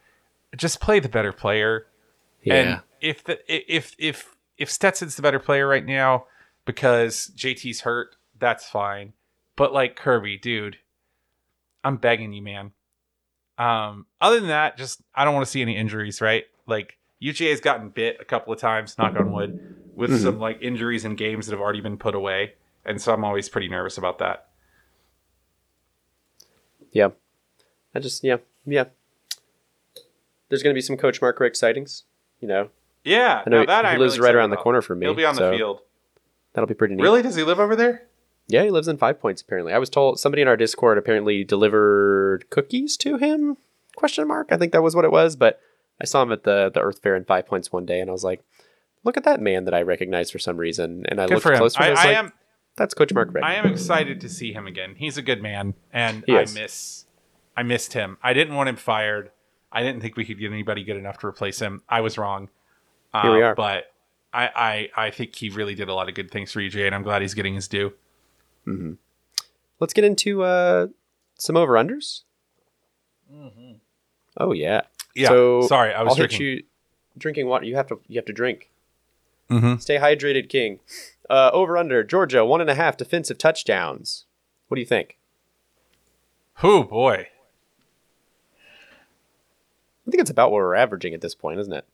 just 0.57 0.81
play 0.81 0.99
the 0.99 1.07
better 1.09 1.31
player 1.31 1.85
Yeah, 2.43 2.53
and 2.55 2.81
if 3.01 3.23
the 3.23 3.39
if 3.47 3.95
if 3.97 4.35
if 4.57 4.69
stetson's 4.69 5.15
the 5.15 5.21
better 5.21 5.39
player 5.39 5.67
right 5.67 5.85
now 5.85 6.25
because 6.65 7.31
jt's 7.35 7.81
hurt 7.81 8.15
that's 8.37 8.67
fine 8.67 9.13
but 9.55 9.73
like 9.73 9.95
kirby 9.95 10.37
dude 10.37 10.77
i'm 11.83 11.97
begging 11.97 12.33
you 12.33 12.41
man 12.41 12.71
um, 13.57 14.05
other 14.21 14.39
than 14.39 14.47
that, 14.47 14.77
just 14.77 15.01
I 15.13 15.25
don't 15.25 15.33
want 15.33 15.45
to 15.45 15.51
see 15.51 15.61
any 15.61 15.75
injuries, 15.75 16.21
right? 16.21 16.45
Like 16.65 16.97
UGA 17.21 17.49
has 17.49 17.59
gotten 17.59 17.89
bit 17.89 18.15
a 18.21 18.23
couple 18.23 18.53
of 18.53 18.59
times, 18.61 18.97
knock 18.97 19.17
on 19.17 19.33
wood, 19.33 19.53
with 19.97 20.11
Mhm. 20.11 20.23
some 20.23 20.39
like 20.39 20.61
injuries 20.61 21.03
in 21.03 21.15
games 21.15 21.45
that 21.45 21.51
have 21.51 21.59
already 21.59 21.81
been 21.81 21.97
put 21.97 22.15
away, 22.15 22.53
and 22.85 23.01
so 23.01 23.13
I'm 23.13 23.25
always 23.25 23.49
pretty 23.49 23.67
nervous 23.67 23.97
about 23.97 24.17
that. 24.19 24.47
yeah. 26.93 27.09
I 27.93 27.99
just 27.99 28.23
yeah 28.23 28.37
yeah. 28.65 28.85
There's 30.47 30.63
gonna 30.63 30.73
be 30.73 30.79
some 30.81 30.95
Coach 30.95 31.21
Mark 31.21 31.37
Richt 31.41 31.57
sightings. 31.57 32.03
You 32.39 32.47
know, 32.47 32.69
Yeah, 33.03 33.43
I 33.45 33.49
know 33.49 33.63
now 33.63 33.81
that 33.81 33.93
he 33.93 33.97
lives 33.97 34.17
really 34.17 34.27
right 34.27 34.35
around 34.35 34.51
the 34.51 34.57
corner 34.57 34.81
from 34.81 34.99
me. 34.99 35.05
He'll 35.05 35.15
be 35.15 35.25
on 35.25 35.35
so 35.35 35.51
the 35.51 35.57
field. 35.57 35.81
That'll 36.53 36.67
be 36.67 36.73
pretty 36.73 36.95
neat. 36.95 37.03
Really? 37.03 37.21
Does 37.21 37.35
he 37.35 37.43
live 37.43 37.59
over 37.59 37.75
there? 37.75 38.07
Yeah, 38.47 38.63
he 38.63 38.71
lives 38.71 38.87
in 38.87 38.97
Five 38.97 39.19
Points. 39.19 39.41
Apparently, 39.41 39.73
I 39.73 39.77
was 39.77 39.89
told 39.89 40.19
somebody 40.19 40.41
in 40.41 40.47
our 40.47 40.57
Discord 40.57 40.97
apparently 40.97 41.43
delivered 41.43 42.49
cookies 42.49 42.97
to 42.97 43.17
him. 43.17 43.57
Question 43.95 44.27
mark. 44.27 44.47
I 44.51 44.57
think 44.57 44.71
that 44.71 44.81
was 44.81 44.95
what 44.95 45.05
it 45.05 45.11
was. 45.11 45.35
But 45.35 45.59
I 46.01 46.05
saw 46.05 46.23
him 46.23 46.31
at 46.31 46.43
the 46.43 46.71
the 46.73 46.81
Earth 46.81 46.99
Fare 47.01 47.15
in 47.15 47.25
Five 47.25 47.45
Points 47.45 47.71
one 47.71 47.85
day, 47.85 47.99
and 47.99 48.09
I 48.09 48.13
was 48.13 48.23
like, 48.23 48.43
look 49.03 49.17
at 49.17 49.23
that 49.25 49.41
man 49.41 49.65
that 49.65 49.73
I 49.73 49.81
recognize 49.81 50.31
for 50.31 50.39
some 50.39 50.57
reason, 50.57 51.05
and 51.07 51.21
I 51.21 51.27
Good 51.27 51.45
looked 51.45 51.57
closer. 51.57 51.81
I, 51.81 51.87
I 51.87 51.89
was 51.91 51.99
I 51.99 52.05
like, 52.05 52.17
am 52.17 52.33
that's 52.75 52.93
Coach 52.93 53.13
Mark. 53.13 53.35
I 53.43 53.55
am 53.55 53.67
excited 53.67 54.21
to 54.21 54.29
see 54.29 54.53
him 54.53 54.65
again. 54.65 54.95
He's 54.97 55.17
a 55.17 55.21
good 55.21 55.43
man, 55.43 55.75
and 55.93 56.23
I 56.27 56.45
miss 56.53 57.05
I 57.55 57.63
missed 57.63 57.93
him. 57.93 58.17
I 58.23 58.33
didn't 58.33 58.55
want 58.55 58.69
him 58.69 58.77
fired. 58.77 59.31
I 59.71 59.83
didn't 59.83 60.01
think 60.01 60.17
we 60.17 60.25
could 60.25 60.39
get 60.39 60.51
anybody 60.51 60.83
good 60.83 60.97
enough 60.97 61.19
to 61.19 61.27
replace 61.27 61.59
him. 61.59 61.81
I 61.87 62.01
was 62.01 62.17
wrong. 62.17 62.49
Uh, 63.13 63.21
Here 63.23 63.33
we 63.33 63.41
are. 63.41 63.55
But 63.55 63.91
I, 64.33 64.89
I 64.95 65.05
I 65.07 65.11
think 65.11 65.35
he 65.35 65.49
really 65.49 65.75
did 65.75 65.89
a 65.89 65.93
lot 65.93 66.09
of 66.09 66.15
good 66.15 66.31
things 66.31 66.51
for 66.51 66.59
EJ, 66.59 66.85
and 66.85 66.95
I'm 66.95 67.03
glad 67.03 67.21
he's 67.21 67.33
getting 67.33 67.55
his 67.55 67.67
due. 67.67 67.93
Let's 69.79 69.93
get 69.93 70.03
into 70.03 70.43
uh, 70.43 70.87
some 71.35 71.57
over 71.57 71.73
unders. 71.73 72.21
Oh 74.37 74.51
yeah. 74.53 74.81
Yeah. 75.15 75.27
So 75.29 75.67
sorry, 75.67 75.93
I 75.93 76.03
was 76.03 76.11
I'll 76.11 76.15
drinking. 76.15 76.41
you 76.41 76.63
drinking 77.17 77.47
water. 77.47 77.65
You 77.65 77.75
have 77.75 77.87
to 77.87 77.99
you 78.07 78.17
have 78.17 78.25
to 78.25 78.33
drink. 78.33 78.69
Mhm. 79.49 79.81
Stay 79.81 79.97
hydrated, 79.97 80.49
King. 80.49 80.79
Uh, 81.29 81.49
over 81.53 81.77
under 81.77 82.03
Georgia 82.03 82.45
one 82.45 82.61
and 82.61 82.69
a 82.69 82.75
half 82.75 82.97
defensive 82.97 83.37
touchdowns. 83.37 84.25
What 84.67 84.75
do 84.75 84.81
you 84.81 84.87
think? 84.87 85.17
Oh 86.63 86.83
boy. 86.83 87.27
I 90.09 90.11
think 90.11 90.21
it's 90.21 90.31
about 90.31 90.49
what 90.49 90.57
we're 90.57 90.73
averaging 90.73 91.13
at 91.13 91.21
this 91.21 91.35
point, 91.35 91.59
isn't 91.59 91.71
it? 91.71 91.85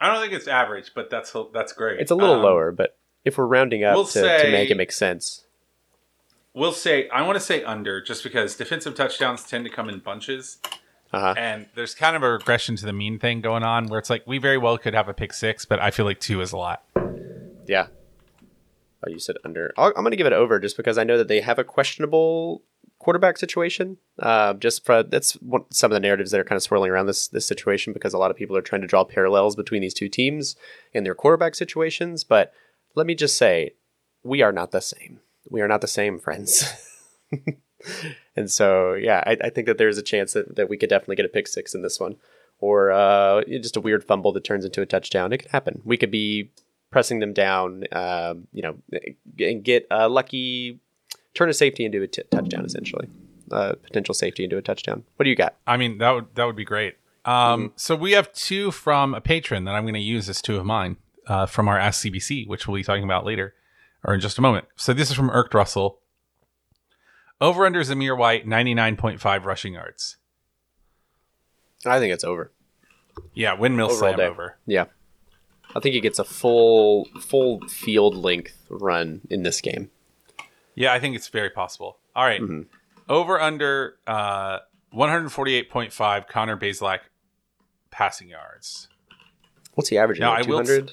I 0.00 0.06
don't 0.06 0.20
think 0.20 0.32
it's 0.32 0.46
average, 0.46 0.92
but 0.94 1.10
that's 1.10 1.34
that's 1.52 1.72
great. 1.72 1.98
It's 1.98 2.12
a 2.12 2.14
little 2.14 2.36
Um, 2.36 2.42
lower, 2.42 2.70
but 2.70 2.96
if 3.24 3.36
we're 3.36 3.46
rounding 3.46 3.82
up 3.82 3.96
we'll 3.96 4.04
to, 4.04 4.20
to 4.20 4.50
make 4.52 4.70
it 4.70 4.76
make 4.76 4.92
sense, 4.92 5.46
We'll 6.54 6.72
say 6.72 7.08
I 7.08 7.22
want 7.22 7.36
to 7.36 7.40
say 7.40 7.64
under, 7.64 8.00
just 8.00 8.22
because 8.22 8.54
defensive 8.54 8.94
touchdowns 8.94 9.42
tend 9.42 9.64
to 9.64 9.70
come 9.70 9.88
in 9.88 9.98
bunches, 9.98 10.58
uh-huh. 11.12 11.34
and 11.36 11.66
there's 11.74 11.94
kind 11.94 12.14
of 12.14 12.22
a 12.22 12.30
regression 12.30 12.76
to 12.76 12.86
the 12.86 12.92
mean 12.92 13.18
thing 13.18 13.40
going 13.40 13.64
on, 13.64 13.86
where 13.86 13.98
it's 13.98 14.10
like 14.10 14.24
we 14.26 14.38
very 14.38 14.58
well 14.58 14.78
could 14.78 14.94
have 14.94 15.08
a 15.08 15.14
pick 15.14 15.32
six, 15.32 15.64
but 15.64 15.80
I 15.80 15.90
feel 15.90 16.04
like 16.04 16.20
two 16.20 16.40
is 16.40 16.52
a 16.52 16.56
lot. 16.56 16.84
yeah. 17.66 17.86
Oh, 19.04 19.10
you 19.10 19.18
said 19.18 19.36
under. 19.44 19.72
I'm 19.76 19.92
going 19.94 20.12
to 20.12 20.16
give 20.16 20.28
it 20.28 20.32
over 20.32 20.60
just 20.60 20.76
because 20.76 20.96
I 20.96 21.02
know 21.02 21.18
that 21.18 21.26
they 21.26 21.40
have 21.40 21.58
a 21.58 21.64
questionable 21.64 22.62
quarterback 23.02 23.36
situation. 23.36 23.98
Uh, 24.18 24.54
just 24.54 24.84
for 24.84 25.02
that's 25.02 25.32
one, 25.34 25.64
some 25.70 25.90
of 25.90 25.94
the 25.94 26.00
narratives 26.00 26.30
that 26.30 26.40
are 26.40 26.44
kind 26.44 26.56
of 26.56 26.62
swirling 26.62 26.90
around 26.90 27.06
this 27.06 27.28
this 27.28 27.44
situation 27.44 27.92
because 27.92 28.14
a 28.14 28.18
lot 28.18 28.30
of 28.30 28.36
people 28.36 28.56
are 28.56 28.62
trying 28.62 28.80
to 28.80 28.86
draw 28.86 29.04
parallels 29.04 29.56
between 29.56 29.82
these 29.82 29.94
two 29.94 30.08
teams 30.08 30.56
and 30.94 31.04
their 31.04 31.14
quarterback 31.14 31.54
situations. 31.54 32.24
But 32.24 32.52
let 32.94 33.06
me 33.06 33.14
just 33.14 33.36
say, 33.36 33.74
we 34.22 34.40
are 34.42 34.52
not 34.52 34.70
the 34.70 34.80
same. 34.80 35.20
We 35.50 35.60
are 35.60 35.68
not 35.68 35.80
the 35.80 35.88
same, 35.88 36.18
friends. 36.18 36.64
and 38.36 38.50
so, 38.50 38.94
yeah, 38.94 39.22
I, 39.26 39.36
I 39.44 39.50
think 39.50 39.66
that 39.66 39.78
there's 39.78 39.98
a 39.98 40.02
chance 40.02 40.34
that, 40.34 40.54
that 40.56 40.68
we 40.68 40.76
could 40.76 40.88
definitely 40.88 41.16
get 41.16 41.26
a 41.26 41.30
pick 41.30 41.48
six 41.48 41.74
in 41.74 41.82
this 41.82 41.98
one, 41.98 42.16
or 42.60 42.92
uh, 42.92 43.42
just 43.44 43.76
a 43.76 43.80
weird 43.80 44.04
fumble 44.04 44.32
that 44.32 44.44
turns 44.44 44.64
into 44.64 44.82
a 44.82 44.86
touchdown. 44.86 45.32
It 45.32 45.38
could 45.38 45.50
happen. 45.50 45.82
We 45.84 45.96
could 45.96 46.12
be 46.12 46.52
pressing 46.90 47.18
them 47.18 47.32
down, 47.32 47.84
um, 47.90 48.46
you 48.52 48.62
know, 48.62 48.76
and 49.40 49.64
get 49.64 49.86
a 49.90 50.08
lucky 50.08 50.78
turn 51.34 51.48
a 51.48 51.52
safety 51.54 51.84
into 51.84 52.02
a 52.02 52.06
t- 52.06 52.22
touchdown, 52.30 52.64
essentially. 52.64 53.08
Uh, 53.50 53.74
potential 53.82 54.14
safety 54.14 54.44
into 54.44 54.56
a 54.56 54.62
touchdown. 54.62 55.04
What 55.16 55.24
do 55.24 55.30
you 55.30 55.36
got? 55.36 55.56
I 55.66 55.76
mean, 55.76 55.98
that 55.98 56.10
would 56.12 56.34
that 56.34 56.44
would 56.44 56.56
be 56.56 56.64
great. 56.64 56.96
Um, 57.24 57.72
So 57.76 57.94
we 57.94 58.12
have 58.12 58.32
two 58.32 58.70
from 58.70 59.14
a 59.14 59.20
patron 59.20 59.64
that 59.64 59.74
I'm 59.74 59.84
going 59.84 59.94
to 59.94 60.00
use 60.00 60.28
as 60.28 60.40
two 60.42 60.56
of 60.56 60.64
mine 60.64 60.96
uh, 61.26 61.46
from 61.46 61.68
our 61.68 61.78
Ask 61.78 62.04
CBC, 62.04 62.46
which 62.48 62.66
we'll 62.66 62.76
be 62.76 62.82
talking 62.82 63.04
about 63.04 63.24
later 63.24 63.54
or 64.04 64.14
in 64.14 64.20
just 64.20 64.38
a 64.38 64.42
moment. 64.42 64.66
So 64.76 64.92
this 64.92 65.10
is 65.10 65.16
from 65.16 65.30
Irked 65.30 65.54
Russell. 65.54 66.00
Over 67.40 67.66
under 67.66 67.80
Zamir 67.80 68.16
White, 68.16 68.46
99.5 68.46 69.44
rushing 69.44 69.74
yards. 69.74 70.16
I 71.84 71.98
think 71.98 72.12
it's 72.12 72.24
over. 72.24 72.52
Yeah, 73.34 73.54
windmill 73.54 73.86
Over 73.86 73.94
slam 73.94 74.20
over. 74.20 74.56
Yeah. 74.66 74.86
I 75.74 75.80
think 75.80 75.94
he 75.94 76.00
gets 76.00 76.18
a 76.18 76.24
full 76.24 77.06
full 77.20 77.60
field 77.68 78.14
length 78.14 78.66
run 78.68 79.22
in 79.30 79.42
this 79.42 79.60
game. 79.60 79.90
Yeah, 80.74 80.92
I 80.92 81.00
think 81.00 81.16
it's 81.16 81.28
very 81.28 81.50
possible. 81.50 81.98
All 82.14 82.24
right. 82.24 82.40
Mm-hmm. 82.40 82.62
Over 83.08 83.40
under 83.40 83.96
uh, 84.06 84.58
148.5 84.94 86.28
Connor 86.28 86.56
Bazelak 86.56 87.00
passing 87.90 88.28
yards. 88.28 88.88
What's 89.74 89.90
he 89.90 89.98
averaging? 89.98 90.22
Now, 90.22 90.30
like 90.30 90.46
I 90.46 90.48
will 90.48 90.64
200? 90.64 90.92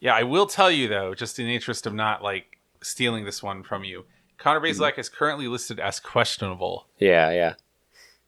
Yeah, 0.00 0.14
I 0.14 0.22
will 0.22 0.46
tell 0.46 0.70
you 0.70 0.88
though, 0.88 1.14
just 1.14 1.38
in 1.38 1.46
the 1.46 1.54
interest 1.54 1.86
of 1.86 1.94
not 1.94 2.22
like 2.22 2.58
stealing 2.82 3.24
this 3.24 3.42
one 3.42 3.62
from 3.62 3.84
you, 3.84 4.04
Connor 4.38 4.60
Mm-hmm. 4.60 5.00
Is 5.00 5.08
currently 5.08 5.48
listed 5.48 5.80
as 5.80 5.98
questionable. 6.00 6.86
Yeah, 6.98 7.30
yeah. 7.30 7.54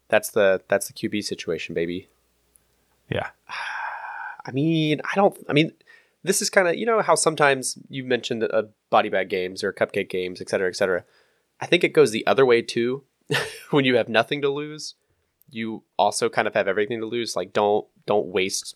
That's 0.07 0.31
the 0.31 0.61
that's 0.67 0.87
the 0.87 0.93
QB 0.93 1.23
situation, 1.23 1.75
baby. 1.75 2.09
Yeah. 3.09 3.29
I 4.45 4.51
mean, 4.51 5.01
I 5.03 5.15
don't. 5.15 5.37
I 5.47 5.53
mean, 5.53 5.71
this 6.23 6.41
is 6.41 6.49
kind 6.49 6.67
of 6.67 6.75
you 6.75 6.85
know 6.85 7.01
how 7.01 7.15
sometimes 7.15 7.77
you 7.89 8.03
mentioned 8.03 8.43
uh, 8.43 8.63
body 8.89 9.09
bag 9.09 9.29
games 9.29 9.63
or 9.63 9.71
cupcake 9.73 10.09
games, 10.09 10.41
et 10.41 10.49
cetera, 10.49 10.67
et 10.69 10.75
cetera. 10.75 11.03
I 11.61 11.65
think 11.65 11.83
it 11.83 11.93
goes 11.93 12.11
the 12.11 12.25
other 12.27 12.45
way 12.45 12.61
too. 12.61 13.03
when 13.71 13.85
you 13.85 13.95
have 13.97 14.09
nothing 14.09 14.41
to 14.41 14.49
lose, 14.49 14.95
you 15.49 15.83
also 15.97 16.29
kind 16.29 16.47
of 16.47 16.53
have 16.53 16.67
everything 16.67 16.99
to 16.99 17.05
lose. 17.05 17.35
Like, 17.35 17.53
don't 17.53 17.85
don't 18.05 18.27
waste 18.27 18.75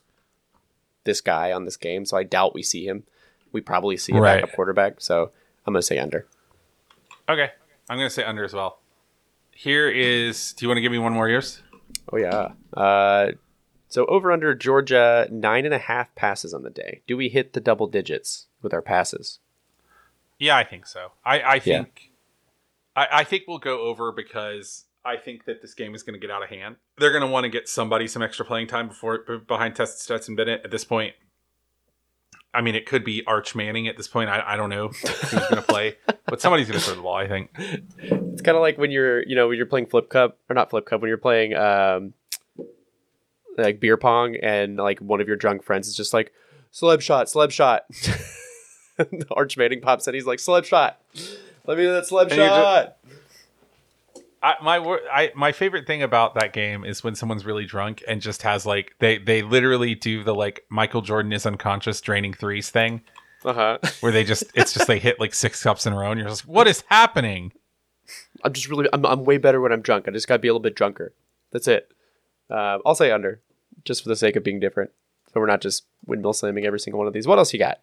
this 1.03 1.21
guy 1.21 1.51
on 1.51 1.65
this 1.65 1.77
game. 1.77 2.05
So 2.05 2.17
I 2.17 2.23
doubt 2.23 2.53
we 2.53 2.63
see 2.63 2.85
him. 2.85 3.03
We 3.51 3.61
probably 3.61 3.97
see 3.97 4.13
a 4.13 4.21
Right. 4.21 4.41
backup 4.41 4.55
quarterback. 4.55 5.01
So 5.01 5.31
I'm 5.65 5.73
gonna 5.73 5.81
say 5.81 5.97
under. 5.99 6.25
Okay. 7.29 7.49
I'm 7.89 7.97
going 7.97 8.07
to 8.07 8.13
say 8.13 8.23
under 8.23 8.43
as 8.43 8.53
well. 8.53 8.79
Here 9.51 9.89
is. 9.89 10.53
Do 10.53 10.65
you 10.65 10.69
want 10.69 10.77
to 10.77 10.81
give 10.81 10.91
me 10.91 10.97
one 10.99 11.13
more 11.13 11.29
yours? 11.29 11.61
Oh 12.11 12.17
yeah. 12.17 12.49
Uh, 12.75 13.31
so 13.93 14.07
over 14.07 14.31
under 14.31 14.55
Georgia 14.55 15.27
nine 15.29 15.65
and 15.65 15.73
a 15.73 15.77
half 15.77 16.15
passes 16.15 16.51
on 16.51 16.63
the 16.63 16.71
day. 16.71 17.03
Do 17.05 17.15
we 17.15 17.29
hit 17.29 17.53
the 17.53 17.59
double 17.59 17.85
digits 17.85 18.47
with 18.63 18.73
our 18.73 18.81
passes? 18.81 19.37
Yeah, 20.39 20.57
I 20.57 20.63
think 20.63 20.87
so. 20.87 21.11
I, 21.23 21.41
I 21.41 21.59
think. 21.59 22.09
I, 22.95 23.07
I 23.11 23.23
think 23.23 23.43
we'll 23.47 23.59
go 23.59 23.81
over 23.81 24.11
because 24.11 24.85
I 25.05 25.17
think 25.17 25.45
that 25.45 25.61
this 25.61 25.75
game 25.75 25.93
is 25.93 26.01
going 26.01 26.15
to 26.15 26.19
get 26.19 26.31
out 26.31 26.41
of 26.41 26.49
hand. 26.49 26.77
They're 26.97 27.11
going 27.11 27.21
to 27.21 27.27
want 27.27 27.43
to 27.43 27.49
get 27.49 27.69
somebody 27.69 28.07
some 28.07 28.23
extra 28.23 28.43
playing 28.43 28.65
time 28.65 28.87
before 28.87 29.19
behind 29.47 29.75
Test 29.75 30.01
Stetson 30.01 30.35
Bennett. 30.35 30.61
At 30.63 30.71
this 30.71 30.83
point, 30.83 31.13
I 32.51 32.61
mean, 32.61 32.73
it 32.73 32.87
could 32.87 33.03
be 33.03 33.23
Arch 33.27 33.53
Manning 33.53 33.87
at 33.87 33.95
this 33.95 34.07
point. 34.07 34.31
I, 34.31 34.43
I 34.43 34.57
don't 34.57 34.71
know 34.71 34.87
who's 34.87 35.31
going 35.31 35.55
to 35.55 35.61
play, 35.61 35.97
but 36.25 36.41
somebody's 36.41 36.67
going 36.67 36.79
to 36.79 36.85
throw 36.85 36.95
the 36.95 37.01
ball. 37.03 37.15
I 37.15 37.27
think. 37.27 37.51
It's 37.59 38.41
kind 38.41 38.57
of 38.57 38.61
like 38.61 38.79
when 38.79 38.89
you're, 38.89 39.21
you 39.21 39.35
know, 39.35 39.49
when 39.49 39.57
you're 39.57 39.67
playing 39.67 39.85
flip 39.85 40.09
cup 40.09 40.39
or 40.49 40.55
not 40.55 40.71
flip 40.71 40.87
cup, 40.87 40.99
when 41.01 41.09
you're 41.09 41.17
playing 41.19 41.53
um, 41.53 42.13
like 43.57 43.79
beer 43.79 43.97
pong, 43.97 44.35
and 44.35 44.77
like 44.77 44.99
one 44.99 45.21
of 45.21 45.27
your 45.27 45.37
drunk 45.37 45.63
friends 45.63 45.87
is 45.87 45.95
just 45.95 46.13
like 46.13 46.31
celeb 46.71 47.01
shot, 47.01 47.27
celeb 47.27 47.51
shot. 47.51 47.85
Arch 49.31 49.57
Manning 49.57 49.81
pops 49.81 50.07
in, 50.07 50.13
he's 50.13 50.25
like 50.25 50.39
celeb 50.39 50.65
shot. 50.65 51.01
Let 51.65 51.77
me 51.77 51.83
do 51.83 51.91
that 51.93 52.03
celeb 52.05 52.23
And 52.23 52.33
shot. 52.33 52.97
I, 54.41 54.55
my 54.61 54.99
I 55.11 55.31
my 55.35 55.51
favorite 55.53 55.87
thing 55.87 56.03
about 56.03 56.35
that 56.35 56.51
game 56.51 56.83
is 56.83 57.01
when 57.01 57.15
someone's 57.15 57.45
really 57.45 57.65
drunk 57.65 58.03
and 58.07 58.21
just 58.21 58.41
has 58.41 58.65
like 58.65 58.93
they 58.99 59.17
they 59.17 59.41
literally 59.41 59.95
do 59.95 60.23
the 60.23 60.35
like 60.35 60.65
Michael 60.69 61.01
Jordan 61.01 61.31
is 61.31 61.45
unconscious 61.45 62.01
draining 62.01 62.33
threes 62.33 62.69
thing 62.69 63.01
uh 63.45 63.53
huh. 63.53 63.77
where 64.01 64.11
they 64.11 64.23
just 64.23 64.43
it's 64.53 64.73
just 64.73 64.87
they 64.87 64.99
hit 64.99 65.19
like 65.19 65.33
six 65.33 65.63
cups 65.63 65.85
in 65.85 65.93
a 65.93 65.97
row 65.97 66.11
and 66.11 66.19
you're 66.19 66.29
just 66.29 66.45
like, 66.47 66.55
what 66.55 66.67
is 66.67 66.83
happening? 66.87 67.53
I'm 68.43 68.53
just 68.53 68.69
really, 68.69 68.87
I'm, 68.91 69.05
I'm 69.05 69.23
way 69.23 69.37
better 69.37 69.61
when 69.61 69.71
I'm 69.71 69.81
drunk. 69.81 70.07
I 70.07 70.11
just 70.11 70.27
got 70.27 70.35
to 70.35 70.39
be 70.39 70.47
a 70.47 70.51
little 70.51 70.61
bit 70.61 70.75
drunker. 70.75 71.13
That's 71.51 71.67
it. 71.67 71.91
Uh, 72.49 72.79
I'll 72.85 72.95
say 72.95 73.11
under, 73.11 73.41
just 73.85 74.03
for 74.03 74.09
the 74.09 74.15
sake 74.15 74.35
of 74.35 74.43
being 74.43 74.59
different. 74.59 74.91
So 75.33 75.39
we're 75.39 75.47
not 75.47 75.61
just 75.61 75.85
windmill 76.05 76.33
slamming 76.33 76.65
every 76.65 76.79
single 76.79 76.99
one 76.99 77.07
of 77.07 77.13
these. 77.13 77.27
What 77.27 77.39
else 77.39 77.53
you 77.53 77.59
got? 77.59 77.79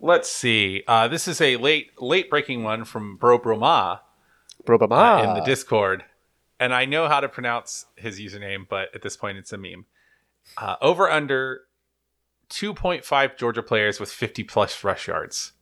Let's 0.00 0.28
see. 0.28 0.82
Uh, 0.88 1.06
this 1.06 1.28
is 1.28 1.40
a 1.40 1.56
late 1.56 2.00
late 2.00 2.28
breaking 2.28 2.64
one 2.64 2.84
from 2.84 3.16
Bro 3.16 3.38
Broma 3.38 4.00
Brobama. 4.64 5.20
uh, 5.20 5.28
in 5.28 5.34
the 5.34 5.44
Discord, 5.44 6.02
and 6.58 6.74
I 6.74 6.84
know 6.86 7.06
how 7.06 7.20
to 7.20 7.28
pronounce 7.28 7.86
his 7.94 8.18
username, 8.18 8.66
but 8.68 8.92
at 8.94 9.02
this 9.02 9.16
point 9.16 9.38
it's 9.38 9.52
a 9.52 9.58
meme. 9.58 9.86
Uh, 10.56 10.74
over 10.80 11.08
under 11.08 11.60
two 12.48 12.74
point 12.74 13.04
five 13.04 13.36
Georgia 13.36 13.62
players 13.62 14.00
with 14.00 14.10
fifty 14.10 14.42
plus 14.42 14.82
rush 14.82 15.06
yards. 15.06 15.52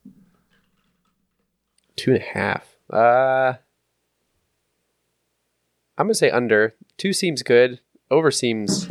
Two 1.96 2.12
and 2.14 2.22
a 2.22 2.24
half. 2.24 2.76
Uh, 2.90 3.58
I'm 5.98 6.06
gonna 6.06 6.14
say 6.14 6.30
under. 6.30 6.74
Two 7.00 7.14
seems 7.14 7.42
good. 7.42 7.80
Over 8.10 8.30
seems 8.30 8.90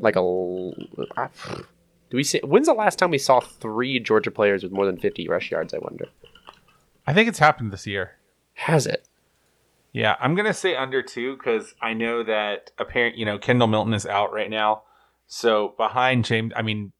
like 0.00 0.16
a. 0.16 0.20
Do 0.20 2.16
we 2.16 2.24
see? 2.24 2.40
When's 2.42 2.68
the 2.68 2.72
last 2.72 2.98
time 2.98 3.10
we 3.10 3.18
saw 3.18 3.40
three 3.40 4.00
Georgia 4.00 4.30
players 4.30 4.62
with 4.62 4.72
more 4.72 4.86
than 4.86 4.96
50 4.96 5.28
rush 5.28 5.50
yards? 5.50 5.74
I 5.74 5.78
wonder. 5.78 6.06
I 7.06 7.12
think 7.12 7.28
it's 7.28 7.38
happened 7.38 7.70
this 7.70 7.86
year. 7.86 8.12
Has 8.54 8.86
it? 8.86 9.06
Yeah, 9.92 10.16
I'm 10.20 10.34
gonna 10.36 10.54
say 10.54 10.74
under 10.74 11.02
two 11.02 11.36
because 11.36 11.74
I 11.82 11.92
know 11.92 12.22
that 12.22 12.70
apparent. 12.78 13.18
You 13.18 13.26
know, 13.26 13.38
Kendall 13.38 13.68
Milton 13.68 13.92
is 13.92 14.06
out 14.06 14.32
right 14.32 14.48
now, 14.48 14.84
so 15.26 15.74
behind 15.76 16.24
James, 16.24 16.54
I 16.56 16.62
mean, 16.62 16.92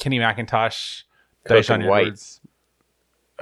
Kenny 0.00 0.18
McIntosh, 0.18 1.02
and 1.44 1.86
White. 1.86 2.00
Edwards. 2.00 2.40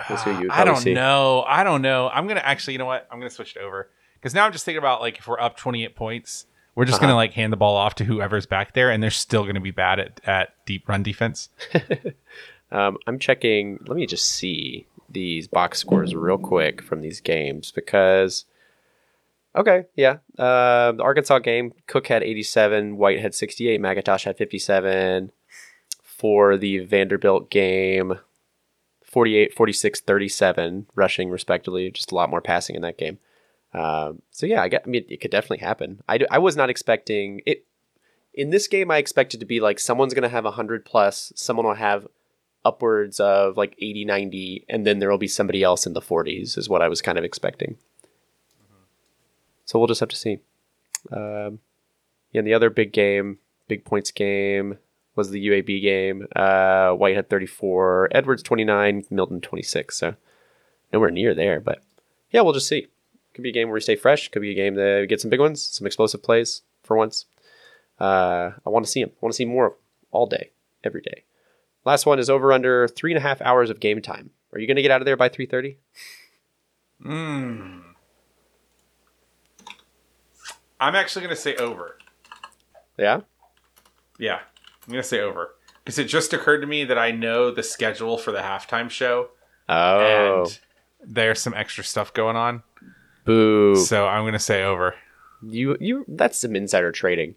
That's 0.09 0.25
who 0.25 0.37
you 0.41 0.49
I 0.51 0.65
don't 0.65 0.79
see. 0.79 0.95
know. 0.95 1.45
I 1.47 1.63
don't 1.63 1.81
know. 1.81 2.11
I'm 2.13 2.27
gonna 2.27 2.41
actually. 2.41 2.73
You 2.73 2.81
know 2.81 2.87
what? 2.87 3.07
I'm 3.09 3.21
gonna 3.21 3.31
switch 3.31 3.55
it 3.55 3.63
over 3.63 3.91
because 4.25 4.35
now 4.35 4.47
I'm 4.47 4.53
just 4.53 4.65
thinking 4.65 4.79
about 4.79 5.03
like 5.03 5.19
if 5.19 5.29
we're 5.29 5.39
up 5.39 5.57
28 5.59 5.95
points, 5.95 6.47
We're 6.75 6.87
just 6.87 6.97
Uh-huh. 6.97 7.09
gonna 7.09 7.15
like 7.17 7.35
hand 7.35 7.53
the 7.53 7.57
ball 7.59 7.77
off 7.77 7.95
to 7.97 8.05
whoever's 8.05 8.47
back 8.47 8.73
there, 8.73 8.91
and 8.91 9.03
they're 9.03 9.11
still 9.11 9.45
gonna 9.45 9.61
be 9.61 9.71
bad 9.71 10.01
at 10.01 10.21
at 10.27 10.55
deep 10.67 10.89
run 10.89 11.03
defense. 11.03 11.51
Um, 12.73 12.97
I'm 13.07 13.21
checking. 13.21 13.79
Let 13.87 13.97
me 13.97 14.05
just 14.07 14.27
see 14.27 14.87
these 15.09 15.47
box 15.47 15.79
scores 15.79 16.13
real 16.17 16.39
quick 16.39 16.83
from 16.83 17.03
these 17.03 17.21
games 17.21 17.71
because. 17.71 18.47
Okay, 19.55 19.85
yeah. 19.95 20.17
Uh, 20.37 20.91
the 20.91 21.03
Arkansas 21.05 21.39
game, 21.39 21.73
Cook 21.87 22.09
had 22.09 22.25
87, 22.25 22.97
White 22.97 23.21
had 23.21 23.33
68, 23.33 23.81
McIntosh 23.81 24.25
had 24.25 24.37
57. 24.37 25.31
For 26.03 26.57
the 26.57 26.79
Vanderbilt 26.79 27.49
game, 27.51 28.19
48, 29.05 29.55
46, 29.55 30.01
37 30.01 30.87
rushing 30.97 31.31
respectively. 31.31 31.89
Just 31.93 32.11
a 32.11 32.17
lot 32.17 32.31
more 32.31 32.41
passing 32.41 32.75
in 32.75 32.83
that 32.83 32.99
game. 32.99 33.19
Um, 33.75 34.23
so 34.31 34.47
yeah, 34.47 34.63
I. 34.63 34.67
I 34.67 34.89
mean, 34.89 35.05
it 35.09 35.21
could 35.21 35.31
definitely 35.31 35.65
happen. 35.65 36.03
I, 36.09 36.21
I 36.31 36.39
was 36.39 36.57
not 36.57 36.71
expecting 36.71 37.41
it. 37.45 37.67
In 38.33 38.51
this 38.51 38.67
game, 38.67 38.91
I 38.91 38.99
expected 38.99 39.41
to 39.41 39.47
be 39.47 39.61
like 39.61 39.79
someone's 39.79 40.15
going 40.15 40.23
to 40.23 40.29
have 40.29 40.45
100 40.45 40.85
plus, 40.85 41.33
someone 41.37 41.67
will 41.67 41.75
have 41.75 42.09
upwards 42.65 43.21
of 43.21 43.57
like 43.57 43.77
80, 43.81 44.05
90, 44.05 44.65
and 44.69 44.87
then 44.87 44.99
there 44.99 45.11
will 45.11 45.19
be 45.19 45.29
somebody 45.29 45.63
else 45.63 45.87
in 45.87 45.93
the 45.93 46.01
40s, 46.01 46.57
is 46.59 46.69
what 46.69 46.83
I 46.83 46.89
was 46.89 47.03
kind 47.03 47.19
of 47.19 47.25
expecting. 47.25 47.77
So 49.65 49.79
we'll 49.79 49.89
just 49.89 50.01
have 50.01 50.09
to 50.09 50.17
see. 50.17 50.41
Um, 51.13 51.61
yeah, 52.33 52.41
and 52.41 52.47
the 52.47 52.55
other 52.55 52.71
big 52.71 52.93
game, 52.93 53.39
big 53.69 53.85
points 53.85 54.11
game, 54.11 54.79
was 55.15 55.31
the 55.31 55.47
UAB 55.47 55.81
game. 55.81 56.27
Uh, 56.35 56.91
White 56.93 57.17
had 57.17 57.31
34, 57.31 58.09
Edwards 58.13 58.43
29, 58.43 59.05
Milton 59.11 59.41
26. 59.41 59.97
So 59.97 60.15
nowhere 60.93 61.11
near 61.11 61.35
there, 61.35 61.61
but 61.61 61.83
yeah, 62.31 62.41
we'll 62.41 62.53
just 62.53 62.69
see. 62.69 62.89
Could 63.35 63.43
be 63.43 63.51
a 63.51 63.53
game 63.53 63.69
where 63.69 63.75
we 63.75 63.81
stay 63.81 63.97
fresh. 63.97 64.29
Could 64.29 64.43
be 64.43 64.53
a 64.53 64.55
game 64.55 64.75
that 64.77 65.01
we 65.01 65.07
get 65.07 65.21
some 65.21 65.31
big 65.31 65.41
ones, 65.41 65.63
some 65.63 65.87
explosive 65.87 66.23
plays 66.23 66.63
for 66.83 66.97
once. 66.97 67.27
Uh, 68.01 68.53
I 68.65 68.71
want 68.71 68.85
to 68.87 68.91
see 68.91 69.03
them. 69.03 69.11
I 69.13 69.19
want 69.21 69.33
to 69.33 69.37
see 69.37 69.45
more 69.45 69.67
of 69.67 69.73
them 69.73 69.81
all 70.11 70.27
day, 70.27 70.51
every 70.85 71.01
day. 71.03 71.25
Last 71.85 72.07
one 72.07 72.19
is 72.19 72.31
over 72.31 72.53
under 72.53 72.89
three 72.89 73.13
and 73.13 73.19
a 73.19 73.23
half 73.23 73.43
hours 73.43 73.71
of 73.71 73.81
game 73.81 74.01
time. 74.01 74.31
Are 74.53 74.59
you 74.59 74.67
going 74.67 74.77
to 74.77 74.83
get 74.83 74.91
out 74.91 75.01
of 75.01 75.05
there 75.05 75.17
by 75.17 75.29
3:30? 75.29 75.77
Mm. 77.05 77.83
I'm 80.81 80.95
actually 80.95 81.23
gonna 81.23 81.37
say 81.37 81.57
over. 81.57 81.99
Yeah. 82.99 83.21
Yeah, 84.19 84.41
I'm 84.87 84.93
gonna 84.93 85.03
say 85.03 85.21
over 85.21 85.55
because 85.83 85.99
it 85.99 86.05
just 86.05 86.33
occurred 86.33 86.61
to 86.61 86.67
me 86.67 86.85
that 86.85 86.99
I 86.99 87.11
know 87.11 87.51
the 87.51 87.63
schedule 87.63 88.19
for 88.19 88.33
the 88.33 88.41
halftime 88.41 88.91
show, 88.91 89.31
Oh, 89.69 90.43
and 90.45 90.59
there's 91.03 91.41
some 91.41 91.55
extra 91.55 91.85
stuff 91.85 92.13
going 92.13 92.37
on. 92.37 92.63
Boo! 93.25 93.77
So 93.77 94.07
I'm 94.07 94.25
gonna 94.25 94.39
say 94.39 94.65
over. 94.65 94.95
You 95.43 95.77
you 95.81 96.05
that's 96.09 96.39
some 96.39 96.57
insider 96.57 96.93
trading. 96.93 97.35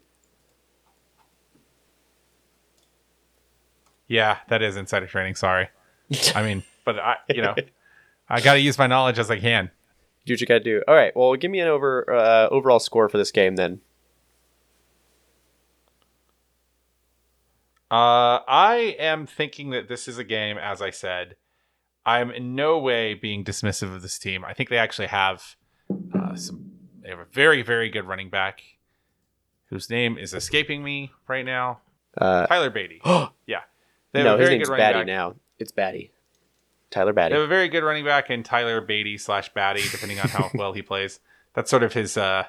Yeah, 4.06 4.38
that 4.48 4.62
is 4.62 4.76
insider 4.76 5.06
trading. 5.06 5.34
Sorry. 5.34 5.68
I 6.34 6.42
mean, 6.42 6.64
but 6.84 6.98
I, 6.98 7.16
you 7.28 7.42
know, 7.42 7.54
I 8.28 8.40
got 8.40 8.54
to 8.54 8.60
use 8.60 8.78
my 8.78 8.86
knowledge 8.86 9.18
as 9.18 9.30
I 9.30 9.38
can. 9.38 9.70
Do 10.24 10.32
what 10.32 10.40
you 10.40 10.46
got 10.46 10.58
to 10.58 10.64
do. 10.64 10.82
All 10.88 10.94
right. 10.94 11.14
Well, 11.14 11.34
give 11.36 11.50
me 11.50 11.60
an 11.60 11.68
over 11.68 12.10
uh, 12.10 12.48
overall 12.48 12.80
score 12.80 13.08
for 13.08 13.18
this 13.18 13.30
game 13.30 13.56
then. 13.56 13.80
Uh, 17.90 18.44
I 18.46 18.96
am 18.98 19.26
thinking 19.26 19.70
that 19.70 19.88
this 19.88 20.08
is 20.08 20.18
a 20.18 20.24
game, 20.24 20.58
as 20.58 20.82
I 20.82 20.90
said. 20.90 21.36
I'm 22.04 22.30
in 22.30 22.54
no 22.54 22.78
way 22.78 23.14
being 23.14 23.44
dismissive 23.44 23.94
of 23.94 24.02
this 24.02 24.18
team. 24.18 24.44
I 24.44 24.52
think 24.52 24.68
they 24.68 24.78
actually 24.78 25.08
have 25.08 25.56
uh, 26.32 26.36
some. 26.36 26.72
They 27.02 27.10
have 27.10 27.18
a 27.20 27.24
very, 27.26 27.62
very 27.62 27.88
good 27.90 28.04
running 28.06 28.28
back, 28.30 28.62
whose 29.66 29.88
name 29.90 30.18
is 30.18 30.34
escaping 30.34 30.82
me 30.82 31.12
right 31.26 31.44
now. 31.44 31.80
Uh, 32.16 32.46
Tyler 32.46 32.70
Badie. 32.70 33.00
Yeah, 33.46 33.60
they 34.12 34.20
have 34.20 34.26
no, 34.26 34.34
a 34.34 34.38
his 34.38 34.46
very 34.48 34.58
name's 34.58 34.68
good 34.68 34.72
running 34.72 34.84
Batty 34.84 34.98
back. 35.00 35.06
now. 35.06 35.34
It's 35.58 35.72
Batty. 35.72 36.10
Tyler 36.90 37.12
Batty. 37.12 37.34
They 37.34 37.40
have 37.40 37.44
a 37.48 37.48
very 37.48 37.68
good 37.68 37.82
running 37.84 38.04
back 38.04 38.30
in 38.30 38.42
Tyler 38.42 38.80
Badie 38.80 39.20
slash 39.20 39.52
Batty, 39.52 39.82
depending 39.90 40.18
on 40.20 40.28
how 40.28 40.50
well 40.54 40.72
he 40.72 40.82
plays. 40.82 41.20
That's 41.54 41.70
sort 41.70 41.82
of 41.82 41.92
his. 41.92 42.16
uh 42.16 42.44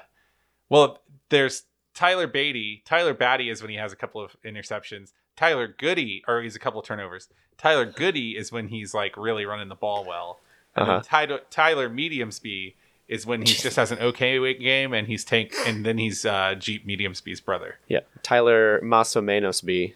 Well, 0.68 1.00
there's 1.28 1.64
Tyler 1.94 2.26
Badie. 2.28 2.84
Tyler 2.84 3.14
Batty 3.14 3.50
is 3.50 3.60
when 3.62 3.70
he 3.70 3.76
has 3.76 3.92
a 3.92 3.96
couple 3.96 4.20
of 4.22 4.36
interceptions. 4.44 5.12
Tyler 5.36 5.66
Goody, 5.68 6.22
or 6.28 6.42
he's 6.42 6.56
a 6.56 6.58
couple 6.58 6.80
of 6.80 6.86
turnovers. 6.86 7.28
Tyler 7.58 7.84
Goody 7.86 8.36
is 8.36 8.50
when 8.52 8.68
he's 8.68 8.92
like 8.94 9.16
really 9.16 9.44
running 9.46 9.68
the 9.68 9.74
ball 9.74 10.04
well. 10.04 10.38
And 10.76 10.82
Uh-huh. 10.82 10.92
then 11.00 11.02
Tyler, 11.02 11.40
Tyler 11.50 11.88
Medium 11.88 12.30
Speed 12.30 12.74
is 13.10 13.26
when 13.26 13.40
he 13.42 13.52
just 13.52 13.76
has 13.76 13.90
an 13.92 13.98
okay 13.98 14.54
game 14.54 14.94
and 14.94 15.06
he's 15.06 15.24
tank, 15.24 15.52
and 15.66 15.84
then 15.84 15.98
he's 15.98 16.24
uh 16.24 16.54
Jeep 16.58 16.86
Medium 16.86 17.14
Speed's 17.14 17.40
brother. 17.40 17.78
Yeah. 17.88 18.00
Tyler 18.22 18.80
Masomenos 18.82 19.62
B. 19.62 19.94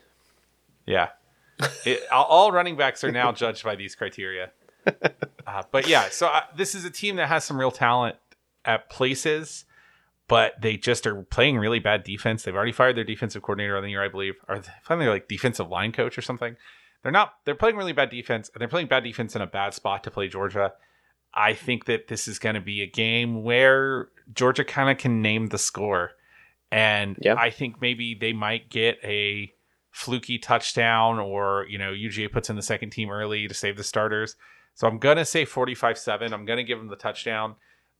Yeah. 0.84 1.08
It, 1.86 2.00
all- 2.10 2.50
running 2.50 2.76
backs 2.76 3.04
are 3.04 3.12
now 3.12 3.30
judged 3.32 3.62
by 3.64 3.76
these 3.76 3.94
criteria. 3.94 4.50
Uh, 5.46 5.62
but 5.70 5.86
yeah, 5.86 6.08
so 6.08 6.26
uh, 6.28 6.40
this 6.56 6.74
is 6.74 6.86
a 6.86 6.90
team 6.90 7.16
that 7.16 7.28
has 7.28 7.44
some 7.44 7.58
real 7.60 7.70
talent 7.70 8.16
at 8.64 8.88
places, 8.88 9.66
but 10.26 10.54
they 10.62 10.74
just 10.74 11.06
are 11.06 11.22
playing 11.24 11.58
really 11.58 11.78
bad 11.78 12.02
defense. 12.02 12.42
They've 12.42 12.54
already 12.56 12.72
fired 12.72 12.96
their 12.96 13.04
defensive 13.04 13.42
coordinator 13.42 13.76
on 13.76 13.82
the 13.82 13.90
year, 13.90 14.02
I 14.02 14.08
believe, 14.08 14.36
or 14.48 14.62
finally 14.82 15.06
like 15.06 15.28
defensive 15.28 15.68
line 15.68 15.92
coach 15.92 16.16
or 16.16 16.22
something. 16.22 16.56
They're 17.02 17.12
not. 17.12 17.34
They're 17.44 17.54
playing 17.54 17.76
really 17.76 17.92
bad 17.92 18.08
defense, 18.08 18.50
and 18.54 18.60
they're 18.60 18.68
playing 18.68 18.86
bad 18.86 19.04
defense 19.04 19.36
in 19.36 19.42
a 19.42 19.46
bad 19.46 19.74
spot 19.74 20.02
to 20.04 20.10
play 20.10 20.28
Georgia. 20.28 20.72
I 21.34 21.54
think 21.54 21.86
that 21.86 22.06
this 22.08 22.28
is 22.28 22.38
going 22.38 22.54
to 22.54 22.60
be 22.60 22.80
a 22.80 22.86
game 22.86 23.42
where 23.42 24.08
Georgia 24.32 24.64
kind 24.64 24.88
of 24.88 24.98
can 24.98 25.20
name 25.20 25.48
the 25.48 25.58
score, 25.58 26.12
and 26.70 27.18
Yeah. 27.20 27.34
I 27.36 27.50
think 27.50 27.80
maybe 27.80 28.14
they 28.14 28.32
might 28.32 28.70
get 28.70 28.98
a 29.02 29.52
fluky 29.90 30.38
touchdown, 30.38 31.18
or 31.18 31.66
you 31.68 31.78
know, 31.78 31.92
UGA 31.92 32.30
puts 32.32 32.50
in 32.50 32.56
the 32.56 32.62
second 32.62 32.90
team 32.90 33.10
early 33.10 33.46
to 33.48 33.54
save 33.54 33.76
the 33.76 33.84
starters. 33.84 34.36
So 34.74 34.88
I'm 34.88 34.98
gonna 34.98 35.24
say 35.24 35.44
45-7. 35.44 36.32
I'm 36.32 36.44
gonna 36.44 36.64
give 36.64 36.78
them 36.78 36.88
the 36.88 36.96
touchdown. 36.96 37.56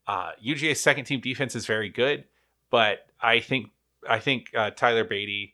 Uh, 0.07 0.32
UGA's 0.45 0.80
second 0.80 1.05
team 1.05 1.20
defense 1.20 1.55
is 1.55 1.66
very 1.66 1.89
good, 1.89 2.24
but 2.70 3.07
I 3.20 3.41
think 3.41 3.70
I 4.09 4.18
think 4.18 4.51
uh, 4.57 4.70
Tyler 4.70 5.05
Badie. 5.05 5.53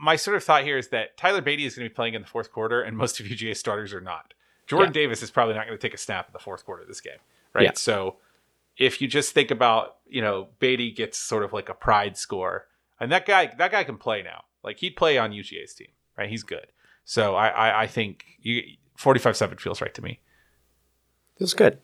My 0.00 0.14
sort 0.16 0.36
of 0.36 0.44
thought 0.44 0.62
here 0.62 0.78
is 0.78 0.88
that 0.88 1.16
Tyler 1.16 1.42
Badie 1.42 1.66
is 1.66 1.74
going 1.74 1.86
to 1.86 1.90
be 1.90 1.94
playing 1.94 2.14
in 2.14 2.22
the 2.22 2.28
fourth 2.28 2.52
quarter, 2.52 2.80
and 2.80 2.96
most 2.96 3.18
of 3.20 3.26
UGA 3.26 3.56
starters 3.56 3.92
are 3.92 4.00
not. 4.00 4.32
Jordan 4.66 4.92
Davis 4.92 5.22
is 5.22 5.30
probably 5.30 5.54
not 5.54 5.66
going 5.66 5.78
to 5.78 5.82
take 5.82 5.94
a 5.94 5.98
snap 5.98 6.28
in 6.28 6.32
the 6.32 6.38
fourth 6.38 6.64
quarter 6.64 6.82
of 6.82 6.88
this 6.88 7.00
game, 7.00 7.18
right? 7.52 7.64
Yeah. 7.64 7.72
So 7.74 8.16
if 8.76 9.00
you 9.00 9.08
just 9.08 9.32
think 9.32 9.50
about, 9.50 9.96
you 10.06 10.20
know, 10.20 10.48
Badie 10.60 10.94
gets 10.94 11.18
sort 11.18 11.44
of 11.44 11.52
like 11.52 11.68
a 11.68 11.74
pride 11.74 12.16
score, 12.16 12.66
and 12.98 13.12
that 13.12 13.26
guy 13.26 13.52
that 13.58 13.70
guy 13.70 13.84
can 13.84 13.96
play 13.96 14.22
now. 14.22 14.44
Like 14.62 14.78
he'd 14.78 14.96
play 14.96 15.18
on 15.18 15.30
UGA's 15.30 15.74
team, 15.74 15.88
right? 16.16 16.28
He's 16.28 16.42
good. 16.42 16.66
So 17.04 17.34
I 17.34 17.48
I, 17.48 17.82
I 17.82 17.86
think 17.86 18.24
you 18.40 18.62
45-7 18.98 19.60
feels 19.60 19.80
right 19.80 19.94
to 19.94 20.02
me. 20.02 20.20
Feels 21.38 21.54
good. 21.54 21.78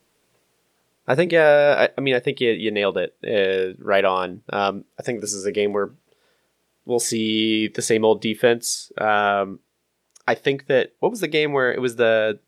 I 1.06 1.14
think. 1.14 1.32
Uh, 1.32 1.76
I, 1.80 1.88
I 1.98 2.00
mean, 2.00 2.14
I 2.14 2.20
think 2.20 2.40
you, 2.40 2.50
you 2.52 2.70
nailed 2.70 2.96
it 2.96 3.16
uh, 3.24 3.76
right 3.82 4.04
on. 4.04 4.42
Um, 4.50 4.84
I 4.98 5.02
think 5.02 5.20
this 5.20 5.34
is 5.34 5.44
a 5.44 5.52
game 5.52 5.72
where 5.72 5.90
we'll 6.84 7.00
see 7.00 7.68
the 7.68 7.82
same 7.82 8.04
old 8.04 8.20
defense. 8.20 8.92
Um, 8.98 9.60
I 10.26 10.34
think 10.34 10.66
that 10.66 10.92
what 11.00 11.10
was 11.10 11.20
the 11.20 11.28
game 11.28 11.52
where 11.52 11.72
it 11.72 11.80
was 11.80 11.96
the 11.96 12.38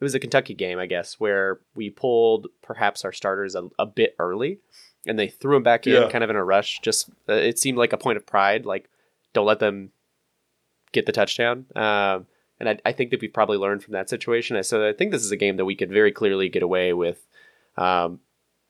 it 0.00 0.04
was 0.04 0.14
a 0.14 0.20
Kentucky 0.20 0.54
game, 0.54 0.78
I 0.78 0.86
guess, 0.86 1.18
where 1.18 1.60
we 1.74 1.90
pulled 1.90 2.48
perhaps 2.62 3.04
our 3.04 3.12
starters 3.12 3.54
a, 3.54 3.68
a 3.78 3.86
bit 3.86 4.14
early, 4.18 4.60
and 5.06 5.18
they 5.18 5.28
threw 5.28 5.56
them 5.56 5.62
back 5.62 5.86
in 5.86 5.92
Yeah. 5.94 6.08
kind 6.08 6.22
of 6.24 6.30
in 6.30 6.36
a 6.36 6.44
rush. 6.44 6.80
Just 6.80 7.10
uh, 7.28 7.32
it 7.32 7.58
seemed 7.58 7.78
like 7.78 7.92
a 7.92 7.98
point 7.98 8.16
of 8.16 8.26
pride, 8.26 8.64
like 8.66 8.88
don't 9.32 9.46
let 9.46 9.58
them 9.58 9.90
get 10.92 11.06
the 11.06 11.12
touchdown. 11.12 11.66
Um, 11.76 12.26
and 12.60 12.68
I, 12.68 12.78
I 12.86 12.92
think 12.92 13.10
that 13.10 13.20
we've 13.20 13.32
probably 13.32 13.58
learned 13.58 13.82
from 13.84 13.92
that 13.92 14.08
situation. 14.08 14.60
So 14.64 14.88
I 14.88 14.92
think 14.92 15.12
this 15.12 15.24
is 15.24 15.30
a 15.30 15.36
game 15.36 15.56
that 15.56 15.64
we 15.64 15.76
could 15.76 15.90
very 15.92 16.10
clearly 16.12 16.48
get 16.48 16.62
away 16.62 16.92
with, 16.92 17.26
um, 17.76 18.20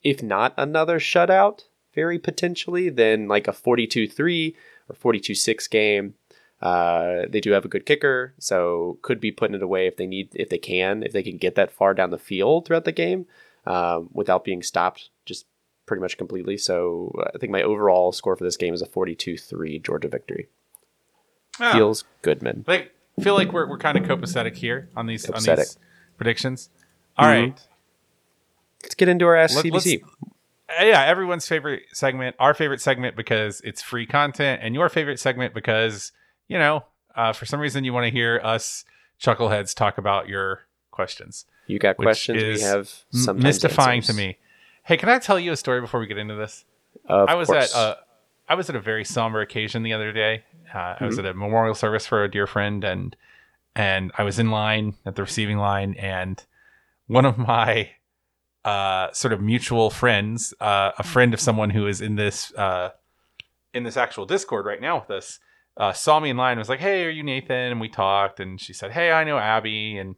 if 0.02 0.22
not 0.22 0.52
another 0.56 0.98
shutout, 0.98 1.64
very 1.94 2.18
potentially, 2.18 2.88
then 2.90 3.28
like 3.28 3.48
a 3.48 3.52
42-3 3.52 4.54
or 4.88 5.12
42-6 5.14 5.70
game. 5.70 6.14
Uh, 6.60 7.22
they 7.28 7.40
do 7.40 7.52
have 7.52 7.64
a 7.64 7.68
good 7.68 7.86
kicker, 7.86 8.34
so 8.38 8.98
could 9.02 9.20
be 9.20 9.30
putting 9.30 9.54
it 9.54 9.62
away 9.62 9.86
if 9.86 9.96
they 9.96 10.06
need, 10.06 10.28
if 10.34 10.48
they 10.48 10.58
can, 10.58 11.02
if 11.04 11.12
they 11.12 11.22
can 11.22 11.36
get 11.36 11.54
that 11.54 11.70
far 11.70 11.94
down 11.94 12.10
the 12.10 12.18
field 12.18 12.66
throughout 12.66 12.84
the 12.84 12.90
game 12.92 13.26
um, 13.66 14.08
without 14.12 14.44
being 14.44 14.62
stopped, 14.62 15.10
just 15.24 15.46
pretty 15.86 16.00
much 16.00 16.18
completely. 16.18 16.56
So 16.56 17.14
uh, 17.20 17.30
I 17.34 17.38
think 17.38 17.52
my 17.52 17.62
overall 17.62 18.10
score 18.12 18.34
for 18.34 18.42
this 18.44 18.56
game 18.56 18.74
is 18.74 18.82
a 18.82 18.86
42-3 18.86 19.80
Georgia 19.82 20.08
victory. 20.08 20.48
Ah, 21.60 21.72
Feels 21.72 22.04
good, 22.22 22.42
man. 22.42 22.64
like 22.66 22.92
feel 23.22 23.34
like 23.34 23.52
we're, 23.52 23.68
we're 23.68 23.78
kind 23.78 23.98
of 23.98 24.04
copacetic 24.04 24.56
here 24.56 24.88
on 24.96 25.06
these 25.06 25.28
on 25.30 25.42
these 25.42 25.78
predictions. 26.16 26.70
All 27.16 27.26
right. 27.26 27.54
Mhm. 27.56 27.60
Let's 28.82 28.94
get 28.94 29.08
into 29.08 29.26
our 29.26 29.34
Ask 29.36 29.56
Let- 29.56 29.64
CBC. 29.64 30.02
Uh, 30.80 30.84
yeah, 30.84 31.02
everyone's 31.04 31.48
favorite 31.48 31.82
segment, 31.92 32.36
our 32.38 32.52
favorite 32.54 32.80
segment 32.80 33.16
because 33.16 33.60
it's 33.62 33.80
free 33.82 34.06
content, 34.06 34.60
and 34.62 34.74
your 34.74 34.88
favorite 34.88 35.18
segment 35.18 35.54
because 35.54 36.12
you 36.48 36.58
know, 36.58 36.84
uh, 37.14 37.32
for 37.32 37.46
some 37.46 37.60
reason 37.60 37.84
you 37.84 37.92
want 37.92 38.04
to 38.06 38.10
hear 38.10 38.40
us 38.42 38.84
chuckleheads 39.20 39.74
talk 39.74 39.98
about 39.98 40.28
your 40.28 40.62
questions. 40.90 41.44
You 41.66 41.78
got 41.78 41.96
questions. 41.96 42.42
We 42.42 42.60
have 42.60 42.90
mystifying 43.36 44.02
to 44.02 44.12
me. 44.14 44.38
Hey, 44.84 44.96
can 44.96 45.08
I 45.08 45.18
tell 45.18 45.38
you 45.38 45.52
a 45.52 45.56
story 45.56 45.80
before 45.80 46.00
we 46.00 46.06
get 46.06 46.18
into 46.18 46.34
this? 46.34 46.64
Of 47.06 47.28
I 47.28 47.34
was 47.34 47.48
course. 47.48 47.74
at 47.74 47.78
uh, 47.78 47.94
I 48.48 48.54
was 48.54 48.70
at 48.70 48.76
a 48.76 48.80
very 48.80 49.04
somber 49.04 49.40
occasion 49.42 49.82
the 49.82 49.92
other 49.92 50.12
day. 50.12 50.44
Uh, 50.74 50.78
I 50.78 50.92
Mm-hmm. 50.94 51.06
was 51.06 51.18
at 51.18 51.26
a 51.26 51.34
memorial 51.34 51.74
service 51.74 52.06
for 52.06 52.24
a 52.24 52.30
dear 52.30 52.46
friend, 52.46 52.82
and 52.84 53.14
and 53.74 54.10
I 54.16 54.22
was 54.22 54.38
in 54.38 54.50
line 54.50 54.94
at 55.04 55.14
the 55.16 55.22
receiving 55.22 55.58
line, 55.58 55.94
and 55.98 56.42
one 57.06 57.24
of 57.26 57.36
my 57.38 57.90
uh, 58.64 59.12
sort 59.12 59.32
of 59.32 59.40
mutual 59.40 59.90
friends, 59.90 60.52
uh, 60.60 60.92
a 60.98 61.02
friend 61.02 61.32
of 61.34 61.40
someone 61.40 61.70
who 61.70 61.86
is 61.86 62.00
in 62.00 62.16
this 62.16 62.52
uh, 62.54 62.90
in 63.74 63.82
this 63.84 63.96
actual 63.96 64.24
Discord 64.26 64.64
right 64.66 64.80
now 64.80 65.00
with 65.00 65.10
us, 65.10 65.38
uh, 65.78 65.92
saw 65.92 66.20
me 66.20 66.28
in 66.30 66.36
line 66.36 66.52
and 66.52 66.58
was 66.58 66.68
like, 66.68 66.80
"Hey, 66.80 67.04
are 67.04 67.10
you 67.10 67.22
Nathan?" 67.22 67.56
And 67.72 67.80
we 67.80 67.88
talked, 67.88 68.40
and 68.40 68.60
she 68.60 68.72
said, 68.72 68.90
"Hey, 68.92 69.10
I 69.12 69.24
know 69.24 69.38
Abby," 69.38 69.96
and 69.96 70.10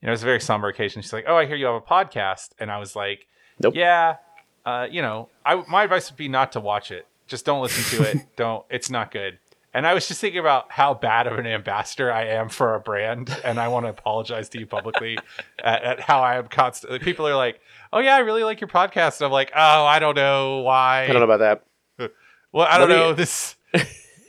you 0.00 0.06
know, 0.06 0.08
it 0.08 0.12
was 0.12 0.22
a 0.22 0.26
very 0.26 0.40
somber 0.40 0.68
occasion. 0.68 1.02
She's 1.02 1.12
like, 1.12 1.24
"Oh, 1.26 1.36
I 1.36 1.46
hear 1.46 1.56
you 1.56 1.66
have 1.66 1.74
a 1.74 1.80
podcast," 1.80 2.50
and 2.58 2.70
I 2.70 2.78
was 2.78 2.94
like, 2.96 3.26
Nope. 3.60 3.74
"Yeah." 3.76 4.16
Uh, 4.64 4.86
you 4.90 5.02
know, 5.02 5.28
I 5.46 5.56
my 5.68 5.84
advice 5.84 6.10
would 6.10 6.16
be 6.18 6.28
not 6.28 6.52
to 6.52 6.60
watch 6.60 6.90
it. 6.90 7.06
Just 7.26 7.44
don't 7.44 7.62
listen 7.62 7.98
to 7.98 8.10
it. 8.10 8.26
don't. 8.36 8.64
It's 8.70 8.90
not 8.90 9.10
good. 9.10 9.38
And 9.74 9.86
I 9.86 9.92
was 9.94 10.08
just 10.08 10.20
thinking 10.20 10.40
about 10.40 10.72
how 10.72 10.94
bad 10.94 11.26
of 11.26 11.38
an 11.38 11.46
ambassador 11.46 12.10
I 12.10 12.24
am 12.28 12.48
for 12.48 12.74
a 12.74 12.80
brand, 12.80 13.34
and 13.44 13.58
I 13.60 13.68
want 13.68 13.84
to 13.86 13.90
apologize 13.90 14.48
to 14.50 14.58
you 14.58 14.66
publicly 14.66 15.18
at, 15.62 15.82
at 15.82 16.00
how 16.00 16.20
I 16.22 16.36
am 16.38 16.48
constantly. 16.48 16.98
People 16.98 17.26
are 17.28 17.36
like, 17.36 17.60
"Oh 17.92 17.98
yeah, 17.98 18.14
I 18.14 18.20
really 18.20 18.44
like 18.44 18.60
your 18.60 18.68
podcast." 18.68 19.18
And 19.20 19.26
I'm 19.26 19.32
like, 19.32 19.52
"Oh, 19.54 19.84
I 19.84 19.98
don't 19.98 20.14
know 20.16 20.58
why." 20.60 21.04
I 21.04 21.06
don't 21.08 21.16
know 21.26 21.32
about 21.32 21.64
that. 21.98 22.10
Well, 22.52 22.66
I 22.66 22.78
don't 22.78 22.88
Let 22.88 22.94
me- 22.94 23.00
know. 23.02 23.12
This 23.12 23.56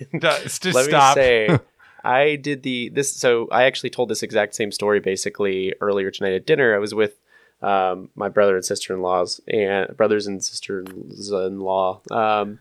just, 0.20 0.66
Let 0.66 0.86
stop. 0.86 1.18
me 1.18 1.24
say, 1.24 1.60
I 2.04 2.36
did 2.36 2.64
the 2.64 2.90
this. 2.90 3.14
So 3.14 3.48
I 3.52 3.64
actually 3.64 3.90
told 3.90 4.10
this 4.10 4.24
exact 4.24 4.56
same 4.56 4.72
story 4.72 5.00
basically 5.00 5.74
earlier 5.82 6.12
tonight 6.12 6.34
at 6.34 6.46
dinner. 6.46 6.76
I 6.76 6.78
was 6.78 6.94
with 6.94 7.20
um, 7.62 8.10
my 8.16 8.30
brother 8.30 8.56
and 8.56 8.64
sister 8.64 8.94
in 8.94 9.02
laws 9.02 9.42
and 9.48 9.96
brothers 9.98 10.28
and 10.28 10.44
sisters 10.44 10.88
in 11.32 11.60
law. 11.60 12.02
Um, 12.10 12.60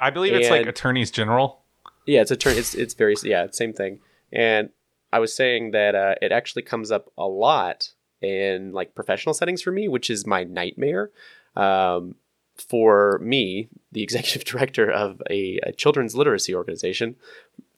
I 0.00 0.10
believe 0.10 0.34
it's 0.34 0.50
like 0.50 0.66
attorneys 0.66 1.10
general. 1.10 1.62
yeah, 2.06 2.22
it's 2.22 2.30
a 2.30 2.36
turn. 2.36 2.56
It's 2.56 2.74
it's 2.74 2.94
very 2.94 3.14
yeah, 3.22 3.46
same 3.50 3.72
thing. 3.72 4.00
And 4.32 4.70
I 5.12 5.18
was 5.18 5.34
saying 5.34 5.72
that 5.72 5.94
uh, 5.94 6.14
it 6.20 6.32
actually 6.32 6.62
comes 6.62 6.90
up 6.90 7.10
a 7.16 7.26
lot 7.26 7.90
in 8.20 8.72
like 8.72 8.94
professional 8.94 9.34
settings 9.34 9.62
for 9.62 9.70
me, 9.70 9.88
which 9.88 10.10
is 10.10 10.26
my 10.26 10.44
nightmare. 10.44 11.10
Um, 11.56 12.14
for 12.58 13.18
me, 13.22 13.68
the 13.92 14.02
executive 14.08 14.44
director 14.44 14.90
of 14.90 15.22
a, 15.30 15.58
a 15.62 15.72
children's 15.72 16.14
literacy 16.14 16.54
organization, 16.54 17.16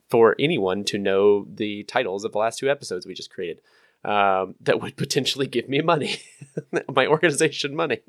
for 0.09 0.35
anyone 0.39 0.83
to 0.83 0.97
know 0.97 1.47
the 1.53 1.83
titles 1.83 2.25
of 2.25 2.33
the 2.33 2.37
last 2.37 2.59
two 2.59 2.69
episodes 2.69 3.05
we 3.05 3.13
just 3.13 3.31
created. 3.33 3.61
Um, 4.03 4.55
that 4.61 4.81
would 4.81 4.97
potentially 4.97 5.45
give 5.47 5.69
me 5.69 5.81
money, 5.81 6.15
my 6.93 7.05
organization 7.07 7.75
money, 7.75 8.01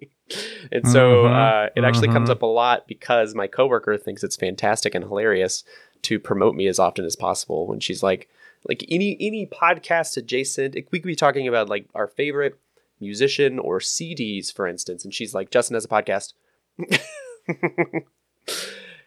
and 0.73 0.89
so 0.89 1.25
Mhm, 1.25 1.67
uh, 1.67 1.71
it 1.77 1.85
actually 1.85 2.09
comes 2.09 2.29
mhm. 2.31 2.33
up 2.33 2.43
a 2.43 2.47
lot 2.47 2.89
because 2.89 3.35
my 3.35 3.47
coworker 3.47 3.99
thinks 3.99 4.25
it's 4.25 4.37
fantastic 4.37 4.95
and 4.95 5.05
hilarious 5.05 5.65
to 6.03 6.19
promote 6.19 6.55
me 6.55 6.67
as 6.67 6.79
often 6.79 7.05
as 7.05 7.15
possible. 7.15 7.67
When 7.67 7.79
she's 7.79 8.03
like, 8.03 8.31
like 8.67 8.85
any 8.89 9.17
any 9.21 9.47
podcast 9.47 10.17
adjacent, 10.17 10.75
we 10.91 10.99
could 10.99 11.03
be 11.03 11.15
talking 11.15 11.47
about 11.47 11.69
like 11.69 11.87
our 11.95 12.07
favorite 12.07 12.59
musician 12.99 13.59
or 13.59 13.79
CDs, 13.79 14.51
for 14.53 14.67
instance, 14.67 15.05
and 15.05 15.13
she's 15.13 15.35
like, 15.35 15.51
Justin 15.51 15.75
has 15.75 15.85
a 15.85 15.89
podcast, 15.89 16.33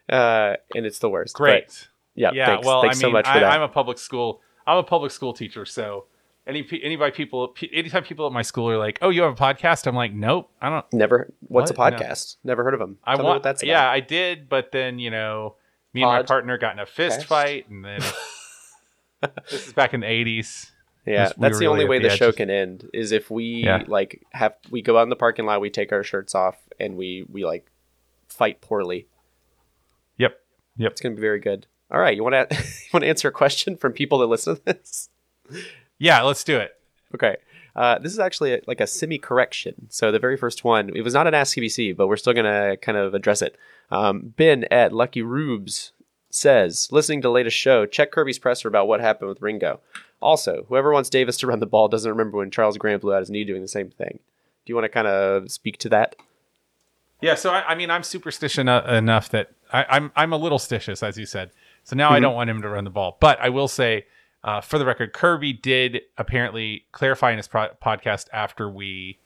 uh, 0.08 0.54
and 0.74 0.86
it's 0.86 0.98
the 0.98 1.10
worst. 1.10 1.34
Great. 1.34 1.66
But, 1.66 1.88
yeah, 2.14 2.30
yeah. 2.32 2.46
thanks, 2.46 2.66
well, 2.66 2.82
thanks 2.82 2.98
I 2.98 3.00
so 3.00 3.06
mean, 3.08 3.12
much 3.14 3.26
for 3.26 3.32
I, 3.32 3.40
that. 3.40 3.52
I'm 3.52 3.62
a 3.62 3.68
public 3.68 3.98
school. 3.98 4.40
I'm 4.66 4.78
a 4.78 4.82
public 4.82 5.12
school 5.12 5.32
teacher, 5.32 5.64
so 5.64 6.06
any 6.46 6.66
anybody 6.82 7.12
people 7.12 7.54
anytime 7.72 8.04
people 8.04 8.26
at 8.26 8.32
my 8.32 8.42
school 8.42 8.68
are 8.70 8.78
like, 8.78 8.98
"Oh, 9.02 9.10
you 9.10 9.22
have 9.22 9.32
a 9.32 9.36
podcast?" 9.36 9.86
I'm 9.86 9.94
like, 9.94 10.12
"Nope, 10.12 10.50
I 10.60 10.70
don't." 10.70 10.86
Never. 10.92 11.32
What's 11.40 11.70
What? 11.72 11.92
a 11.92 11.96
No. 11.96 11.96
podcast? 12.04 12.36
Never 12.44 12.64
heard 12.64 12.74
of 12.74 12.80
them. 12.80 12.98
I 13.04 13.16
Tell 13.16 13.24
want. 13.24 13.42
that's 13.42 13.62
about. 13.62 13.68
yeah, 13.70 13.88
I 13.90 14.00
did, 14.00 14.48
but 14.48 14.72
then 14.72 14.98
you 14.98 15.10
know, 15.10 15.56
me 15.92 16.02
and 16.02 16.10
my 16.10 16.22
partner 16.22 16.56
got 16.58 16.72
in 16.72 16.78
a 16.78 16.86
fist 16.86 17.18
cast? 17.18 17.28
fight, 17.28 17.68
and 17.68 17.84
then 17.84 18.00
this 19.50 19.66
is 19.68 19.72
back 19.72 19.92
in 19.94 20.00
the 20.00 20.06
'80s. 20.06 20.70
Yeah, 21.06 21.30
We 21.36 21.42
that's 21.42 21.58
the 21.58 21.66
only 21.68 21.84
way 21.86 21.98
the, 21.98 22.08
the 22.08 22.16
show 22.16 22.32
can 22.32 22.50
end 22.50 22.90
is 22.92 23.12
if 23.12 23.30
we 23.30 23.62
Yeah. 23.64 23.84
like 23.86 24.22
have 24.32 24.54
we 24.70 24.82
go 24.82 24.98
out 24.98 25.04
in 25.04 25.08
the 25.08 25.16
parking 25.16 25.46
lot, 25.46 25.60
we 25.60 25.70
take 25.70 25.92
our 25.92 26.02
shirts 26.02 26.34
off, 26.34 26.56
and 26.80 26.96
we 26.96 27.24
we 27.28 27.44
like 27.44 27.70
fight 28.28 28.60
poorly. 28.60 29.06
Yep. 30.18 30.38
Yep. 30.78 30.92
It's 30.92 31.00
gonna 31.00 31.14
be 31.14 31.20
very 31.20 31.38
good. 31.40 31.66
All 31.90 32.00
right, 32.00 32.16
you 32.16 32.24
want 32.24 32.50
to 32.50 32.56
you 32.56 32.88
want 32.92 33.02
to 33.04 33.08
answer 33.08 33.28
a 33.28 33.32
question 33.32 33.76
from 33.76 33.92
people 33.92 34.18
that 34.18 34.26
listen 34.26 34.56
to 34.56 34.62
this? 34.64 35.08
Yeah, 35.98 36.22
let's 36.22 36.42
do 36.44 36.56
it. 36.58 36.72
Okay. 37.14 37.36
Uh, 37.76 37.98
this 37.98 38.10
is 38.12 38.18
actually 38.18 38.54
a, 38.54 38.60
like 38.66 38.80
a 38.80 38.86
semi 38.86 39.18
correction. 39.18 39.86
So 39.90 40.10
the 40.10 40.18
very 40.18 40.36
first 40.38 40.64
one, 40.64 40.90
it 40.96 41.02
was 41.02 41.12
not 41.14 41.26
an 41.26 41.34
Ask 41.34 41.56
CBC, 41.56 41.94
but 41.94 42.06
we're 42.08 42.16
still 42.16 42.32
gonna 42.32 42.76
kind 42.78 42.96
of 42.98 43.14
address 43.14 43.42
it. 43.42 43.56
Um, 43.90 44.32
ben 44.36 44.64
at 44.70 44.92
Lucky 44.92 45.22
Rubes 45.22 45.92
says, 46.30 46.88
listening 46.90 47.20
to 47.22 47.28
the 47.28 47.32
latest 47.32 47.56
show, 47.56 47.86
check 47.86 48.10
Kirby's 48.12 48.38
presser 48.38 48.66
about 48.68 48.88
what 48.88 49.00
happened 49.00 49.28
with 49.28 49.40
Ringo. 49.42 49.80
Also, 50.20 50.64
whoever 50.68 50.92
wants 50.92 51.10
Davis 51.10 51.36
to 51.38 51.46
run 51.46 51.60
the 51.60 51.66
ball 51.66 51.88
doesn't 51.88 52.10
remember 52.10 52.38
when 52.38 52.50
Charles 52.50 52.78
Grant 52.78 53.02
blew 53.02 53.12
out 53.14 53.20
his 53.20 53.30
knee 53.30 53.44
doing 53.44 53.62
the 53.62 53.68
same 53.68 53.90
thing. 53.90 54.18
Do 54.64 54.70
you 54.70 54.74
want 54.74 54.84
to 54.84 54.88
kind 54.88 55.06
of 55.06 55.50
speak 55.50 55.78
to 55.78 55.88
that? 55.90 56.16
Yeah, 57.20 57.34
so 57.34 57.50
I, 57.50 57.68
I 57.68 57.74
mean, 57.74 57.90
I'm 57.90 58.02
superstition 58.02 58.68
uh, 58.68 58.82
enough 58.84 59.28
that 59.30 59.50
I, 59.72 59.84
I'm 59.88 60.12
I'm 60.16 60.32
a 60.32 60.36
little 60.36 60.58
stitious, 60.58 61.02
as 61.06 61.16
you 61.16 61.26
said. 61.26 61.50
So 61.84 61.96
now 61.96 62.10
I 62.10 62.18
Mhm. 62.18 62.22
don't 62.22 62.34
want 62.34 62.50
him 62.50 62.62
to 62.62 62.68
run 62.68 62.84
the 62.84 62.90
ball, 62.90 63.16
but 63.20 63.38
I 63.40 63.48
will 63.48 63.68
say, 63.68 64.06
uh, 64.44 64.60
for 64.60 64.78
the 64.78 64.84
record, 64.86 65.12
Kirby 65.12 65.52
did 65.54 66.02
apparently 66.18 66.84
clarify 66.92 67.30
in 67.30 67.36
his 67.38 67.48
pro- 67.48 67.70
podcast 67.82 68.26
after 68.32 68.68
we 68.68 69.18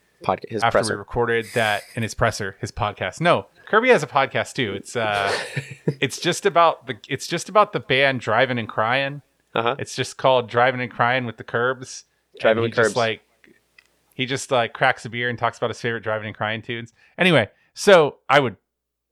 after 0.62 0.82
we 0.82 0.94
recorded 0.94 1.46
that 1.54 1.82
in 1.94 2.02
his 2.02 2.14
presser, 2.14 2.56
his 2.60 2.70
podcast. 2.70 3.20
No, 3.20 3.46
Kirby 3.66 3.88
has 3.88 4.02
a 4.02 4.06
podcast 4.06 4.52
too. 4.54 4.72
It's 4.74 4.94
uh, 4.96 5.32
it's 6.00 6.18
just 6.18 6.46
about 6.46 6.86
the 6.86 6.96
it's 7.08 7.26
just 7.26 7.48
about 7.48 7.72
the 7.72 7.80
band 7.80 8.20
driving 8.20 8.58
and 8.58 8.68
crying. 8.68 9.22
Uh-huh. 9.54 9.76
It's 9.78 9.96
just 9.96 10.16
called 10.16 10.48
driving 10.48 10.80
and 10.80 10.90
crying 10.90 11.24
with 11.26 11.36
the 11.36 11.44
Curbs. 11.44 12.04
Driving 12.38 12.64
And 12.64 12.72
with 12.72 12.76
Curbs. 12.84 12.96
like 12.96 13.22
he 14.14 14.26
just 14.26 14.50
like 14.50 14.72
cracks 14.72 15.04
a 15.04 15.10
beer 15.10 15.28
and 15.28 15.38
talks 15.38 15.56
about 15.58 15.70
his 15.70 15.80
favorite 15.80 16.02
driving 16.02 16.28
and 16.28 16.36
crying 16.36 16.62
tunes. 16.62 16.92
Anyway, 17.18 17.48
so 17.74 18.18
I 18.28 18.40
would 18.40 18.56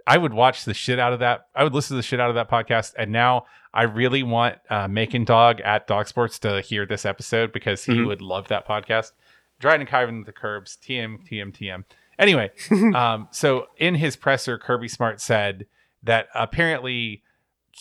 I 0.07 0.17
would 0.17 0.33
watch 0.33 0.65
the 0.65 0.75
shit 0.75 0.99
out 0.99 1.13
of 1.13 1.19
that. 1.21 1.49
I 1.55 1.65
would 1.65 1.75
listen 1.75 1.95
to 1.95 1.97
the 1.99 2.03
shit 2.03 2.21
out 2.21 2.31
of 2.31 2.35
that 2.37 2.51
podcast. 2.51 2.95
And 2.97 3.13
now 3.13 3.45
I 3.75 3.83
really 3.83 4.23
want 4.23 4.57
uh, 4.71 4.89
Macon 4.89 5.25
Dog 5.25 5.61
at 5.61 5.87
Dog 5.87 6.09
Sports 6.09 6.39
to 6.41 6.61
hear 6.63 6.87
this 6.87 7.05
episode 7.05 7.53
because 7.53 7.85
he 7.85 7.93
Mhm. 7.95 8.07
would 8.07 8.23
love 8.23 8.49
that 8.49 8.67
podcast. 8.67 9.13
Driving 9.59 9.83
and 9.83 9.91
crying 9.91 10.17
with 10.19 10.27
the 10.27 10.33
Curbs. 10.33 10.79
TM 10.83 11.19
TM 11.29 11.53
TM. 11.53 11.85
Anyway, 12.19 12.51
um, 12.95 13.29
so 13.31 13.67
in 13.77 13.97
his 13.97 14.17
presser, 14.17 14.57
Kirby 14.59 14.89
Smart 14.89 15.21
said 15.21 15.67
that 16.03 16.29
apparently 16.35 17.23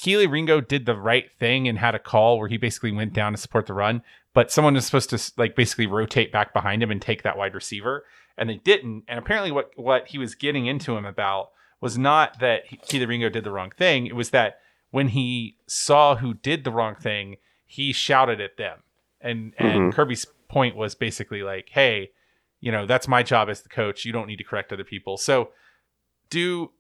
Kelee 0.01 0.27
Ringo 0.29 0.61
did 0.61 0.85
the 0.85 0.95
right 0.95 1.31
thing 1.39 1.67
and 1.67 1.79
had 1.79 1.95
a 1.95 1.99
call 1.99 2.37
where 2.37 2.47
he 2.47 2.57
basically 2.57 2.91
went 2.91 3.13
down 3.13 3.33
to 3.33 3.37
support 3.37 3.65
the 3.65 3.73
run, 3.73 4.03
but 4.33 4.51
someone 4.51 4.75
was 4.75 4.85
supposed 4.85 5.09
to 5.09 5.31
like 5.37 5.55
basically 5.55 5.87
rotate 5.87 6.31
back 6.31 6.53
behind 6.53 6.83
him 6.83 6.91
and 6.91 7.01
take 7.01 7.23
that 7.23 7.37
wide 7.37 7.55
receiver, 7.55 8.05
and 8.37 8.49
they 8.49 8.57
didn't. 8.57 9.03
And 9.07 9.17
apparently, 9.17 9.51
what 9.51 9.71
what 9.75 10.07
he 10.09 10.17
was 10.17 10.35
getting 10.35 10.67
into 10.67 10.95
him 10.95 11.05
about 11.05 11.49
was 11.81 11.97
not 11.97 12.39
that 12.39 12.69
Kelee 12.87 13.07
Ringo 13.07 13.29
did 13.29 13.43
the 13.43 13.51
wrong 13.51 13.71
thing. 13.71 14.05
It 14.07 14.15
was 14.15 14.29
that 14.31 14.59
when 14.91 15.09
he 15.09 15.57
saw 15.67 16.15
who 16.15 16.33
did 16.33 16.63
the 16.63 16.71
wrong 16.71 16.95
thing, 16.95 17.37
he 17.65 17.91
shouted 17.91 18.39
at 18.39 18.57
them. 18.57 18.83
And 19.19 19.53
and 19.57 19.91
Mhm. 19.91 19.93
Kirby's 19.93 20.25
point 20.47 20.75
was 20.75 20.95
basically 20.95 21.43
like, 21.43 21.69
"Hey, 21.69 22.11
you 22.59 22.71
know, 22.71 22.85
that's 22.85 23.07
my 23.07 23.23
job 23.23 23.49
as 23.49 23.61
the 23.61 23.69
coach. 23.69 24.05
You 24.05 24.11
don't 24.11 24.27
need 24.27 24.37
to 24.37 24.43
correct 24.43 24.71
other 24.71 24.83
people." 24.83 25.17
So 25.17 25.51
do 26.29 26.71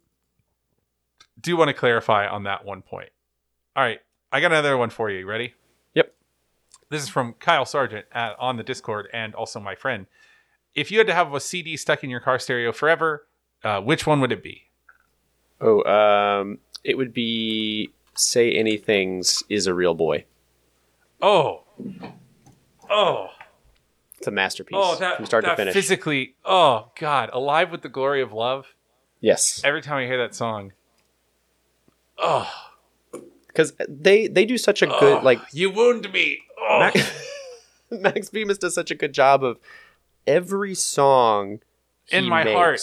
do 1.39 1.55
want 1.57 1.69
to 1.69 1.73
clarify 1.73 2.27
on 2.27 2.43
that 2.43 2.65
one 2.65 2.81
point. 2.81 3.09
All 3.75 3.83
right, 3.83 3.99
I 4.31 4.39
got 4.41 4.51
another 4.51 4.77
one 4.77 4.89
for 4.89 5.09
you. 5.09 5.19
You 5.19 5.27
ready? 5.27 5.53
Yep. 5.93 6.13
This 6.89 7.03
is 7.03 7.09
from 7.09 7.33
Kyle 7.33 7.65
Sargent 7.65 8.05
at, 8.11 8.35
on 8.39 8.57
the 8.57 8.63
Discord 8.63 9.07
and 9.13 9.35
also 9.35 9.59
my 9.59 9.75
friend. 9.75 10.07
If 10.75 10.91
you 10.91 10.97
had 10.97 11.07
to 11.07 11.13
have 11.13 11.33
a 11.33 11.39
CD 11.39 11.75
stuck 11.77 12.03
in 12.03 12.09
your 12.09 12.19
car 12.19 12.39
stereo 12.39 12.71
forever, 12.71 13.27
uh, 13.63 13.81
which 13.81 14.05
one 14.07 14.19
would 14.21 14.31
it 14.31 14.43
be? 14.43 14.63
Oh, 15.59 15.83
um, 15.83 16.59
it 16.83 16.97
would 16.97 17.13
be 17.13 17.91
"Say 18.15 18.51
Anything's" 18.53 19.43
is 19.49 19.65
a 19.67 19.73
real 19.73 19.95
boy. 19.95 20.25
Oh, 21.21 21.63
oh, 22.89 23.29
It's 24.17 24.27
a 24.27 24.31
masterpiece 24.31 24.77
oh! 24.79 24.95
That 24.97 25.17
from 25.17 25.25
start 25.25 25.43
that 25.45 25.51
to 25.51 25.55
finish. 25.57 25.73
physically. 25.73 26.35
Oh 26.45 26.91
God, 26.99 27.29
alive 27.33 27.71
with 27.71 27.81
the 27.81 27.89
glory 27.89 28.21
of 28.21 28.31
love. 28.33 28.67
yes, 29.19 29.61
Every 29.63 29.81
time 29.81 29.97
I 29.97 30.05
hear 30.05 30.17
that 30.19 30.35
song, 30.35 30.73
oh, 32.19 32.51
because 33.47 33.73
they 33.87 34.27
they 34.27 34.45
do 34.45 34.57
such 34.57 34.81
a 34.81 34.87
good 34.87 35.19
oh, 35.19 35.21
like 35.23 35.39
you 35.51 35.71
wound 35.71 36.11
me. 36.11 36.39
Oh. 36.59 36.79
Max, 36.79 37.11
Max 37.91 38.29
Bemis 38.29 38.57
does 38.57 38.75
such 38.75 38.91
a 38.91 38.95
good 38.95 39.13
job 39.13 39.43
of 39.43 39.59
every 40.25 40.75
song 40.75 41.59
In 42.09 42.27
my 42.27 42.43
heart. 42.43 42.81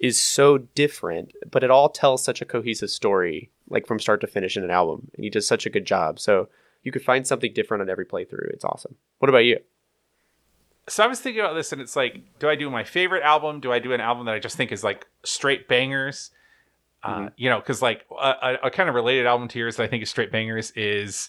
is 0.00 0.20
so 0.20 0.58
different, 0.58 1.32
but 1.50 1.62
it 1.62 1.70
all 1.70 1.88
tells 1.88 2.24
such 2.24 2.40
a 2.40 2.44
cohesive 2.44 2.90
story, 2.90 3.50
like 3.68 3.86
from 3.86 3.98
start 4.00 4.20
to 4.22 4.26
finish 4.26 4.56
in 4.56 4.64
an 4.64 4.70
album. 4.70 5.10
And 5.14 5.24
he 5.24 5.30
does 5.30 5.46
such 5.46 5.66
a 5.66 5.70
good 5.70 5.84
job. 5.86 6.18
So 6.18 6.48
you 6.82 6.92
could 6.92 7.02
find 7.02 7.26
something 7.26 7.52
different 7.52 7.82
on 7.82 7.90
every 7.90 8.06
playthrough. 8.06 8.50
It's 8.50 8.64
awesome. 8.64 8.96
What 9.18 9.28
about 9.28 9.44
you? 9.44 9.60
so 10.88 11.02
I 11.02 11.06
was 11.06 11.20
thinking 11.20 11.40
about 11.40 11.54
this, 11.54 11.72
and 11.72 11.80
it's 11.80 11.96
like, 11.96 12.20
do 12.38 12.48
I 12.48 12.56
do 12.56 12.68
my 12.70 12.84
favorite 12.84 13.22
album? 13.22 13.60
Do 13.60 13.72
I 13.72 13.78
do 13.78 13.92
an 13.92 14.00
album 14.00 14.26
that 14.26 14.34
I 14.34 14.38
just 14.38 14.56
think 14.56 14.70
is 14.70 14.84
like 14.84 15.06
straight 15.24 15.66
bangers? 15.66 16.30
Uh, 17.04 17.18
Mhm. 17.18 17.32
You 17.36 17.50
know, 17.50 17.58
because 17.60 17.82
like 17.82 18.04
a, 18.18 18.56
a, 18.64 18.70
kind 18.70 18.88
of 18.88 18.94
related 18.94 19.26
album 19.26 19.46
to 19.48 19.58
yours 19.58 19.76
that 19.76 19.82
I 19.82 19.86
think 19.88 20.02
is 20.02 20.08
straight 20.08 20.32
bangers 20.32 20.70
is 20.70 21.28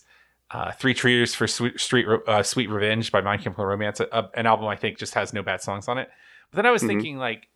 uh, 0.51 0.71
Three 0.71 0.93
Cheers 0.93 1.36
for 1.36 1.47
Sweet, 1.47 1.80
Street, 1.80 2.05
uh, 2.28 2.43
Sweet 2.43 2.69
Revenge 2.69 3.11
by 3.11 3.19
My 3.19 3.36
Chemical 3.36 3.65
Romance, 3.65 3.99
a, 3.99 4.30
an 4.36 4.45
album 4.45 4.67
I 4.67 4.76
think 4.78 4.97
just 4.97 5.13
has 5.15 5.34
no 5.34 5.43
bad 5.43 5.61
songs 5.61 5.88
on 5.88 5.97
it. 5.97 6.09
But 6.51 6.57
then 6.57 6.65
I 6.65 6.71
was 6.71 6.82
Mhm. 6.84 6.88
thinking, 6.88 7.17
like, 7.17 7.49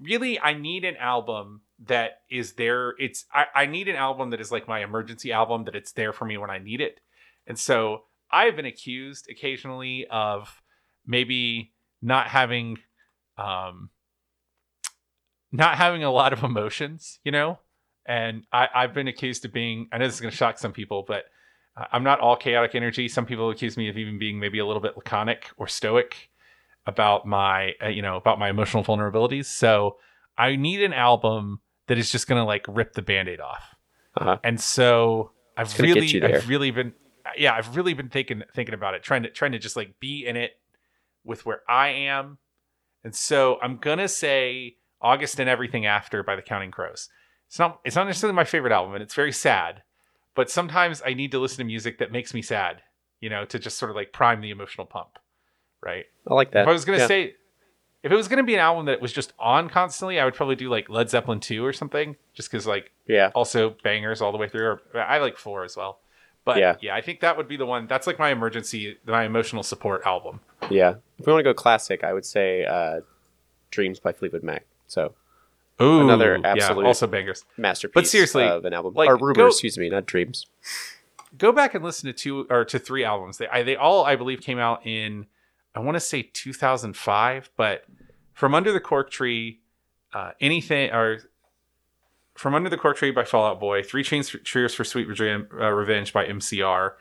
really, 0.00 0.40
I 0.40 0.54
need 0.54 0.84
an 0.84 0.96
album 0.96 1.62
that 1.84 2.22
is 2.30 2.54
there. 2.54 2.94
It's 2.98 3.26
I, 3.34 3.46
I 3.54 3.66
need 3.66 3.88
an 3.88 3.96
album 3.96 4.30
that 4.30 4.40
is 4.40 4.50
like 4.50 4.66
my 4.66 4.82
emergency 4.82 5.32
album 5.32 5.64
that 5.64 5.76
it's 5.76 5.92
there 5.92 6.12
for 6.12 6.24
me 6.24 6.38
when 6.38 6.50
I 6.50 6.58
need 6.58 6.80
it. 6.80 7.00
And 7.46 7.58
so 7.58 8.04
I've 8.30 8.56
been 8.56 8.66
accused 8.66 9.28
occasionally 9.30 10.06
of 10.10 10.62
maybe 11.06 11.72
not 12.00 12.28
having 12.28 12.78
um 13.36 13.90
not 15.52 15.76
having 15.76 16.04
a 16.04 16.10
lot 16.10 16.32
of 16.32 16.42
emotions, 16.42 17.20
you 17.24 17.32
know? 17.32 17.58
And 18.06 18.44
I, 18.52 18.68
I've 18.74 18.94
been 18.94 19.08
accused 19.08 19.44
of 19.44 19.52
being, 19.52 19.88
I 19.92 19.98
know 19.98 20.06
this 20.06 20.14
is 20.14 20.20
going 20.20 20.30
to 20.30 20.36
shock 20.36 20.58
some 20.58 20.72
people, 20.72 21.04
but 21.06 21.24
I'm 21.92 22.02
not 22.02 22.20
all 22.20 22.36
chaotic 22.36 22.74
energy. 22.74 23.06
Some 23.08 23.26
people 23.26 23.50
accuse 23.50 23.76
me 23.76 23.88
of 23.88 23.96
even 23.96 24.18
being 24.18 24.40
maybe 24.40 24.58
a 24.58 24.66
little 24.66 24.82
bit 24.82 24.96
laconic 24.96 25.50
or 25.56 25.68
stoic 25.68 26.30
about 26.86 27.26
my, 27.26 27.74
uh, 27.82 27.88
you 27.88 28.02
know, 28.02 28.16
about 28.16 28.38
my 28.38 28.48
emotional 28.48 28.82
vulnerabilities. 28.82 29.44
So 29.44 29.98
I 30.36 30.56
need 30.56 30.82
an 30.82 30.92
album 30.92 31.60
that 31.86 31.98
is 31.98 32.10
just 32.10 32.26
going 32.26 32.40
to 32.40 32.44
like 32.44 32.64
rip 32.66 32.94
the 32.94 33.02
band 33.02 33.28
aid 33.28 33.40
off. 33.40 33.76
Uh-huh. 34.16 34.38
And 34.42 34.60
so 34.60 35.32
I've 35.56 35.78
really. 35.78 36.22
I've 36.22 36.48
really 36.48 36.70
been, 36.70 36.94
yeah, 37.36 37.54
I've 37.54 37.76
really 37.76 37.92
been 37.92 38.08
thinking, 38.08 38.42
thinking 38.54 38.74
about 38.74 38.94
it, 38.94 39.02
trying 39.02 39.24
to, 39.24 39.30
trying 39.30 39.52
to 39.52 39.58
just 39.58 39.76
like 39.76 40.00
be 40.00 40.26
in 40.26 40.36
it 40.36 40.52
with 41.24 41.44
where 41.44 41.60
I 41.68 41.88
am. 41.88 42.38
And 43.04 43.14
so 43.14 43.58
I'm 43.62 43.76
going 43.76 43.98
to 43.98 44.08
say 44.08 44.76
August 45.00 45.38
and 45.40 45.48
Everything 45.48 45.86
After 45.86 46.22
by 46.22 46.36
the 46.36 46.42
Counting 46.42 46.70
Crows. 46.70 47.08
It's 47.46 47.58
not, 47.58 47.80
it's 47.84 47.96
not 47.96 48.06
necessarily 48.06 48.34
my 48.36 48.44
favorite 48.44 48.72
album 48.72 48.94
and 48.94 49.02
it's 49.02 49.14
very 49.14 49.32
sad, 49.32 49.82
but 50.34 50.50
sometimes 50.50 51.02
I 51.04 51.14
need 51.14 51.30
to 51.32 51.38
listen 51.38 51.58
to 51.58 51.64
music 51.64 51.98
that 51.98 52.12
makes 52.12 52.34
me 52.34 52.42
sad, 52.42 52.82
you 53.20 53.30
know, 53.30 53.44
to 53.46 53.58
just 53.58 53.78
sort 53.78 53.90
of 53.90 53.96
like 53.96 54.12
prime 54.12 54.40
the 54.40 54.50
emotional 54.50 54.86
pump. 54.86 55.18
Right. 55.82 56.06
I 56.26 56.34
like 56.34 56.50
that. 56.52 56.62
If 56.62 56.68
I 56.68 56.72
was 56.72 56.84
gonna 56.84 56.98
Yeah. 56.98 57.06
say, 57.06 57.34
if 58.02 58.12
it 58.12 58.16
was 58.16 58.28
gonna 58.28 58.42
be 58.44 58.54
an 58.54 58.60
album 58.60 58.86
that 58.86 59.00
was 59.00 59.12
just 59.12 59.32
on 59.38 59.68
constantly, 59.70 60.20
I 60.20 60.24
would 60.24 60.34
probably 60.34 60.56
do 60.56 60.68
like 60.68 60.88
Led 60.88 61.08
Zeppelin 61.10 61.40
two 61.40 61.64
or 61.64 61.72
something, 61.72 62.16
just 62.34 62.50
because 62.50 62.66
like 62.66 62.92
yeah, 63.06 63.30
also 63.34 63.76
bangers 63.82 64.20
all 64.20 64.32
the 64.32 64.38
way 64.38 64.48
through. 64.48 64.66
Or 64.66 64.80
I 65.00 65.18
like 65.18 65.36
four 65.38 65.64
as 65.64 65.76
well, 65.76 66.00
but 66.44 66.58
Yeah. 66.58 66.76
yeah, 66.80 66.94
I 66.94 67.00
think 67.00 67.20
that 67.20 67.36
would 67.36 67.48
be 67.48 67.56
the 67.56 67.66
one. 67.66 67.86
That's 67.86 68.06
like 68.06 68.18
my 68.18 68.30
emergency, 68.30 68.98
my 69.06 69.24
emotional 69.24 69.62
support 69.62 70.02
album. 70.04 70.40
yeah. 70.70 70.94
If 71.18 71.26
we 71.26 71.32
want 71.32 71.40
to 71.40 71.50
go 71.50 71.54
classic, 71.54 72.04
I 72.04 72.12
would 72.12 72.26
say 72.26 72.64
uh, 72.64 73.00
"Dreams" 73.70 73.98
by 74.00 74.12
Fleetwood 74.12 74.42
Mac. 74.42 74.64
So 74.88 75.14
Ooh, 75.80 76.00
Another 76.00 76.38
yeah, 76.42 76.52
absolute- 76.52 76.86
also 76.86 77.06
bangers. 77.06 77.44
masterpiece. 77.56 77.94
But 77.94 78.06
seriously, 78.08 78.44
of 78.44 78.64
an 78.64 78.72
album 78.74 78.94
like, 78.94 79.08
or 79.08 79.16
rumors, 79.16 79.36
go- 79.36 79.46
excuse 79.46 79.78
me, 79.78 79.88
not 79.88 80.06
dreams. 80.06 80.46
Go 81.36 81.52
back 81.52 81.74
and 81.74 81.84
listen 81.84 82.06
to 82.08 82.12
two 82.12 82.46
or 82.50 82.64
to 82.64 82.78
three 82.80 83.04
albums. 83.04 83.38
They 83.38 83.46
I, 83.48 83.62
they 83.62 83.76
all 83.76 84.04
I 84.04 84.16
believe 84.16 84.40
came 84.40 84.58
out 84.58 84.84
in 84.86 85.26
I 85.74 85.80
want 85.80 85.94
to 85.94 86.00
say 86.00 86.22
2005, 86.22 87.50
but 87.56 87.84
from 88.34 88.54
Under 88.54 88.72
the 88.72 88.80
Cork 88.80 89.10
Tree, 89.10 89.60
uh, 90.12 90.32
anything 90.40 90.90
or 90.90 91.18
from 92.34 92.54
Under 92.54 92.70
the 92.70 92.76
Cork 92.78 92.96
Tree 92.96 93.10
by 93.12 93.24
Fallout 93.24 93.60
Boy, 93.60 93.82
Three 93.82 94.02
Chains 94.02 94.34
Cheers 94.44 94.74
for 94.74 94.84
Sweet 94.84 95.06
Revenge, 95.06 95.46
uh, 95.52 95.70
Revenge 95.70 96.12
by 96.12 96.24
MCR, 96.26 96.92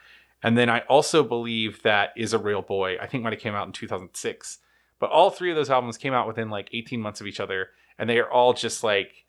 and 0.43 0.57
then 0.57 0.69
I 0.69 0.79
also 0.81 1.23
believe 1.23 1.81
that 1.83 2.11
Is 2.15 2.33
a 2.33 2.37
Real 2.37 2.61
Boy. 2.61 2.97
I 3.01 3.07
think 3.07 3.23
might 3.23 3.33
have 3.33 3.41
came 3.41 3.55
out 3.55 3.65
in 3.65 3.73
2006. 3.73 4.59
But 4.99 5.11
all 5.11 5.29
three 5.29 5.49
of 5.51 5.55
those 5.55 5.69
albums 5.69 5.97
came 5.97 6.13
out 6.13 6.27
within 6.27 6.49
like 6.49 6.69
18 6.73 6.99
months 7.01 7.21
of 7.21 7.27
each 7.27 7.39
other, 7.39 7.69
and 7.99 8.09
they 8.09 8.19
are 8.19 8.29
all 8.29 8.53
just 8.53 8.83
like 8.83 9.25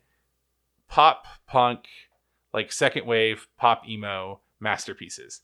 pop 0.87 1.25
punk, 1.47 1.85
like 2.53 2.71
second 2.71 3.05
wave 3.05 3.47
pop 3.57 3.87
emo 3.87 4.39
masterpieces. 4.59 5.41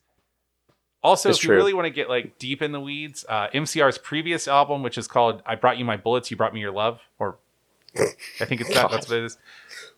Also, 1.03 1.29
It's 1.29 1.37
if 1.37 1.43
you 1.43 1.49
true. 1.49 1.57
really 1.57 1.73
want 1.73 1.85
to 1.85 1.91
get 1.91 2.09
like 2.09 2.39
deep 2.39 2.61
in 2.63 2.71
the 2.71 2.79
weeds, 2.79 3.23
uh, 3.29 3.47
MCR's 3.53 3.99
previous 3.99 4.47
album, 4.47 4.81
which 4.81 4.97
is 4.97 5.07
called 5.07 5.43
"I 5.45 5.53
Brought 5.55 5.77
You 5.77 5.85
My 5.85 5.97
Bullets, 5.97 6.31
You 6.31 6.37
Brought 6.37 6.53
Me 6.53 6.59
Your 6.61 6.71
Love," 6.71 6.99
or 7.19 7.37
I 7.95 8.45
think 8.45 8.61
it's 8.61 8.73
that. 8.73 8.89
That's 8.89 9.07
what 9.07 9.17
it 9.19 9.23
is. 9.25 9.37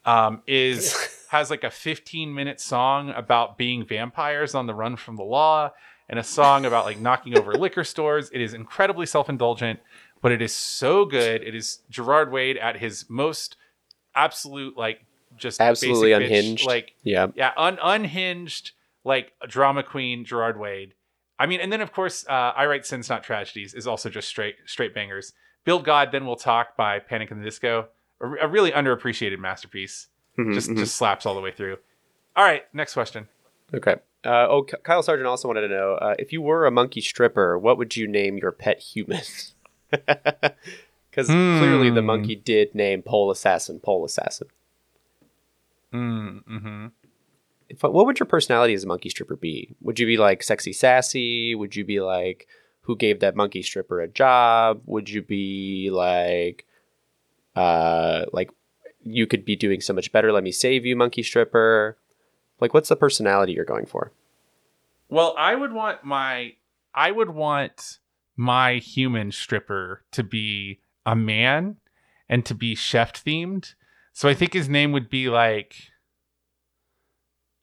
Um, 0.06 0.42
is 0.46 1.26
has 1.30 1.50
like 1.50 1.64
a 1.64 1.70
15 1.72 2.34
minute 2.34 2.60
song 2.60 3.12
about 3.12 3.58
being 3.58 3.86
vampires 3.86 4.54
on 4.54 4.66
the 4.68 4.74
run 4.74 4.98
from 4.98 5.16
the 5.16 5.24
law, 5.24 5.72
and 6.10 6.20
a 6.20 6.24
song 6.24 6.66
about 6.66 6.84
like 6.84 7.00
knocking 7.00 7.38
over 7.38 7.54
liquor 7.54 7.86
stores. 7.86 8.30
It 8.34 8.42
is 8.42 8.54
incredibly 8.54 9.06
self 9.06 9.30
indulgent, 9.30 9.80
but 10.22 10.32
it 10.32 10.42
is 10.42 10.54
so 10.54 11.06
good. 11.06 11.44
It 11.44 11.56
is 11.56 11.80
Gerard 11.90 12.32
Way 12.32 12.60
at 12.60 12.78
his 12.78 13.06
most 13.10 13.58
absolute 14.16 14.78
like 14.78 15.06
just 15.36 15.62
Absolutely 15.62 16.10
basic 16.14 16.24
bitch, 16.32 16.38
unhinged. 16.40 16.66
like 16.66 16.94
Yeah, 17.04 17.28
yeah, 17.36 17.52
un- 17.58 17.78
unhinged, 17.82 18.72
like 19.04 19.34
drama 19.48 19.84
queen 19.84 20.26
Gerard 20.26 20.60
Way. 20.60 20.94
I 21.40 21.46
mean, 21.46 21.60
and 21.60 21.72
then 21.72 21.82
of 21.82 21.92
course, 21.92 22.26
uh, 22.28 22.32
I 22.56 22.66
write 22.66 22.86
sins 22.86 23.10
not 23.10 23.24
tragedies 23.24 23.74
is 23.74 23.86
also 23.86 24.10
just 24.10 24.28
straight 24.28 24.56
straight 24.66 24.94
bangers. 24.96 25.34
Build 25.66 25.84
God, 25.86 26.12
then 26.12 26.26
we'll 26.26 26.36
talk 26.38 26.78
by 26.78 27.00
Panic 27.00 27.30
in 27.30 27.38
the 27.40 27.44
Disco, 27.44 27.90
a, 28.22 28.46
a 28.46 28.48
really 28.48 28.72
underappreciated 28.72 29.38
masterpiece. 29.38 30.08
Mhm, 30.40 30.54
Just 30.54 30.70
mhm. 30.70 30.78
just 30.78 30.96
slaps 30.96 31.26
all 31.26 31.36
the 31.36 31.42
way 31.42 31.52
through. 31.52 31.78
All 32.36 32.44
right, 32.44 32.64
next 32.74 32.94
question. 32.94 33.28
Okay. 33.74 33.96
Uh, 34.26 34.48
oh, 34.50 34.64
Kyle 34.64 35.04
Sargent 35.04 35.28
also 35.28 35.48
wanted 35.48 35.62
to 35.62 35.68
know 35.70 35.94
uh, 35.94 36.16
if 36.20 36.32
you 36.34 36.42
were 36.42 36.66
a 36.66 36.72
monkey 36.72 37.02
stripper, 37.02 37.58
what 37.58 37.78
would 37.78 37.96
you 37.96 38.08
name 38.08 38.38
your 38.38 38.52
pet 38.52 38.80
human? 38.80 39.22
Because 41.10 41.28
clearly 41.58 41.90
the 41.90 42.02
Hmm. 42.02 42.06
monkey 42.06 42.36
did 42.36 42.76
name 42.76 43.02
Pole 43.02 43.32
Assassin 43.32 43.80
Pole 43.80 44.06
Assassin. 44.06 44.48
Mm, 45.94 46.44
hmm 46.46 46.88
If, 47.70 47.82
what 47.82 48.06
would 48.06 48.20
your 48.20 48.28
personality 48.28 48.74
as 48.76 48.84
a 48.84 48.88
monkey 48.88 49.10
stripper 49.10 49.36
be? 49.36 49.76
Would 49.82 50.00
you 50.00 50.06
be 50.06 50.18
like 50.18 50.44
sexy 50.44 50.74
sassy? 50.74 51.56
Would 51.56 51.76
you 51.76 51.84
be 51.86 52.02
like 52.02 52.48
who 52.82 52.96
gave 52.96 53.20
that 53.22 53.36
monkey 53.36 53.62
stripper 53.64 54.00
a 54.00 54.08
job? 54.08 54.82
Would 54.86 55.10
you 55.10 55.22
be 55.24 55.90
like 55.92 56.66
uh 57.56 58.26
like 58.32 58.52
you 59.04 59.26
could 59.26 59.44
be 59.46 59.56
doing 59.56 59.82
so 59.82 59.94
much 59.94 60.12
better, 60.12 60.32
let 60.32 60.44
me 60.44 60.52
save 60.52 60.86
you, 60.86 60.96
monkey 60.96 61.24
stripper? 61.24 61.98
Like 62.60 62.74
what's 62.74 62.90
the 62.90 62.96
personality 62.96 63.54
you're 63.54 63.66
going 63.66 63.86
for? 63.88 64.12
Well, 65.10 65.34
I 65.38 65.56
would 65.56 65.74
want 65.74 66.04
my 66.04 66.54
I 66.94 67.12
would 67.12 67.30
want 67.32 68.00
my 68.38 68.76
human 68.76 69.32
stripper 69.32 70.04
to 70.12 70.24
be 70.24 70.80
a 71.06 71.16
man 71.16 71.78
and 72.30 72.46
to 72.46 72.54
be 72.54 72.76
chef 72.76 73.12
themed. 73.14 73.74
So 74.14 74.30
I 74.30 74.34
think 74.34 74.54
his 74.54 74.70
name 74.70 74.92
would 74.92 75.10
be 75.10 75.30
like 75.30 75.76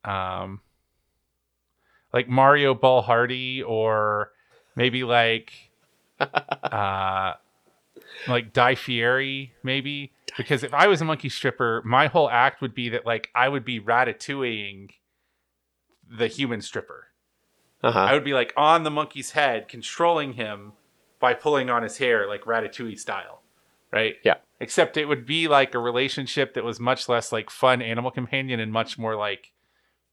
um 0.05 0.61
like 2.13 2.29
Mario 2.29 2.75
Ball 2.75 3.03
Hardy 3.03 3.63
or 3.63 4.33
maybe 4.77 5.05
like 5.05 5.53
uh 6.21 7.35
like 8.29 8.53
Di 8.53 8.75
Fieri 8.75 9.53
maybe 9.63 10.13
because 10.37 10.63
if 10.63 10.75
I 10.75 10.89
was 10.89 11.01
a 11.01 11.05
monkey 11.05 11.29
stripper, 11.29 11.83
my 11.85 12.07
whole 12.09 12.29
act 12.29 12.61
would 12.61 12.75
be 12.75 12.89
that 12.91 13.07
like 13.07 13.31
I 13.35 13.49
would 13.49 13.65
be 13.65 13.81
ratatouilleing 13.81 14.91
the 16.11 16.27
human 16.29 16.61
stripper. 16.61 17.09
Uh-huh. 17.85 17.99
I 17.99 18.13
would 18.15 18.25
be 18.25 18.33
like 18.35 18.53
on 18.57 18.83
the 18.83 18.91
monkey's 18.91 19.33
head, 19.33 19.69
controlling 19.69 20.33
him 20.35 20.73
by 21.21 21.35
pulling 21.35 21.69
on 21.71 21.83
his 21.83 21.99
hair, 21.99 22.27
like 22.27 22.43
Ratatouille 22.43 22.99
style, 22.99 23.43
right? 23.93 24.15
Yeah. 24.25 24.37
Except 24.61 24.97
it 24.97 25.05
would 25.07 25.27
be 25.27 25.49
like 25.49 25.75
a 25.75 25.79
relationship 25.79 26.55
that 26.55 26.65
was 26.65 26.81
much 26.81 27.09
less 27.09 27.31
like 27.31 27.51
fun 27.51 27.83
animal 27.83 28.11
companion 28.11 28.59
and 28.61 28.73
much 28.73 28.99
more 28.99 29.17
like, 29.17 29.53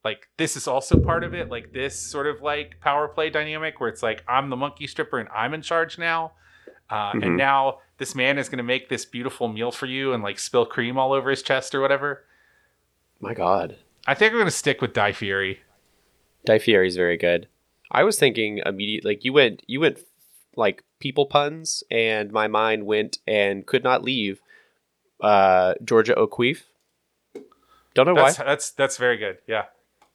like 0.04 0.28
this 0.38 0.58
is 0.58 0.68
also 0.68 1.00
part 1.00 1.24
of 1.24 1.34
it, 1.34 1.50
like 1.50 1.72
this 1.74 1.98
sort 1.98 2.28
of 2.28 2.42
like 2.42 2.80
power 2.82 3.08
play 3.08 3.30
dynamic 3.30 3.80
where 3.80 3.88
it's 3.90 4.04
like 4.04 4.24
I'm 4.28 4.50
the 4.50 4.56
monkey 4.58 4.88
stripper 4.88 5.20
and 5.20 5.30
I'm 5.34 5.54
in 5.54 5.62
charge 5.62 5.98
now, 5.98 6.34
uh, 6.90 7.14
Mhm. 7.14 7.24
and 7.26 7.38
now 7.38 7.80
this 7.98 8.16
man 8.16 8.38
is 8.38 8.50
going 8.50 8.58
to 8.58 8.64
make 8.64 8.90
this 8.90 9.06
beautiful 9.06 9.48
meal 9.48 9.72
for 9.72 9.86
you 9.86 10.12
and 10.12 10.22
like 10.24 10.40
spill 10.40 10.66
cream 10.66 10.98
all 10.98 11.14
over 11.14 11.30
his 11.30 11.42
chest 11.44 11.74
or 11.74 11.80
whatever. 11.82 12.26
My 13.22 13.34
god. 13.34 13.78
I 14.08 14.16
think 14.16 14.32
I'm 14.32 14.38
going 14.40 14.46
to 14.48 14.52
stick 14.52 14.82
with 14.82 14.94
Di 14.94 15.12
Fury. 15.14 15.62
Di 16.46 16.58
Fieri's 16.58 16.96
very 16.98 17.18
good. 17.18 17.48
I 17.92 18.04
was 18.04 18.18
thinking 18.18 18.62
immediately 18.66 19.12
like 19.12 19.26
you 19.26 19.34
went 19.34 19.64
you 19.68 19.80
went 19.80 20.00
like 20.56 20.84
people 21.00 21.26
puns 21.26 21.84
and 21.92 22.32
my 22.32 22.48
mind 22.48 22.86
went 22.86 23.20
and 23.28 23.66
could 23.66 23.84
not 23.84 24.04
leave 24.04 24.42
uh 25.22 25.76
Georgia 25.84 26.18
O'Keeffe. 26.18 26.66
Don't 27.94 28.06
know 28.08 28.16
That's 28.16 28.40
why. 28.40 28.46
that's 28.46 28.72
that's 28.72 28.98
very 28.98 29.18
good. 29.18 29.40
Yeah. 29.48 29.66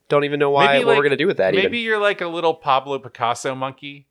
Don't 0.09 0.25
even 0.25 0.39
know 0.39 0.51
why 0.51 0.75
Maybe, 0.75 0.85
what 0.85 0.97
we're 0.97 1.03
gonna 1.03 1.17
do 1.17 1.27
with 1.27 1.37
that 1.39 1.55
Maybe 1.55 1.79
even. 1.79 1.85
you're 1.85 2.01
like 2.01 2.21
a 2.21 2.29
little 2.29 2.55
Pablo 2.55 2.99
Picasso 2.99 3.55
monkey, 3.55 4.07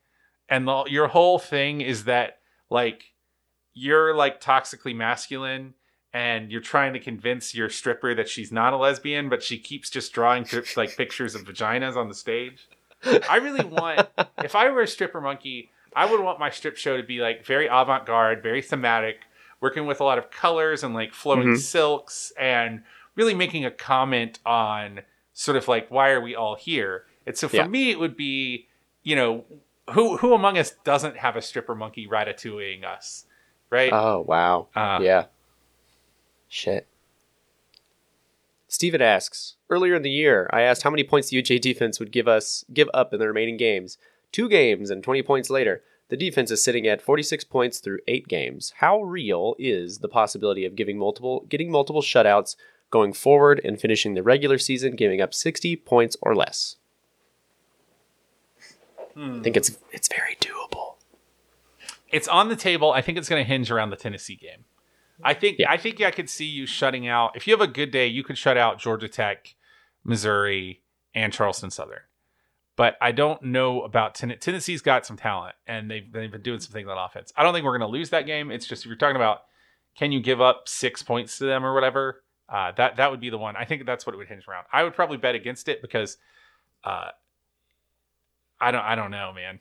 and 0.50 0.68
the, 0.68 0.84
your 0.88 1.08
whole 1.08 1.40
thing 1.40 1.82
is 1.82 2.04
that 2.04 2.40
like 2.70 3.14
you're 3.74 4.14
like 4.14 4.42
toxically 4.42 4.96
masculine, 4.96 5.74
and 6.14 6.52
you're 6.52 6.62
trying 6.62 6.94
to 6.94 7.00
convince 7.00 7.56
your 7.56 7.70
stripper 7.70 8.14
that 8.14 8.30
she's 8.30 8.52
not 8.52 8.74
a 8.74 8.78
lesbian, 8.78 9.30
but 9.30 9.42
she 9.42 9.58
keeps 9.58 9.90
just 9.90 10.14
drawing 10.14 10.46
like 10.78 10.96
pictures 10.96 11.34
of 11.34 11.44
vaginas 11.44 11.96
on 11.96 12.08
the 12.08 12.16
stage. 12.16 12.68
I 13.30 13.38
really 13.38 13.66
want 13.66 14.08
if 14.44 14.56
I 14.56 14.70
were 14.70 14.82
a 14.82 14.88
stripper 14.88 15.22
monkey, 15.22 15.72
I 15.96 16.06
would 16.10 16.20
want 16.20 16.40
my 16.40 16.50
strip 16.50 16.78
show 16.78 16.98
to 16.98 17.04
be 17.04 17.20
like 17.20 17.46
very 17.46 17.68
avant 17.68 18.06
garde, 18.06 18.42
very 18.44 18.62
thematic, 18.62 19.18
working 19.62 19.86
with 19.86 20.00
a 20.02 20.04
lot 20.04 20.18
of 20.18 20.32
colors 20.32 20.84
and 20.84 20.94
like 20.94 21.14
flowing 21.14 21.50
Mhm. 21.50 21.58
silks 21.58 22.34
and 22.40 22.84
really 23.16 23.34
making 23.34 23.64
a 23.66 23.72
comment 23.72 24.40
on 24.46 25.02
sort 25.34 25.58
of 25.58 25.68
like 25.68 25.90
why 25.90 26.10
are 26.10 26.22
we 26.22 26.36
all 26.36 26.56
here. 26.56 27.06
And 27.26 27.38
so 27.38 27.48
for 27.48 27.56
Yeah. 27.58 27.68
me, 27.68 27.92
it 27.92 28.00
would 28.00 28.16
be 28.18 28.68
you 29.04 29.16
know 29.16 29.46
who 29.92 30.18
who 30.18 30.34
among 30.34 30.58
us 30.58 30.72
doesn't 30.84 31.18
have 31.18 31.36
a 31.36 31.42
stripper 31.42 31.76
monkey 31.76 32.08
ratatouilleing 32.08 32.84
us, 32.84 33.26
right? 33.70 33.94
Oh 33.94 34.22
wow. 34.22 34.68
Uh, 34.76 35.00
yeah. 35.02 35.26
Shit. 36.48 36.88
Steven 38.76 39.02
asks, 39.02 39.56
earlier 39.70 39.96
in 39.96 40.02
the 40.02 40.12
year, 40.12 40.50
I 40.52 40.64
asked 40.64 40.84
how 40.84 40.90
many 40.90 41.06
points 41.06 41.30
the 41.30 41.42
UGA 41.42 41.62
defense 41.62 41.98
would 41.98 42.12
give 42.12 42.28
us 42.28 42.66
give 42.74 42.90
up 42.94 43.14
in 43.14 43.22
the 43.22 43.28
remaining 43.28 43.56
games. 43.56 43.98
Two 44.34 44.50
games 44.50 44.90
and 44.90 45.02
20 45.02 45.24
points 45.24 45.50
later, 45.50 45.82
the 46.10 46.18
defense 46.18 46.52
is 46.52 46.62
sitting 46.62 46.86
at 46.86 47.02
46 47.02 47.46
points 47.46 47.80
through 47.80 48.00
8 48.06 48.28
games. 48.28 48.74
How 48.80 49.02
real 49.02 49.56
is 49.58 50.00
the 50.00 50.10
possibility 50.10 50.66
of 50.66 50.76
giving 50.76 50.98
multiple 50.98 51.46
getting 51.48 51.72
multiple 51.72 52.02
shutouts 52.02 52.58
going 52.92 53.14
forward 53.14 53.62
and 53.64 53.80
finishing 53.80 54.14
the 54.14 54.24
regular 54.24 54.58
season 54.58 54.98
giving 54.98 55.22
up 55.22 55.34
60 55.34 55.78
points 55.78 56.18
or 56.22 56.36
less? 56.36 56.76
I 59.18 59.40
think 59.42 59.56
it's 59.56 59.78
it's 59.94 60.10
very 60.10 60.36
doable. 60.42 60.96
it's 62.12 62.28
on 62.28 62.50
the 62.50 62.58
table. 62.58 62.92
I 62.92 63.02
think 63.02 63.18
it's 63.18 63.30
going 63.30 63.42
to 63.42 63.48
hinge 63.48 63.72
around 63.72 63.92
the 63.92 63.96
Tennessee 63.96 64.36
game. 64.36 64.66
I 65.24 65.34
think 65.34 65.60
Yeah. 65.60 65.72
I 65.72 65.78
think 65.78 66.02
I 66.02 66.12
could 66.12 66.30
see 66.30 66.46
you 66.46 66.66
shutting 66.66 67.08
out. 67.08 67.36
If 67.36 67.48
you 67.48 67.54
have 67.54 67.62
a 67.62 67.68
good 67.72 67.92
day, 67.92 68.08
you 68.08 68.24
could 68.24 68.38
shut 68.38 68.58
out 68.58 68.80
Georgia 68.80 69.08
Tech, 69.08 69.56
Missouri, 70.04 70.82
and 71.14 71.32
Charleston 71.32 71.72
Southern. 71.72 72.02
But 72.76 72.98
I 73.00 73.14
don't 73.14 73.42
know 73.42 73.82
about 73.84 74.16
Ten- 74.16 74.38
Tennessee's 74.40 74.82
got 74.82 75.06
some 75.06 75.16
talent, 75.16 75.56
and 75.66 75.90
they've 75.90 76.12
they've 76.12 76.32
been 76.32 76.42
doing 76.42 76.60
some 76.60 76.74
things 76.74 76.90
on 76.90 76.98
offense. 76.98 77.32
I 77.38 77.44
don't 77.44 77.54
think 77.54 77.64
we're 77.64 77.78
going 77.78 77.90
to 77.90 77.94
lose 77.94 78.10
that 78.10 78.26
game. 78.26 78.52
It's 78.52 78.68
just 78.68 78.84
if 78.84 78.88
you're 78.88 78.98
talking 78.98 79.16
about 79.16 79.44
can 79.98 80.12
you 80.12 80.20
give 80.20 80.42
up 80.42 80.68
six 80.68 81.02
points 81.02 81.38
to 81.38 81.46
them 81.46 81.66
or 81.66 81.74
whatever, 81.74 82.22
uh, 82.50 82.74
that 82.74 82.98
that 82.98 83.12
would 83.12 83.22
be 83.22 83.30
the 83.30 83.38
one. 83.38 83.56
I 83.56 83.64
think 83.64 83.86
that's 83.86 84.06
what 84.06 84.14
it 84.14 84.18
would 84.18 84.28
hinge 84.28 84.46
around. 84.50 84.66
I 84.74 84.84
would 84.84 84.94
probably 84.94 85.16
bet 85.16 85.36
against 85.36 85.70
it 85.70 85.82
because 85.82 86.18
uh, 86.84 87.12
I 88.60 88.72
don't 88.72 88.82
I 88.84 88.96
don't 88.96 89.12
know, 89.12 89.32
man. 89.34 89.60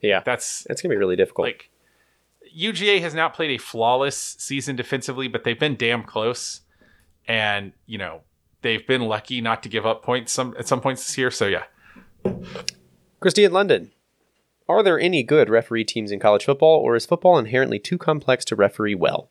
Yeah. 0.00 0.20
That's 0.24 0.66
It's 0.70 0.80
going 0.80 0.88
to 0.90 0.94
be 0.94 0.98
really 0.98 1.16
difficult. 1.16 1.46
like 1.46 1.70
UGA 2.56 3.00
has 3.00 3.14
not 3.14 3.34
played 3.34 3.50
a 3.50 3.58
flawless 3.58 4.36
season 4.38 4.76
defensively, 4.76 5.28
but 5.28 5.44
they've 5.44 5.58
been 5.58 5.76
damn 5.76 6.02
close, 6.02 6.60
and 7.26 7.72
you 7.86 7.98
know 7.98 8.20
they've 8.62 8.86
been 8.86 9.02
lucky 9.02 9.40
not 9.40 9.62
to 9.64 9.68
give 9.68 9.84
up 9.84 10.02
points 10.02 10.32
some 10.32 10.54
at 10.58 10.68
some 10.68 10.80
points 10.80 11.06
this 11.06 11.18
year. 11.18 11.30
So 11.30 11.46
yeah, 11.46 11.64
Christy 13.20 13.44
in 13.44 13.52
London. 13.52 13.92
Are 14.66 14.82
there 14.82 14.98
any 14.98 15.22
good 15.22 15.50
referee 15.50 15.84
teams 15.84 16.10
in 16.10 16.20
college 16.20 16.44
football, 16.44 16.80
or 16.80 16.96
is 16.96 17.04
football 17.04 17.38
inherently 17.38 17.78
too 17.78 17.98
complex 17.98 18.44
to 18.46 18.56
referee 18.56 18.94
well? 18.94 19.28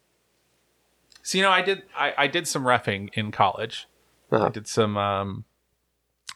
so 1.24 1.38
you 1.38 1.44
know 1.44 1.50
I 1.50 1.62
did 1.62 1.84
I, 1.98 2.14
I 2.18 2.28
did 2.28 2.48
some 2.48 2.64
refing 2.66 3.10
in 3.14 3.32
college. 3.32 3.88
Uh-huh. 4.32 4.48
I 4.48 4.50
did 4.50 4.68
some. 4.68 4.98
um 4.98 5.46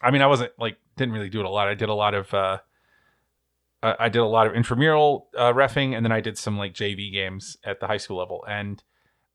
I 0.02 0.10
mean, 0.10 0.22
I 0.22 0.26
wasn't 0.26 0.52
like 0.58 0.78
didn't 0.96 1.12
really 1.12 1.28
do 1.28 1.40
it 1.40 1.46
a 1.46 1.50
lot. 1.50 1.68
I 1.68 1.74
did 1.74 1.88
a 1.88 1.94
lot 1.94 2.14
of. 2.14 2.32
uh 2.34 2.58
uh, 3.82 3.94
I 3.98 4.08
did 4.08 4.18
a 4.20 4.26
lot 4.26 4.46
of 4.46 4.54
intramural 4.54 5.28
uh, 5.36 5.52
refing, 5.52 5.94
and 5.96 6.04
then 6.04 6.12
I 6.12 6.20
did 6.20 6.36
some 6.38 6.58
like 6.58 6.74
JV 6.74 7.12
games 7.12 7.56
at 7.64 7.80
the 7.80 7.86
high 7.86 7.96
school 7.96 8.16
level. 8.18 8.44
And 8.48 8.82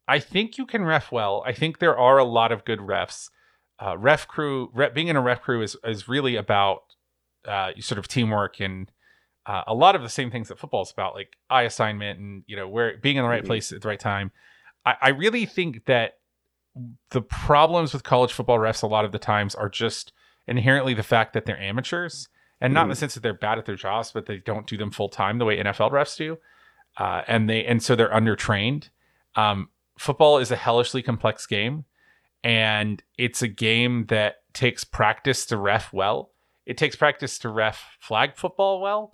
I 0.07 0.19
think 0.19 0.57
you 0.57 0.65
can 0.65 0.83
ref 0.83 1.11
well. 1.11 1.43
I 1.45 1.53
think 1.53 1.79
there 1.79 1.97
are 1.97 2.17
a 2.17 2.23
lot 2.25 2.51
of 2.51 2.65
good 2.65 2.79
refs. 2.79 3.29
Uh, 3.79 3.97
ref 3.97 4.27
crew, 4.27 4.69
ref, 4.73 4.93
being 4.93 5.07
in 5.07 5.15
a 5.15 5.21
ref 5.21 5.41
crew 5.41 5.61
is 5.61 5.75
is 5.83 6.07
really 6.07 6.35
about 6.35 6.81
uh, 7.47 7.71
sort 7.79 7.99
of 7.99 8.07
teamwork 8.07 8.59
and 8.59 8.91
uh, 9.45 9.63
a 9.67 9.73
lot 9.73 9.95
of 9.95 10.01
the 10.01 10.09
same 10.09 10.31
things 10.31 10.47
that 10.47 10.57
football 10.59 10.83
is 10.83 10.91
about, 10.91 11.15
like 11.15 11.33
eye 11.49 11.63
assignment 11.63 12.19
and 12.19 12.43
you 12.47 12.55
know 12.55 12.67
where 12.67 12.97
being 12.97 13.17
in 13.17 13.23
the 13.23 13.29
right 13.29 13.43
Mhm. 13.43 13.47
place 13.47 13.71
at 13.71 13.81
the 13.81 13.87
right 13.87 13.99
time. 13.99 14.31
I, 14.85 14.95
I 15.01 15.09
really 15.09 15.45
think 15.45 15.85
that 15.85 16.19
the 17.11 17.21
problems 17.21 17.93
with 17.93 18.03
college 18.03 18.33
football 18.33 18.57
refs 18.57 18.83
a 18.83 18.87
lot 18.87 19.05
of 19.05 19.11
the 19.11 19.19
times 19.19 19.53
are 19.55 19.69
just 19.69 20.11
inherently 20.47 20.93
the 20.93 21.03
fact 21.03 21.33
that 21.33 21.45
they're 21.45 21.59
amateurs 21.59 22.27
and 22.61 22.73
not 22.73 22.83
in 22.83 22.89
the 22.89 22.95
sense 22.95 23.13
that 23.13 23.21
they're 23.21 23.33
bad 23.33 23.57
at 23.57 23.65
their 23.65 23.75
jobs, 23.75 24.11
but 24.11 24.25
they 24.25 24.37
don't 24.37 24.67
do 24.67 24.77
them 24.77 24.91
full 24.91 25.09
time 25.09 25.37
the 25.37 25.45
way 25.45 25.57
NFL 25.57 25.91
refs 25.91 26.17
do, 26.17 26.37
uh, 26.97 27.23
and 27.27 27.49
they 27.49 27.65
and 27.65 27.83
so 27.83 27.95
they're 27.95 28.09
undertrained. 28.09 28.89
Um, 29.35 29.69
football 29.97 30.37
is 30.37 30.51
a 30.51 30.55
hellishly 30.55 31.01
complex 31.01 31.45
game, 31.45 31.85
and 32.43 33.03
it's 33.17 33.41
a 33.41 33.47
game 33.47 34.05
that 34.07 34.37
takes 34.53 34.83
practice 34.83 35.45
to 35.47 35.57
ref 35.57 35.91
well. 35.91 36.31
It 36.65 36.77
takes 36.77 36.95
practice 36.95 37.37
to 37.39 37.49
ref 37.49 37.97
flag 37.99 38.37
football 38.37 38.81
well. 38.81 39.13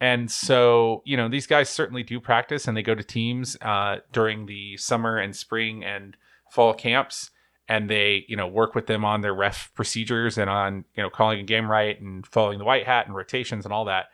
And 0.00 0.30
so, 0.30 1.02
you 1.04 1.16
know, 1.16 1.28
these 1.28 1.46
guys 1.46 1.68
certainly 1.68 2.02
do 2.02 2.20
practice 2.20 2.66
and 2.66 2.74
they 2.74 2.82
go 2.82 2.94
to 2.94 3.04
teams 3.04 3.56
uh, 3.60 3.98
during 4.12 4.46
the 4.46 4.78
summer 4.78 5.18
and 5.18 5.36
spring 5.36 5.84
and 5.84 6.16
fall 6.50 6.72
camps 6.72 7.30
and 7.70 7.88
they, 7.88 8.24
you 8.26 8.34
know, 8.34 8.48
work 8.48 8.74
with 8.74 8.88
them 8.88 9.04
on 9.04 9.20
their 9.20 9.32
ref 9.32 9.70
procedures 9.74 10.36
and 10.36 10.50
on, 10.50 10.84
you 10.96 11.04
know, 11.04 11.08
calling 11.08 11.38
a 11.38 11.44
game 11.44 11.70
right 11.70 11.98
and 12.00 12.26
following 12.26 12.58
the 12.58 12.64
white 12.64 12.84
hat 12.84 13.06
and 13.06 13.14
rotations 13.14 13.64
and 13.64 13.72
all 13.72 13.84
that. 13.84 14.06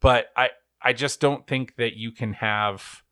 But 0.00 0.26
I, 0.36 0.50
I 0.80 0.92
just 0.92 1.20
don't 1.20 1.44
think 1.44 1.74
that 1.74 1.96
you 1.96 2.12
can 2.12 2.34
have 2.34 3.02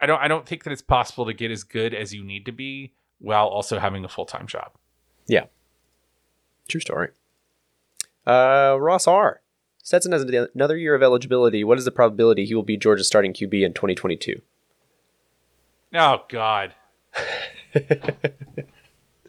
I 0.00 0.06
don't 0.06 0.20
I 0.20 0.28
don't 0.28 0.46
think 0.46 0.62
that 0.62 0.72
it's 0.72 0.80
possible 0.80 1.26
to 1.26 1.32
get 1.32 1.50
as 1.50 1.64
good 1.64 1.92
as 1.92 2.14
you 2.14 2.22
need 2.22 2.46
to 2.46 2.52
be 2.52 2.94
while 3.18 3.48
also 3.48 3.80
having 3.80 4.04
a 4.04 4.08
full-time 4.08 4.46
job. 4.46 4.70
Yeah. 5.26 5.46
True 6.68 6.80
story. 6.80 7.08
Uh, 8.24 8.76
Ross 8.78 9.08
R. 9.08 9.40
Stetson 9.82 10.12
has 10.12 10.22
another 10.54 10.76
year 10.76 10.94
of 10.94 11.02
eligibility. 11.02 11.64
What 11.64 11.78
is 11.78 11.84
the 11.84 11.90
probability 11.90 12.44
he 12.44 12.54
will 12.54 12.62
be 12.62 12.76
Georgia's 12.76 13.08
starting 13.08 13.32
QB 13.32 13.64
in 13.64 13.72
2022? 13.72 14.40
Oh 15.94 16.22
God. 16.28 16.74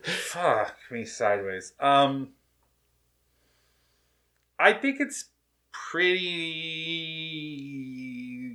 Fuck 0.04 0.76
me 0.92 1.06
sideways. 1.06 1.74
Um 1.80 2.34
I 4.60 4.74
think 4.74 5.00
it's 5.00 5.30
pretty 5.72 6.28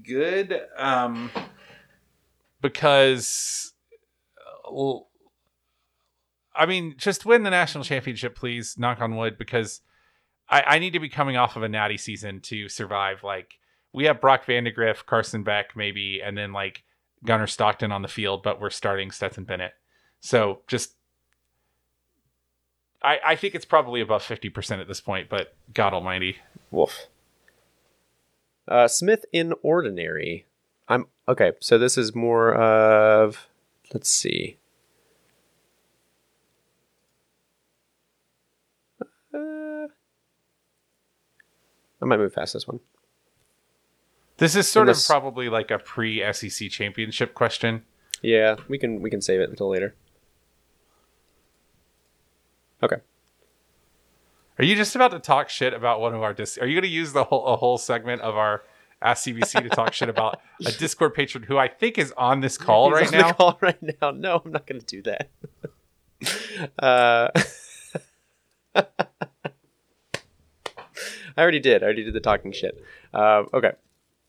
good. 0.07 0.61
Um 0.76 1.30
because 2.61 3.72
uh, 4.66 4.99
I 6.55 6.66
mean, 6.66 6.95
just 6.99 7.24
win 7.24 7.43
the 7.43 7.51
national 7.51 7.84
championship, 7.84 8.36
please. 8.36 8.76
Knock 8.78 9.01
on 9.01 9.16
wood, 9.16 9.38
because 9.38 9.80
I, 10.49 10.62
I 10.66 10.78
need 10.78 10.93
to 10.93 11.01
be 11.01 11.09
coming 11.09 11.36
off 11.36 11.57
of 11.57 11.62
a 11.62 11.68
natty 11.68 11.97
season 11.97 12.40
to 12.43 12.68
survive. 12.68 13.24
Like 13.24 13.59
we 13.93 14.05
have 14.05 14.20
Brock 14.20 14.45
Vandegrift, 14.45 15.07
Carson 15.07 15.43
Beck, 15.43 15.74
maybe, 15.76 16.20
and 16.22 16.36
then 16.36 16.53
like 16.53 16.84
Gunnar 17.24 17.47
Stockton 17.47 17.93
on 17.93 18.03
the 18.03 18.09
field, 18.09 18.43
but 18.43 18.61
we're 18.61 18.70
starting 18.70 19.11
Stetson 19.11 19.45
Bennett. 19.45 19.72
So 20.24 20.60
just, 20.68 20.92
I 23.02 23.18
I 23.26 23.36
think 23.36 23.54
it's 23.56 23.64
probably 23.64 24.00
above 24.00 24.22
fifty 24.22 24.48
percent 24.48 24.80
at 24.80 24.86
this 24.88 25.00
point. 25.00 25.28
But 25.28 25.54
God 25.74 25.92
Almighty, 25.92 26.36
Wolf. 26.70 27.08
Uh, 28.68 28.86
Smith 28.86 29.24
in 29.32 29.52
ordinary. 29.62 30.46
I'm 30.88 31.06
okay. 31.28 31.52
So 31.60 31.76
this 31.76 31.98
is 31.98 32.14
more 32.14 32.54
of. 32.54 33.48
Let's 33.92 34.08
see. 34.08 34.58
Uh, 39.34 39.88
I 42.00 42.04
might 42.04 42.18
move 42.18 42.34
past 42.34 42.52
this 42.52 42.66
one. 42.66 42.80
this 44.38 44.54
is 44.54 44.68
sort 44.68 44.84
Unless- 44.88 45.04
of 45.08 45.12
probably 45.12 45.48
like 45.48 45.70
a 45.72 45.78
pre 45.78 46.22
SEC 46.32 46.70
championship 46.70 47.34
question. 47.34 47.82
Yeah, 48.22 48.56
we 48.68 48.78
can 48.78 49.02
we 49.02 49.10
can 49.10 49.20
save 49.20 49.40
it 49.40 49.50
until 49.50 49.68
later. 49.68 49.94
Okay. 52.83 52.97
Are 54.59 54.64
you 54.64 54.76
just 54.76 54.95
about 54.95 55.12
to 55.12 55.18
talk 55.18 55.49
shit 55.49 55.72
about 55.72 56.01
one 56.01 56.14
of 56.14 56.22
our 56.22 56.35
dis? 56.35 56.59
Are 56.59 56.66
you 56.66 56.74
going 56.74 56.83
to 56.83 56.89
use 56.89 57.12
the 57.12 57.24
whole 57.24 57.47
a 57.47 57.57
whole 57.57 57.78
segment 57.78 58.22
of 58.22 58.37
our 58.37 58.62
Ask 59.01 59.26
CBC 59.26 59.62
to 59.64 59.68
talk 59.68 59.93
shit 59.93 60.09
about 60.09 60.41
a 60.64 60.70
Discord 60.78 61.14
patron 61.14 61.43
who 61.43 61.59
I 61.59 61.66
think 61.66 61.99
is 61.99 62.12
on 62.16 62.41
this 62.41 62.57
call 62.57 62.89
He's 62.91 62.95
right 62.95 63.07
on 63.07 63.12
the 63.12 63.18
now? 63.18 63.33
call 63.33 63.59
right 63.61 63.83
now. 64.01 64.11
No, 64.12 64.43
I'm 64.45 64.53
not 64.53 64.66
going 64.66 64.80
to 64.80 64.87
do 64.87 65.03
that. 65.03 65.30
uh, 66.78 67.28
I 71.37 71.41
already 71.41 71.61
did. 71.61 71.83
I 71.83 71.87
already 71.87 72.05
did 72.05 72.14
the 72.14 72.20
talking 72.20 72.53
shit. 72.53 72.80
Um, 73.12 73.49
okay. 73.53 73.72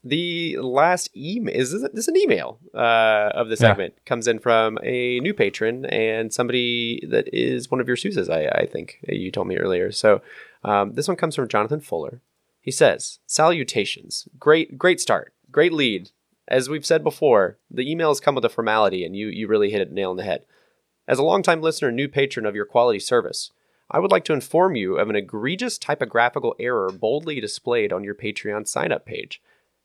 The 0.04 0.58
last 0.58 1.16
email 1.16 1.56
is 1.56 1.72
this, 1.72 1.90
this 1.94 2.08
an 2.10 2.18
email 2.18 2.60
uh, 2.74 3.32
of 3.34 3.48
the 3.48 3.54
Yeah. 3.56 3.70
segment 3.70 3.94
comes 4.06 4.28
in 4.28 4.40
from 4.40 4.78
a 4.84 5.20
new 5.22 5.34
patron 5.34 5.86
and 5.86 6.34
somebody 6.34 7.06
that 7.10 7.34
is 7.34 7.72
one 7.72 7.80
of 7.80 7.88
your 7.88 7.96
Susas. 7.96 8.30
I, 8.30 8.48
I 8.64 8.66
think 8.66 9.00
you 9.08 9.32
told 9.32 9.48
me 9.48 9.58
earlier. 9.58 9.92
So 9.92 10.22
um, 10.64 10.94
this 10.94 11.08
one 11.08 11.16
comes 11.18 11.36
from 11.36 11.48
Jonathan 11.48 11.80
Fuller. 11.80 12.22
He 12.60 12.72
says, 12.72 13.20
"Salutations, 13.26 14.28
great 14.40 14.78
great 14.78 15.00
start, 15.00 15.34
great 15.52 15.74
lead. 15.74 16.12
As 16.48 16.70
we've 16.70 16.86
said 16.86 17.04
before, 17.04 17.58
the 17.72 17.86
emails 17.86 18.22
come 18.22 18.36
with 18.36 18.46
a 18.46 18.50
formality, 18.50 19.06
and 19.06 19.16
you 19.16 19.28
you 19.28 19.48
really 19.48 19.72
hit 19.72 19.82
it 19.82 19.92
nail 19.92 20.10
on 20.12 20.18
the 20.18 20.24
head. 20.24 20.44
As 21.08 21.20
a 21.20 21.24
longtime 21.24 21.62
listener 21.62 21.90
and 21.90 21.98
new 21.98 22.08
patron 22.08 22.46
of 22.46 22.56
your 22.56 22.66
quality 22.66 23.00
service, 23.00 23.52
I 23.92 24.00
would 24.00 24.12
like 24.12 24.24
to 24.26 24.34
inform 24.34 24.76
you 24.76 24.98
of 24.98 25.10
an 25.10 25.16
egregious 25.16 25.78
typographical 25.78 26.56
error 26.60 26.90
boldly 26.92 27.40
displayed 27.42 27.92
on 27.94 28.04
your 28.04 28.16
Patreon 28.16 28.68
sign 28.68 28.92
up 28.92 29.06
page. 29.06 29.42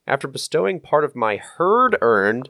After 0.09 0.27
bestowing 0.27 0.81
part 0.81 1.05
of 1.05 1.15
my 1.15 1.37
herd 1.37 1.97
earned, 2.01 2.49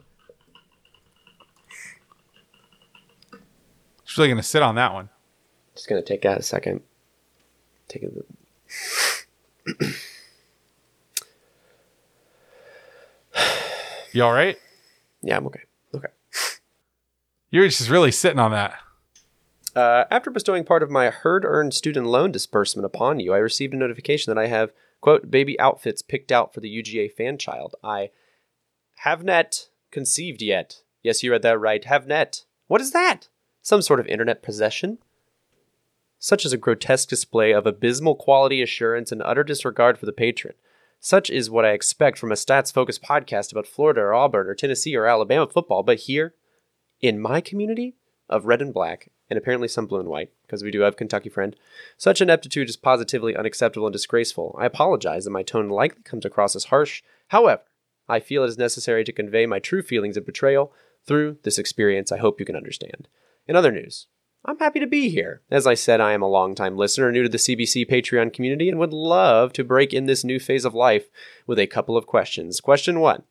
really 4.19 4.29
going 4.29 4.37
to 4.37 4.43
sit 4.43 4.61
on 4.61 4.75
that 4.75 4.93
one. 4.93 5.09
Just 5.73 5.87
gonna 5.87 6.01
take 6.01 6.21
that 6.23 6.37
a 6.37 6.43
second. 6.43 6.81
Take 7.87 8.03
it. 8.03 9.95
You 14.11 14.23
all 14.23 14.33
right? 14.33 14.57
Yeah, 15.21 15.37
I'm 15.37 15.45
okay. 15.45 15.61
Okay. 15.93 16.07
You're 17.51 17.67
just 17.67 17.91
really 17.91 18.11
sitting 18.11 18.39
on 18.39 18.49
that. 18.49 18.73
Uh, 19.75 20.05
after 20.09 20.31
bestowing 20.31 20.63
part 20.63 20.81
of 20.81 20.89
my 20.89 21.11
herd 21.11 21.45
earned 21.45 21.75
student 21.75 22.07
loan 22.07 22.31
disbursement 22.31 22.87
upon 22.87 23.19
you, 23.19 23.35
I 23.35 23.37
received 23.37 23.75
a 23.75 23.77
notification 23.77 24.33
that 24.33 24.41
I 24.41 24.47
have, 24.47 24.71
quote, 25.01 25.31
baby 25.31 25.59
outfits 25.59 26.01
picked 26.01 26.31
out 26.31 26.53
for 26.53 26.59
the 26.59 26.69
UGA 26.69 27.11
fan 27.11 27.37
child. 27.37 27.75
I 27.83 28.11
have 28.99 29.23
net 29.23 29.69
conceived 29.91 30.41
yet. 30.41 30.81
Yes, 31.03 31.23
you 31.23 31.31
read 31.31 31.41
that 31.43 31.59
right. 31.59 31.83
Have 31.85 32.07
net. 32.07 32.43
What 32.67 32.81
is 32.81 32.91
that? 32.91 33.29
Some 33.61 33.81
sort 33.81 33.99
of 33.99 34.07
internet 34.07 34.43
possession? 34.43 34.99
Such 36.19 36.45
is 36.45 36.51
a 36.51 36.57
grotesque 36.57 37.07
display 37.07 37.51
of 37.53 37.65
abysmal 37.65 38.15
quality 38.15 38.61
assurance 38.61 39.11
and 39.11 39.21
utter 39.23 39.43
disregard 39.43 39.97
for 39.97 40.05
the 40.05 40.11
patron. 40.11 40.53
Such 40.99 41.29
is 41.29 41.49
what 41.49 41.63
I 41.63 41.71
expect 41.71 42.17
from 42.17 42.31
a 42.31 42.35
stats 42.35 42.73
focused 42.73 43.01
podcast 43.01 43.53
about 43.53 43.67
Florida 43.67 44.01
or 44.01 44.13
Auburn 44.13 44.47
or 44.47 44.55
Tennessee 44.55 44.97
or 44.97 45.05
Alabama 45.05 45.47
football. 45.47 45.81
But 45.81 45.99
here, 45.99 46.33
in 46.99 47.19
my 47.19 47.39
community 47.39 47.95
of 48.29 48.45
red 48.45 48.61
and 48.61 48.73
black, 48.73 49.09
and 49.29 49.37
apparently 49.37 49.67
some 49.67 49.85
blue 49.85 49.99
and 49.99 50.09
white, 50.09 50.31
because 50.43 50.63
we 50.63 50.71
do 50.71 50.81
have 50.81 50.97
Kentucky 50.97 51.29
friend, 51.29 51.55
such 51.97 52.21
ineptitude 52.21 52.69
is 52.69 52.77
positively 52.77 53.35
unacceptable 53.35 53.87
and 53.87 53.93
disgraceful. 53.93 54.55
I 54.59 54.65
apologize 54.65 55.25
that 55.25 55.31
my 55.31 55.43
tone 55.43 55.69
likely 55.69 56.03
comes 56.03 56.25
across 56.25 56.55
as 56.55 56.65
harsh. 56.65 57.01
However, 57.29 57.63
I 58.07 58.19
feel 58.19 58.43
it 58.43 58.47
is 58.47 58.57
necessary 58.57 59.03
to 59.03 59.11
convey 59.11 59.45
my 59.45 59.59
true 59.59 59.81
feelings 59.81 60.17
of 60.17 60.25
betrayal 60.25 60.73
through 61.05 61.37
this 61.43 61.59
experience. 61.59 62.11
I 62.11 62.17
hope 62.17 62.39
you 62.39 62.45
can 62.45 62.55
understand. 62.55 63.07
In 63.47 63.55
other 63.55 63.71
news, 63.71 64.07
I'm 64.45 64.57
happy 64.57 64.79
to 64.79 64.87
be 64.87 65.09
here. 65.09 65.41
As 65.51 65.67
I 65.67 65.73
said, 65.73 65.99
I 65.99 66.13
am 66.13 66.21
a 66.21 66.27
longtime 66.27 66.77
listener, 66.77 67.11
new 67.11 67.23
to 67.23 67.29
the 67.29 67.37
CBC 67.37 67.89
Patreon 67.89 68.33
community, 68.33 68.69
and 68.69 68.79
would 68.79 68.93
love 68.93 69.51
to 69.53 69.63
break 69.63 69.93
in 69.93 70.05
this 70.05 70.23
new 70.23 70.39
phase 70.39 70.63
of 70.63 70.73
life 70.73 71.09
with 71.45 71.59
a 71.59 71.67
couple 71.67 71.97
of 71.97 72.07
questions. 72.07 72.61
Question 72.61 73.01
one 73.01 73.23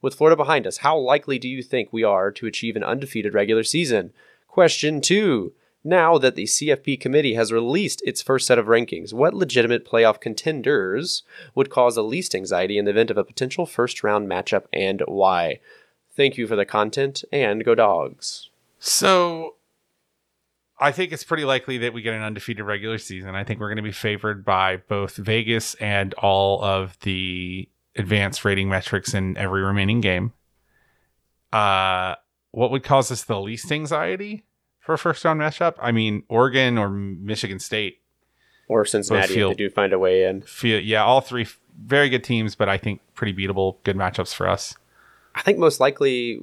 With 0.00 0.14
Florida 0.14 0.36
behind 0.36 0.66
us, 0.66 0.78
how 0.78 0.96
likely 0.96 1.38
do 1.38 1.48
you 1.48 1.62
think 1.62 1.92
we 1.92 2.04
are 2.04 2.30
to 2.30 2.46
achieve 2.46 2.76
an 2.76 2.84
undefeated 2.84 3.34
regular 3.34 3.64
season? 3.64 4.12
Question 4.52 5.00
two 5.00 5.54
Now 5.82 6.18
that 6.18 6.34
the 6.34 6.44
CFP 6.44 7.00
committee 7.00 7.32
has 7.36 7.50
released 7.50 8.02
its 8.04 8.20
first 8.20 8.46
set 8.46 8.58
of 8.58 8.66
rankings, 8.66 9.14
what 9.14 9.32
legitimate 9.32 9.86
playoff 9.86 10.20
contenders 10.20 11.22
would 11.54 11.70
cause 11.70 11.94
the 11.94 12.04
least 12.04 12.34
anxiety 12.34 12.76
in 12.76 12.84
the 12.84 12.90
event 12.90 13.10
of 13.10 13.16
a 13.16 13.24
potential 13.24 13.64
first 13.64 14.04
round 14.04 14.28
matchup 14.28 14.64
and 14.70 15.02
why? 15.08 15.60
Thank 16.14 16.36
you 16.36 16.46
for 16.46 16.54
the 16.54 16.66
content 16.66 17.24
and 17.32 17.64
go 17.64 17.74
dogs. 17.74 18.50
So 18.78 19.54
I 20.78 20.92
think 20.92 21.12
it's 21.12 21.24
pretty 21.24 21.46
likely 21.46 21.78
that 21.78 21.94
we 21.94 22.02
get 22.02 22.12
an 22.12 22.22
undefeated 22.22 22.66
regular 22.66 22.98
season. 22.98 23.34
I 23.34 23.44
think 23.44 23.58
we're 23.58 23.70
going 23.70 23.76
to 23.76 23.82
be 23.82 23.90
favored 23.90 24.44
by 24.44 24.76
both 24.76 25.16
Vegas 25.16 25.72
and 25.76 26.12
all 26.14 26.62
of 26.62 26.98
the 27.00 27.70
advanced 27.96 28.44
rating 28.44 28.68
metrics 28.68 29.14
in 29.14 29.38
every 29.38 29.62
remaining 29.62 30.02
game. 30.02 30.34
Uh, 31.54 32.16
what 32.52 32.70
would 32.70 32.82
cause 32.84 33.10
us 33.10 33.24
the 33.24 33.40
least 33.40 33.70
anxiety 33.72 34.44
for 34.80 34.94
a 34.94 34.98
first 34.98 35.24
round 35.24 35.40
matchup? 35.40 35.74
I 35.80 35.90
mean, 35.92 36.22
Oregon 36.28 36.78
or 36.78 36.88
Michigan 36.88 37.58
State. 37.58 37.98
Or 38.68 38.84
Cincinnati, 38.86 39.34
feel- 39.34 39.50
if 39.50 39.56
they 39.56 39.64
do 39.64 39.70
find 39.70 39.92
a 39.92 39.98
way 39.98 40.24
in. 40.24 40.42
Feel, 40.42 40.80
yeah, 40.80 41.04
all 41.04 41.20
three 41.20 41.46
very 41.78 42.08
good 42.08 42.22
teams, 42.24 42.54
but 42.54 42.68
I 42.68 42.78
think 42.78 43.00
pretty 43.14 43.34
beatable, 43.34 43.76
good 43.82 43.96
matchups 43.96 44.32
for 44.34 44.48
us. 44.48 44.74
I 45.34 45.42
think 45.42 45.58
most 45.58 45.80
likely 45.80 46.40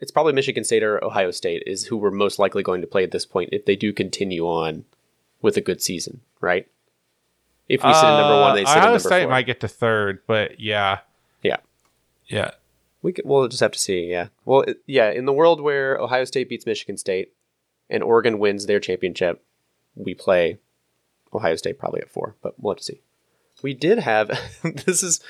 it's 0.00 0.10
probably 0.10 0.32
Michigan 0.32 0.64
State 0.64 0.82
or 0.82 1.02
Ohio 1.04 1.30
State 1.30 1.62
is 1.66 1.86
who 1.86 1.96
we're 1.96 2.10
most 2.10 2.38
likely 2.38 2.62
going 2.62 2.80
to 2.80 2.86
play 2.86 3.04
at 3.04 3.12
this 3.12 3.24
point 3.24 3.50
if 3.52 3.64
they 3.66 3.76
do 3.76 3.92
continue 3.92 4.44
on 4.46 4.84
with 5.42 5.56
a 5.56 5.60
good 5.60 5.80
season, 5.80 6.20
right? 6.40 6.66
If 7.68 7.84
we 7.84 7.92
sit 7.94 8.04
in 8.04 8.10
number 8.16 8.40
one, 8.40 8.54
they 8.56 8.64
Uh, 8.64 8.66
sit 8.66 8.72
at 8.72 8.78
Ohio 8.78 8.84
number 8.90 8.98
State 8.98 9.22
four. 9.22 9.30
might 9.30 9.46
get 9.46 9.60
to 9.60 9.68
third, 9.68 10.20
but 10.26 10.58
yeah, 10.60 10.98
Yeah, 11.42 11.58
yeah. 12.26 12.50
We 13.02 13.12
could, 13.12 13.24
we'll 13.26 13.48
just 13.48 13.60
have 13.60 13.72
to 13.72 13.78
see. 13.78 14.06
Yeah, 14.10 14.28
well, 14.44 14.64
yeah, 14.86 15.10
in 15.10 15.26
the 15.26 15.32
world 15.32 15.60
where 15.60 15.96
Ohio 15.96 16.24
State 16.24 16.48
beats 16.48 16.66
Michigan 16.66 16.96
State 16.96 17.32
and 17.90 18.02
Oregon 18.02 18.38
wins 18.38 18.66
their 18.66 18.80
championship, 18.80 19.44
we 19.94 20.14
play 20.14 20.58
Ohio 21.34 21.56
State 21.56 21.78
probably 21.78 22.00
at 22.00 22.10
four, 22.10 22.36
but 22.42 22.54
we'll 22.58 22.74
have 22.74 22.78
to 22.78 22.84
see. 22.84 23.00
We 23.62 23.74
did 23.74 23.98
have 23.98 24.28
this 24.86 25.02
is 25.02 25.20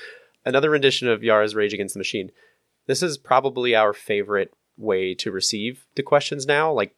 another 0.45 0.69
rendition 0.69 1.07
of 1.07 1.23
Yara's 1.23 1.55
Rage 1.55 1.73
Against 1.73 1.95
the 1.95 1.99
Machine. 1.99 2.31
This 2.85 3.01
is 3.01 3.17
probably 3.17 3.75
our 3.75 3.93
favorite 3.93 4.53
way 4.77 5.13
to 5.15 5.31
receive 5.31 5.85
the 5.95 6.03
questions 6.03 6.45
now. 6.45 6.71
Like, 6.71 6.95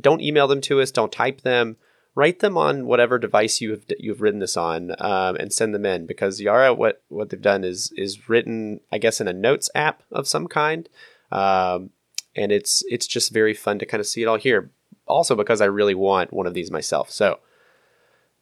don't 0.00 0.22
email 0.22 0.48
them 0.48 0.60
to 0.62 0.80
us, 0.80 0.90
don't 0.90 1.12
type 1.12 1.42
them, 1.42 1.76
write 2.16 2.40
them 2.40 2.56
on 2.58 2.86
whatever 2.86 3.18
device 3.18 3.60
you 3.60 3.70
have 3.70 3.84
you've 4.00 4.20
written 4.22 4.40
this 4.40 4.56
on, 4.56 4.90
um, 4.98 5.36
and 5.36 5.52
send 5.52 5.72
them 5.74 5.86
in. 5.86 6.06
Because 6.06 6.40
Yara, 6.40 6.74
what 6.74 7.02
what 7.08 7.30
they've 7.30 7.40
done 7.40 7.62
is 7.62 7.92
is 7.96 8.28
written, 8.28 8.80
I 8.90 8.98
guess, 8.98 9.20
in 9.20 9.28
a 9.28 9.32
notes 9.32 9.70
app 9.76 10.02
of 10.10 10.26
some 10.26 10.48
kind, 10.48 10.88
um, 11.30 11.90
and 12.34 12.50
it's 12.50 12.82
it's 12.88 13.06
just 13.06 13.32
very 13.32 13.54
fun 13.54 13.78
to 13.78 13.86
kind 13.86 14.00
of 14.00 14.06
see 14.08 14.22
it 14.22 14.26
all 14.26 14.38
here. 14.38 14.70
Also, 15.06 15.36
because 15.36 15.60
I 15.60 15.66
really 15.66 15.94
want 15.94 16.32
one 16.32 16.46
of 16.48 16.54
these 16.54 16.72
myself. 16.72 17.10
So, 17.12 17.38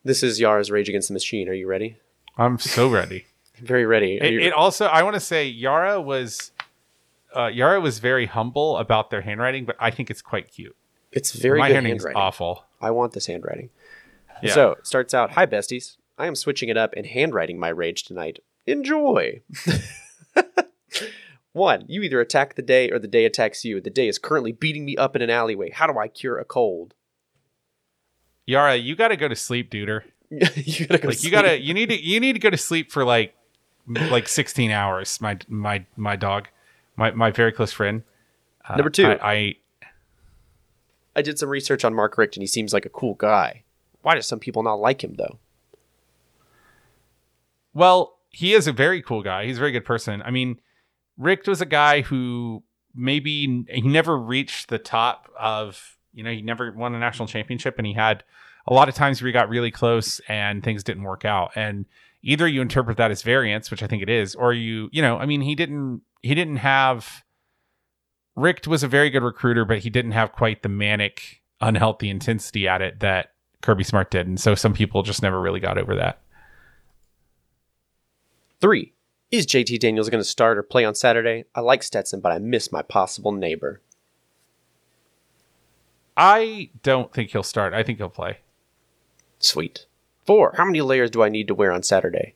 this 0.03 0.23
is 0.23 0.41
Yara's 0.41 0.71
Rage 0.71 0.89
Against 0.89 1.09
the 1.09 1.13
Machine. 1.15 1.47
Are 1.49 1.53
you 1.53 1.67
ready? 1.67 1.99
I'm 2.39 2.59
so 2.59 2.89
ready. 2.89 3.27
Very 3.61 3.85
ready. 3.85 4.17
It, 4.17 4.33
you- 4.33 4.41
it 4.41 4.53
also, 4.55 4.87
I 4.87 5.03
want 5.03 5.15
to 5.15 5.21
say, 5.21 5.47
Yara 5.47 6.01
was, 6.01 6.53
uh, 7.37 7.47
Yara 7.49 7.81
was 7.81 7.99
very 8.01 8.27
humble 8.27 8.79
about 8.79 9.11
their 9.11 9.21
handwriting, 9.21 9.65
but 9.67 9.77
I 9.79 9.91
think 9.91 10.11
it's 10.11 10.23
quite 10.23 10.51
cute. 10.51 10.75
It's 11.15 11.33
very 11.33 11.59
My 11.59 11.69
good 11.69 11.85
handwriting. 11.85 12.21
awful. 12.21 12.65
I 12.81 12.91
want 12.91 13.13
this 13.13 13.27
handwriting. 13.27 13.71
Yeah. 14.43 14.53
So 14.53 14.71
it 14.73 14.87
starts 14.87 15.15
out, 15.15 15.33
hi 15.33 15.47
besties. 15.47 15.97
I 16.19 16.27
am 16.27 16.35
switching 16.35 16.69
it 16.69 16.77
up 16.77 16.93
and 16.97 17.07
handwriting 17.07 17.59
my 17.59 17.69
rage 17.69 18.05
tonight. 18.05 18.41
Enjoy. 18.67 19.41
One, 21.53 21.85
you 21.87 22.03
either 22.03 22.21
attack 22.21 22.57
the 22.57 22.63
day 22.63 22.91
or 22.91 22.99
the 22.99 23.07
day 23.09 23.25
attacks 23.25 23.65
you. 23.65 23.81
The 23.81 23.91
day 23.91 24.09
is 24.09 24.19
currently 24.19 24.53
beating 24.53 24.85
me 24.85 24.97
up 24.97 25.15
in 25.15 25.23
an 25.23 25.31
alleyway. 25.31 25.71
How 25.71 25.87
do 25.87 25.99
I 25.99 26.09
cure 26.09 26.39
a 26.39 26.45
cold? 26.45 26.95
Yara, 28.47 28.77
you 28.77 28.97
got 28.97 29.09
to 29.09 29.17
go 29.17 29.29
to 29.29 29.37
sleep, 29.37 29.71
duder. 29.71 30.03
you 30.31 30.87
gotta 30.87 30.99
go 30.99 31.09
Like 31.09 31.23
you 31.23 31.31
got 31.31 31.43
to, 31.43 31.61
you 31.61 31.73
need 31.73 31.91
to, 31.91 32.01
you 32.01 32.19
need 32.19 32.33
to 32.33 32.39
go 32.41 32.51
to 32.51 32.57
sleep 32.57 32.91
for 32.91 33.05
like, 33.05 33.35
like 33.87 34.29
16 34.29 34.71
hours. 34.73 35.21
My, 35.21 35.39
my, 35.47 35.87
my 35.97 36.17
dog, 36.17 36.49
my, 36.97 37.13
my 37.13 37.31
very 37.31 37.53
close 37.53 37.73
friend. 37.73 38.03
Uh, 38.69 38.77
Number 38.77 38.91
two. 38.91 39.07
I, 39.07 39.33
I 39.33 39.55
I 41.17 41.23
did 41.23 41.39
some 41.39 41.49
research 41.49 41.85
on 41.85 41.95
Mark 41.95 42.19
Richt 42.19 42.37
and 42.37 42.43
he 42.43 42.47
seems 42.47 42.73
like 42.73 42.87
a 42.87 42.91
cool 42.91 43.15
guy. 43.15 43.65
Why 44.03 44.15
do 44.15 44.23
some 44.23 44.41
people 44.41 44.63
not 44.63 44.81
like 44.81 45.03
him 45.03 45.15
though? 45.15 45.39
Well, 47.73 48.19
he 48.31 48.53
is 48.53 48.67
a 48.67 48.73
very 48.73 49.03
cool 49.03 49.23
guy. 49.23 49.47
He's 49.47 49.57
a 49.57 49.61
very 49.61 49.73
good 49.73 49.85
person. 49.85 50.23
I 50.23 50.31
mean, 50.31 50.61
Richt 51.17 51.49
was 51.49 51.61
a 51.61 51.67
guy 51.67 52.03
who 52.03 52.63
maybe 52.95 53.65
he 53.69 53.83
never 53.83 54.17
reached 54.17 54.69
the 54.69 54.79
top 54.79 55.29
of, 55.39 55.97
you 56.13 56.23
know, 56.23 56.31
he 56.31 56.43
never 56.43 56.73
won 56.73 56.95
a 56.95 56.99
national 56.99 57.29
championship 57.29 57.77
and 57.79 57.87
he 57.87 57.93
had 57.93 58.25
a 58.67 58.75
lot 58.75 58.89
of 58.89 58.95
times 58.95 59.21
where 59.21 59.27
he 59.29 59.33
got 59.33 59.49
really 59.49 59.71
close 59.71 60.21
and 60.29 60.63
things 60.63 60.85
didn't 60.85 61.03
work 61.03 61.25
out. 61.25 61.53
And 61.55 61.87
either 62.23 62.47
you 62.47 62.63
interpret 62.63 62.97
that 62.97 63.11
as 63.11 63.23
variance, 63.23 63.71
which 63.71 63.83
I 63.83 63.87
think 63.87 64.03
it 64.03 64.09
is, 64.09 64.35
or 64.35 64.53
you, 64.53 64.89
you 64.93 65.03
know, 65.03 65.19
I 65.19 65.27
mean, 65.27 65.41
he 65.41 65.55
didn't 65.55 66.03
he 66.23 66.35
didn't 66.35 66.57
have 66.57 67.24
Richt 68.37 68.67
was 68.67 68.83
a 68.83 68.89
very 68.89 69.11
good 69.11 69.23
recruiter, 69.23 69.65
but 69.65 69.79
he 69.79 69.91
didn't 69.91 70.13
have 70.13 70.33
quite 70.33 70.63
the 70.63 70.69
manic, 70.69 71.43
unhealthy 71.61 72.11
intensity 72.11 72.67
at 72.67 72.83
it 72.83 73.01
that 73.01 73.33
Kirby 73.63 73.85
Smart 73.85 74.11
did. 74.11 74.27
And 74.27 74.41
so 74.41 74.55
some 74.55 74.75
people 74.75 75.03
just 75.03 75.23
never 75.23 75.41
really 75.41 75.61
got 75.61 75.79
over 75.79 75.95
that. 75.95 76.21
Three, 78.61 78.93
is 79.31 79.47
JT 79.47 79.79
Daniels 79.81 80.09
going 80.09 80.23
to 80.23 80.29
start 80.29 80.59
or 80.59 80.63
play 80.63 80.85
on 80.85 80.95
Saturday? 80.95 81.45
I 81.55 81.61
like 81.61 81.83
Stetson, 81.83 82.21
but 82.21 82.33
I 82.33 82.39
miss 82.39 82.73
my 82.73 82.83
possible 82.83 83.33
neighbor. 83.33 83.81
I 86.17 86.71
don't 86.83 87.13
think 87.13 87.31
he'll 87.31 87.43
start. 87.43 87.75
I 87.75 87.83
think 87.83 87.99
he'll 87.99 88.09
play. 88.09 88.39
Sweet. 89.39 89.87
Four, 90.25 90.55
how 90.57 90.65
many 90.65 90.81
layers 90.81 91.11
do 91.11 91.23
I 91.23 91.29
need 91.29 91.49
to 91.49 91.55
wear 91.55 91.73
on 91.73 91.83
Saturday? 91.83 92.35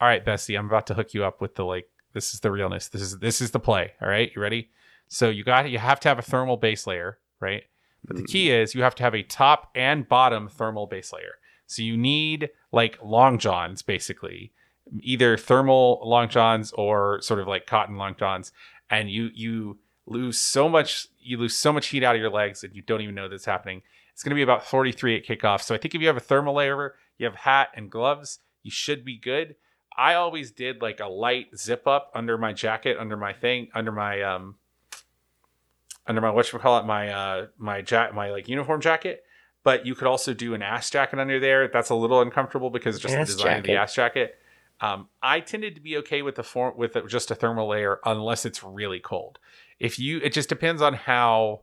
All 0.00 0.08
right, 0.08 0.24
Bessie, 0.24 0.56
I'm 0.56 0.66
about 0.66 0.86
to 0.88 0.94
hook 0.94 1.14
you 1.14 1.24
up 1.24 1.40
with 1.40 1.54
the 1.54 1.64
like. 1.64 1.88
This 2.12 2.34
is 2.34 2.40
the 2.40 2.50
realness. 2.50 2.88
This 2.88 3.02
is 3.02 3.18
this 3.18 3.40
is 3.40 3.52
the 3.52 3.60
play. 3.60 3.92
All 4.02 4.08
right, 4.08 4.32
you 4.34 4.42
ready? 4.42 4.70
So 5.10 5.28
you 5.28 5.42
got 5.42 5.68
you 5.68 5.78
have 5.78 6.00
to 6.00 6.08
have 6.08 6.20
a 6.20 6.22
thermal 6.22 6.56
base 6.56 6.86
layer, 6.86 7.18
right? 7.40 7.64
But 8.04 8.16
the 8.16 8.22
key 8.22 8.50
is 8.50 8.74
you 8.74 8.82
have 8.82 8.94
to 8.94 9.02
have 9.02 9.14
a 9.14 9.22
top 9.22 9.70
and 9.74 10.08
bottom 10.08 10.48
thermal 10.48 10.86
base 10.86 11.12
layer. 11.12 11.34
So 11.66 11.82
you 11.82 11.96
need 11.96 12.48
like 12.72 12.98
long 13.02 13.38
johns, 13.38 13.82
basically, 13.82 14.52
either 15.00 15.36
thermal 15.36 16.00
long 16.04 16.28
johns 16.28 16.72
or 16.72 17.20
sort 17.22 17.40
of 17.40 17.48
like 17.48 17.66
cotton 17.66 17.96
long 17.96 18.14
johns, 18.18 18.52
and 18.88 19.10
you 19.10 19.30
you 19.34 19.78
lose 20.06 20.38
so 20.38 20.68
much 20.68 21.08
you 21.18 21.36
lose 21.36 21.56
so 21.56 21.72
much 21.72 21.88
heat 21.88 22.04
out 22.04 22.14
of 22.14 22.20
your 22.20 22.30
legs 22.30 22.60
that 22.60 22.74
you 22.74 22.82
don't 22.82 23.00
even 23.00 23.14
know 23.14 23.28
that's 23.28 23.44
happening. 23.44 23.82
It's 24.12 24.22
going 24.22 24.30
to 24.30 24.36
be 24.36 24.42
about 24.42 24.64
43 24.64 25.16
at 25.16 25.24
kickoff. 25.24 25.62
So 25.62 25.74
I 25.74 25.78
think 25.78 25.94
if 25.94 26.00
you 26.00 26.06
have 26.06 26.16
a 26.16 26.20
thermal 26.20 26.54
layer, 26.54 26.94
you 27.18 27.26
have 27.26 27.34
hat 27.34 27.70
and 27.74 27.90
gloves, 27.90 28.38
you 28.62 28.70
should 28.70 29.04
be 29.04 29.16
good. 29.16 29.56
I 29.96 30.14
always 30.14 30.50
did 30.50 30.82
like 30.82 31.00
a 31.00 31.06
light 31.06 31.48
zip 31.56 31.86
up 31.86 32.10
under 32.14 32.38
my 32.38 32.52
jacket, 32.52 32.96
under 32.98 33.16
my 33.16 33.32
thing, 33.32 33.68
under 33.74 33.92
my 33.92 34.22
um 34.22 34.56
under 36.10 36.20
my 36.20 36.30
what 36.30 36.52
you 36.52 36.58
call 36.58 36.78
it 36.80 36.84
my 36.86 37.08
uh 37.08 37.46
my 37.56 37.80
jack 37.80 38.12
my 38.14 38.30
like 38.30 38.48
uniform 38.48 38.80
jacket. 38.80 39.22
But 39.62 39.86
you 39.86 39.94
could 39.94 40.08
also 40.08 40.34
do 40.34 40.54
an 40.54 40.62
ass 40.62 40.90
jacket 40.90 41.18
under 41.18 41.38
there. 41.38 41.68
That's 41.68 41.90
a 41.90 41.94
little 41.94 42.20
uncomfortable 42.20 42.70
because 42.70 42.98
just 42.98 43.14
Ass 43.14 43.28
the 43.28 43.34
design 43.34 43.58
of 43.58 43.62
the 43.64 43.76
ass 43.76 43.94
jacket. 43.94 44.36
Um, 44.80 45.08
I 45.22 45.40
tended 45.40 45.74
to 45.74 45.80
be 45.80 45.98
okay 45.98 46.22
with 46.22 46.34
the 46.34 46.42
form 46.42 46.74
with 46.76 46.96
a- 46.96 47.06
just 47.06 47.30
a 47.30 47.34
thermal 47.34 47.68
layer 47.68 48.00
unless 48.04 48.44
it's 48.46 48.62
really 48.64 48.98
cold. 48.98 49.38
If 49.78 49.98
you, 49.98 50.18
it 50.18 50.32
just 50.32 50.48
depends 50.48 50.80
on 50.82 50.94
how 50.94 51.60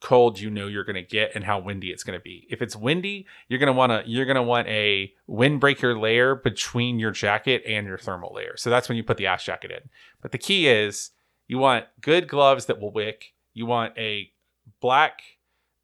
cold 0.00 0.38
you 0.38 0.48
know 0.48 0.68
you're 0.68 0.84
going 0.84 0.94
to 0.94 1.02
get 1.02 1.32
and 1.34 1.42
how 1.42 1.58
windy 1.58 1.90
it's 1.90 2.04
going 2.04 2.18
to 2.18 2.22
be. 2.22 2.46
If 2.48 2.62
it's 2.62 2.76
windy, 2.76 3.26
you're 3.48 3.58
going 3.58 3.66
to 3.66 3.72
want 3.72 3.90
to 3.90 4.08
you're 4.08 4.26
going 4.26 4.36
to 4.36 4.42
want 4.42 4.68
a 4.68 5.12
windbreaker 5.28 6.00
layer 6.00 6.36
between 6.36 7.00
your 7.00 7.10
jacket 7.10 7.62
and 7.66 7.86
your 7.86 7.98
thermal 7.98 8.32
layer. 8.32 8.56
So 8.56 8.70
that's 8.70 8.88
when 8.88 8.96
you 8.96 9.02
put 9.02 9.16
the 9.16 9.26
ass 9.26 9.44
jacket 9.44 9.72
in. 9.72 9.90
But 10.22 10.30
the 10.30 10.38
key 10.38 10.68
is 10.68 11.10
you 11.48 11.58
want 11.58 11.86
good 12.00 12.28
gloves 12.28 12.66
that 12.66 12.80
will 12.80 12.92
wick. 12.92 13.34
You 13.58 13.66
want 13.66 13.92
a 13.98 14.30
black 14.80 15.20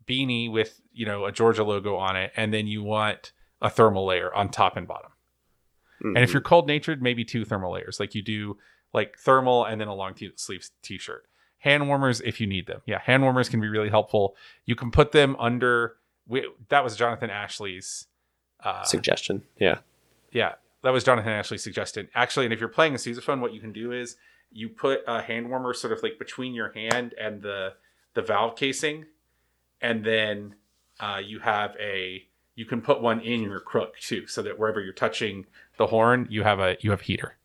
beanie 0.06 0.50
with, 0.50 0.80
you 0.92 1.04
know, 1.06 1.24
a 1.24 1.32
Georgia 1.32 1.64
logo 1.64 1.96
on 1.96 2.14
it 2.16 2.32
and 2.36 2.54
then 2.54 2.66
you 2.66 2.82
want 2.82 3.32
a 3.60 3.68
thermal 3.68 4.06
layer 4.06 4.32
on 4.34 4.48
top 4.48 4.76
and 4.76 4.86
bottom. 4.86 5.10
And 6.00 6.18
if 6.18 6.30
Mhm. 6.30 6.32
you're 6.34 6.42
cold 6.42 6.66
natured, 6.68 7.02
maybe 7.02 7.24
two 7.24 7.44
thermal 7.44 7.72
layers, 7.72 7.98
like 7.98 8.14
you 8.14 8.22
do 8.22 8.58
like 8.92 9.18
thermal 9.18 9.64
and 9.64 9.80
then 9.80 9.88
a 9.88 9.94
long 9.94 10.14
t- 10.14 10.30
sleeve 10.36 10.68
t-shirt. 10.82 11.26
Hand 11.58 11.88
warmers 11.88 12.20
if 12.20 12.40
you 12.40 12.46
need 12.46 12.66
them. 12.66 12.82
Yeah, 12.86 13.00
hand 13.00 13.22
warmers 13.22 13.48
can 13.48 13.60
be 13.60 13.68
really 13.68 13.88
helpful. 13.88 14.36
You 14.66 14.76
can 14.76 14.90
put 14.90 15.12
them 15.12 15.34
under. 15.38 15.96
We, 16.28 16.46
that 16.68 16.84
was 16.84 16.94
Jonathan 16.96 17.30
Ashley's. 17.30 18.06
Uh, 18.62 18.82
suggestion, 18.84 19.42
yeah, 19.58 19.78
yeah, 20.32 20.54
that 20.82 20.90
was 20.90 21.04
Jonathan 21.04 21.32
Ashley 21.32 21.58
suggested. 21.58 22.08
Actually, 22.14 22.46
and 22.46 22.52
if 22.52 22.60
you're 22.60 22.68
playing 22.68 22.94
a 22.94 22.98
sousaphone, 22.98 23.40
what 23.40 23.52
you 23.52 23.60
can 23.60 23.72
do 23.72 23.92
is 23.92 24.16
you 24.54 24.68
put 24.68 25.00
a 25.06 25.20
hand 25.20 25.50
warmer 25.50 25.74
sort 25.74 25.92
of 25.92 26.02
like 26.02 26.18
between 26.18 26.54
your 26.54 26.72
hand 26.72 27.14
and 27.20 27.42
the 27.42 27.74
the 28.14 28.22
valve 28.22 28.56
casing, 28.56 29.04
and 29.80 30.04
then 30.04 30.54
uh, 31.00 31.20
you 31.22 31.40
have 31.40 31.76
a 31.80 32.24
you 32.54 32.64
can 32.64 32.80
put 32.80 33.02
one 33.02 33.20
in 33.20 33.42
your 33.42 33.58
crook 33.60 33.98
too, 33.98 34.26
so 34.28 34.40
that 34.42 34.58
wherever 34.58 34.80
you're 34.80 34.92
touching 34.92 35.44
the 35.76 35.88
horn, 35.88 36.26
you 36.30 36.44
have 36.44 36.60
a 36.60 36.76
you 36.80 36.92
have 36.92 37.02
heater. 37.02 37.36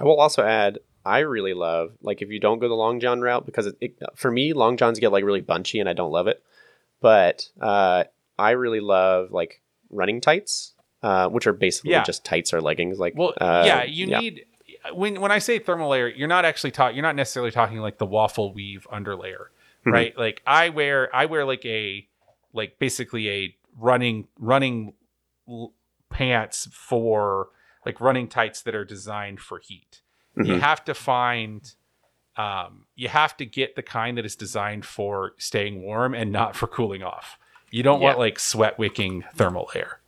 I 0.00 0.04
will 0.04 0.18
also 0.18 0.42
add, 0.42 0.78
I 1.04 1.18
really 1.20 1.54
love 1.54 1.92
like 2.00 2.22
if 2.22 2.30
you 2.30 2.40
don't 2.40 2.58
go 2.58 2.68
the 2.68 2.74
long 2.74 2.98
john 2.98 3.20
route 3.20 3.46
because 3.46 3.66
it, 3.66 3.76
it, 3.80 3.98
for 4.16 4.30
me 4.30 4.52
long 4.52 4.76
johns 4.76 4.98
get 4.98 5.12
like 5.12 5.24
really 5.24 5.42
bunchy 5.42 5.78
and 5.78 5.88
I 5.88 5.92
don't 5.92 6.10
love 6.10 6.26
it, 6.26 6.42
but 7.00 7.48
uh, 7.60 8.04
I 8.38 8.52
really 8.52 8.80
love 8.80 9.30
like 9.30 9.60
running 9.90 10.20
tights, 10.20 10.72
uh, 11.02 11.28
which 11.28 11.46
are 11.46 11.52
basically 11.52 11.92
Yeah. 11.92 12.02
just 12.02 12.24
tights 12.24 12.52
or 12.54 12.60
leggings. 12.62 12.98
Like, 12.98 13.12
Well, 13.14 13.34
uh, 13.38 13.62
yeah, 13.66 13.84
you 13.84 14.06
need 14.06 14.46
when 14.92 15.20
when 15.20 15.30
I 15.32 15.38
say 15.38 15.58
thermal 15.58 15.88
layer, 15.90 16.08
you're 16.08 16.28
not 16.28 16.44
actually 16.44 16.70
talking. 16.72 16.96
You're 16.96 17.02
not 17.02 17.16
necessarily 17.16 17.50
talking 17.50 17.78
like 17.78 17.98
the 17.98 18.06
waffle 18.06 18.52
weave 18.52 18.86
underlayer, 18.92 19.46
Mhm. 19.86 19.92
right? 19.92 20.18
Like 20.18 20.42
I 20.46 20.68
wear, 20.70 21.14
I 21.14 21.26
wear 21.26 21.44
like 21.44 21.64
a 21.64 22.06
like 22.52 22.78
basically 22.78 23.28
a 23.30 23.56
running 23.78 24.28
running 24.38 24.94
l- 25.48 25.72
pants 26.10 26.68
for 26.72 27.48
like 27.84 28.00
running 28.00 28.28
tights 28.28 28.62
that 28.62 28.74
are 28.74 28.84
designed 28.84 29.40
for 29.40 29.58
heat. 29.58 30.00
You 30.36 30.54
Mhm. 30.54 30.60
have 30.60 30.84
to 30.84 30.94
find. 30.94 31.72
Um, 32.36 32.86
you 32.96 33.06
have 33.08 33.36
to 33.36 33.46
get 33.46 33.76
the 33.76 33.82
kind 33.82 34.18
that 34.18 34.24
is 34.24 34.34
designed 34.34 34.84
for 34.84 35.34
staying 35.38 35.82
warm 35.82 36.14
and 36.14 36.32
not 36.32 36.56
for 36.56 36.66
cooling 36.66 37.02
off. 37.02 37.38
You 37.70 37.84
don't 37.84 38.00
want 38.00 38.18
like 38.18 38.40
sweat 38.40 38.76
wicking 38.76 39.22
thermal 39.34 39.70
layer. 39.74 40.00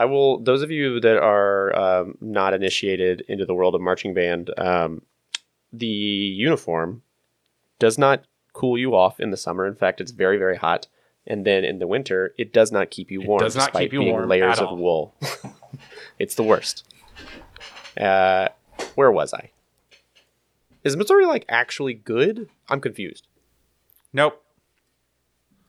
I 0.00 0.06
will. 0.06 0.40
Those 0.40 0.62
of 0.62 0.70
you 0.70 0.98
that 1.00 1.18
are 1.18 1.78
um, 1.78 2.16
not 2.22 2.54
initiated 2.54 3.22
into 3.28 3.44
the 3.44 3.52
world 3.52 3.74
of 3.74 3.82
marching 3.82 4.14
band, 4.14 4.50
um, 4.56 5.02
the 5.74 5.86
uniform 5.86 7.02
does 7.78 7.98
not 7.98 8.24
cool 8.54 8.78
you 8.78 8.94
off 8.94 9.20
in 9.20 9.30
the 9.30 9.36
summer. 9.36 9.66
In 9.66 9.74
fact, 9.74 10.00
it's 10.00 10.10
very 10.10 10.38
very 10.38 10.56
hot, 10.56 10.86
and 11.26 11.44
then 11.44 11.64
in 11.64 11.80
the 11.80 11.86
winter, 11.86 12.34
it 12.38 12.50
does 12.50 12.72
not 12.72 12.90
keep 12.90 13.10
you 13.10 13.20
warm. 13.20 13.42
It 13.42 13.44
does 13.44 13.56
not 13.56 13.66
despite 13.66 13.82
keep 13.82 13.92
you 13.92 14.00
being 14.00 14.12
warm 14.12 14.28
layers 14.30 14.58
of 14.58 14.78
wool. 14.78 15.14
it's 16.18 16.34
the 16.34 16.44
worst. 16.44 16.90
Uh, 18.00 18.48
where 18.94 19.12
was 19.12 19.34
I? 19.34 19.50
Is 20.82 20.96
Missouri 20.96 21.26
like 21.26 21.44
actually 21.46 21.92
good? 21.92 22.48
I'm 22.70 22.80
confused. 22.80 23.26
Nope. 24.14 24.42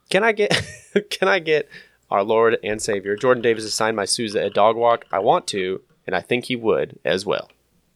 Can 0.10 0.24
I 0.24 0.32
get 0.32 0.52
can 1.10 1.28
I 1.28 1.40
get 1.40 1.68
our 2.12 2.24
Lord 2.24 2.58
and 2.64 2.82
Savior 2.82 3.16
Jordan 3.16 3.42
Davis 3.42 3.64
to 3.66 3.72
sign 3.72 3.96
my 3.96 4.06
Sousa 4.06 4.44
a 4.44 4.50
dog 4.50 4.76
walk? 4.76 5.06
I 5.12 5.20
want 5.20 5.48
to, 5.48 5.82
and 6.06 6.16
I 6.16 6.22
think 6.22 6.46
he 6.46 6.56
would 6.56 7.00
as 7.04 7.26
well. 7.26 7.50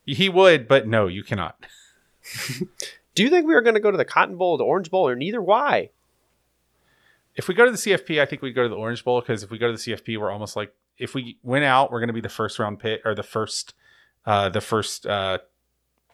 He 0.06 0.30
would, 0.30 0.68
but 0.68 0.88
no, 0.88 1.08
you 1.08 1.24
cannot. 1.24 1.58
Do 3.16 3.24
you 3.24 3.30
think 3.30 3.48
we 3.48 3.54
are 3.56 3.62
going 3.62 3.76
to 3.76 3.80
go 3.80 3.92
to 3.92 3.98
the 3.98 4.06
Cotton 4.06 4.36
Bowl, 4.38 4.58
the 4.58 4.64
Orange 4.64 4.90
Bowl, 4.92 5.08
or 5.08 5.16
neither? 5.16 5.42
Why? 5.42 5.90
If 7.36 7.48
we 7.48 7.54
go 7.56 7.66
to 7.66 7.72
the 7.72 7.78
CFP, 7.78 8.22
I 8.22 8.26
think 8.26 8.42
we 8.42 8.52
go 8.52 8.64
to 8.64 8.70
the 8.70 8.76
Orange 8.76 9.04
Bowl 9.04 9.20
because 9.22 9.44
if 9.44 9.52
we 9.52 9.58
go 9.58 9.68
to 9.68 9.74
the 9.74 9.78
CFP, 9.94 10.18
we're 10.20 10.32
almost 10.32 10.56
like 10.56 10.74
if 10.98 11.14
we 11.14 11.38
win 11.44 11.64
out, 11.64 11.92
we're 11.92 12.00
going 12.00 12.08
to 12.08 12.14
be 12.14 12.22
the 12.22 12.30
first 12.30 12.60
round 12.60 12.80
pit 12.80 13.02
or 13.06 13.14
the 13.16 13.24
first, 13.24 13.74
uh, 14.26 14.50
the 14.50 14.62
first 14.62 15.06
uh, 15.06 15.40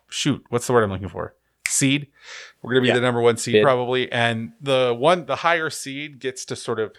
shoot. 0.09 0.43
What's 0.49 0.67
the 0.67 0.73
word 0.73 0.83
I'm 0.83 0.91
looking 0.91 1.09
for? 1.09 1.35
Seed. 1.67 2.07
We're 2.61 2.73
going 2.73 2.81
to 2.81 2.85
be 2.85 2.87
Yeah. 2.89 2.95
the 2.95 3.01
number 3.01 3.21
one 3.21 3.37
seed 3.37 3.53
Bid. 3.53 3.63
probably, 3.63 4.11
and 4.11 4.53
the 4.61 4.95
one 4.97 5.25
the 5.25 5.37
higher 5.37 5.69
seed 5.69 6.19
gets 6.19 6.43
to 6.45 6.55
sort 6.55 6.79
of 6.79 6.93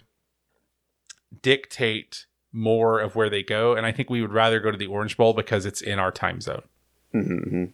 dictate 1.41 2.27
more 2.53 3.01
of 3.01 3.17
where 3.17 3.31
they 3.31 3.43
go. 3.43 3.75
And 3.75 3.87
I 3.87 3.93
think 3.93 4.11
we 4.11 4.21
would 4.21 4.33
rather 4.33 4.61
go 4.61 4.71
to 4.71 4.77
the 4.77 4.87
Orange 4.87 5.17
Bowl 5.17 5.33
because 5.33 5.65
it's 5.65 5.81
in 5.81 5.99
our 5.99 6.13
time 6.13 6.41
zone. 6.41 6.63
Mm-hmm. 7.15 7.65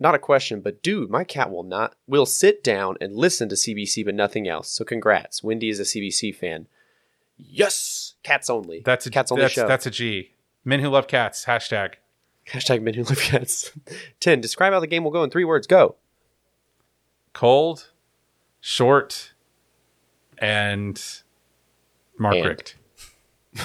Not 0.00 0.14
a 0.14 0.18
question, 0.18 0.60
but 0.60 0.82
dude, 0.82 1.10
my 1.10 1.24
cat 1.24 1.50
will 1.50 1.64
not 1.64 1.96
will 2.06 2.26
sit 2.26 2.62
down 2.62 2.96
and 3.00 3.16
listen 3.16 3.48
to 3.48 3.56
CBC, 3.56 4.04
but 4.04 4.14
nothing 4.14 4.46
else. 4.46 4.70
So 4.70 4.84
congrats, 4.84 5.42
Wendy 5.42 5.68
is 5.68 5.80
a 5.80 5.84
CBC 5.84 6.34
fan. 6.34 6.68
Yes, 7.36 8.14
cats 8.22 8.48
only. 8.48 8.82
That's 8.84 9.06
a 9.06 9.10
cats 9.10 9.32
only 9.32 9.42
that's, 9.42 9.54
show. 9.54 9.66
That's 9.66 9.86
a 9.86 9.90
G. 9.90 10.32
Men 10.64 10.80
who 10.80 10.88
love 10.88 11.08
cats. 11.08 11.46
Hashtag. 11.46 11.94
Hashtag 12.48 12.82
men 12.82 12.94
who 12.94 13.02
love 13.02 13.18
cats. 13.18 13.72
Ten. 14.20 14.40
Describe 14.40 14.72
how 14.72 14.80
the 14.80 14.86
game 14.86 15.04
will 15.04 15.10
go 15.10 15.24
in 15.24 15.30
three 15.30 15.44
words. 15.44 15.66
Go. 15.66 15.96
cold, 17.32 17.90
short, 18.60 19.32
and 20.38 21.02
Margaret. 22.18 22.74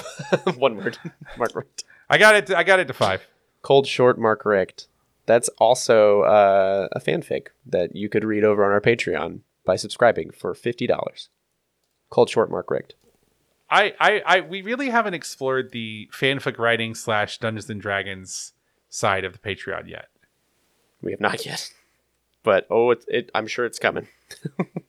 One 0.56 0.76
word. 0.76 0.98
Margaret. 1.38 1.84
I 2.10 2.18
got 2.18 2.34
it. 2.34 2.50
I 2.50 2.62
got 2.64 2.80
it 2.80 2.86
to 2.88 2.94
five. 2.94 3.26
Cold 3.62 3.86
short 3.86 4.18
Mark 4.18 4.44
Richt. 4.44 4.88
That's 5.26 5.48
also 5.58 6.22
uh, 6.22 6.88
a 6.92 7.00
fanfic 7.00 7.48
that 7.66 7.96
you 7.96 8.08
could 8.08 8.24
read 8.24 8.44
over 8.44 8.64
on 8.64 8.70
our 8.72 8.80
Patreon 8.80 9.40
by 9.64 9.76
subscribing 9.76 10.30
for 10.30 10.54
fifty 10.54 10.86
dollars. 10.86 11.28
Cold 12.10 12.28
short 12.30 12.50
Mark 12.50 12.70
Richt. 12.70 12.94
I, 13.70 13.94
I, 13.98 14.22
I, 14.26 14.40
we 14.42 14.60
really 14.62 14.90
haven't 14.90 15.14
explored 15.14 15.72
the 15.72 16.08
fanfic 16.12 16.58
writing 16.58 16.94
slash 16.94 17.38
Dungeons 17.38 17.68
and 17.70 17.80
Dragons 17.80 18.52
side 18.90 19.24
of 19.24 19.32
the 19.32 19.38
Patreon 19.38 19.88
yet. 19.88 20.08
We 21.00 21.10
have 21.12 21.20
not 21.20 21.44
yet, 21.46 21.72
but 22.42 22.66
oh, 22.70 22.90
it, 22.90 23.04
it, 23.08 23.30
I'm 23.34 23.46
sure 23.46 23.64
it's 23.64 23.78
coming. 23.78 24.06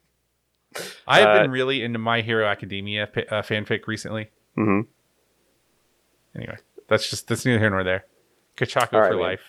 I 1.07 1.19
have 1.21 1.29
Uh, 1.29 1.41
been 1.43 1.51
really 1.51 1.81
into 1.83 1.99
My 1.99 2.21
Hero 2.21 2.45
Academia 2.45 3.03
uh, 3.03 3.41
fanfic 3.41 3.87
recently. 3.87 4.29
Mm-hmm. 4.57 4.81
Anyway, 6.35 6.57
that's 6.87 7.09
just 7.09 7.27
that's 7.27 7.45
neither 7.45 7.59
here 7.59 7.69
nor 7.69 7.83
there. 7.83 8.05
Kachaku 8.57 8.93
right, 8.93 9.11
for 9.11 9.17
man. 9.17 9.19
life. 9.19 9.41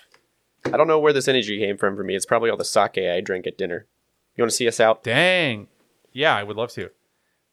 I 0.67 0.77
don't 0.77 0.89
know 0.89 0.99
where 0.99 1.13
this 1.13 1.29
energy 1.29 1.59
came 1.59 1.77
from 1.77 1.97
for 1.97 2.05
me. 2.05 2.17
It's 2.17 2.27
probably 2.27 2.51
all 2.51 2.57
the 2.57 2.65
sake 2.65 2.99
I 2.99 3.21
drank 3.21 3.47
at 3.47 3.59
dinner. 3.59 3.87
You 4.35 4.43
want 4.43 4.51
to 4.51 4.57
see 4.57 4.69
us 4.69 4.81
out? 4.81 5.03
Dang. 5.03 5.69
Yeah, 6.13 6.37
I 6.37 6.43
would 6.43 6.57
love 6.57 6.73
to. 6.73 6.91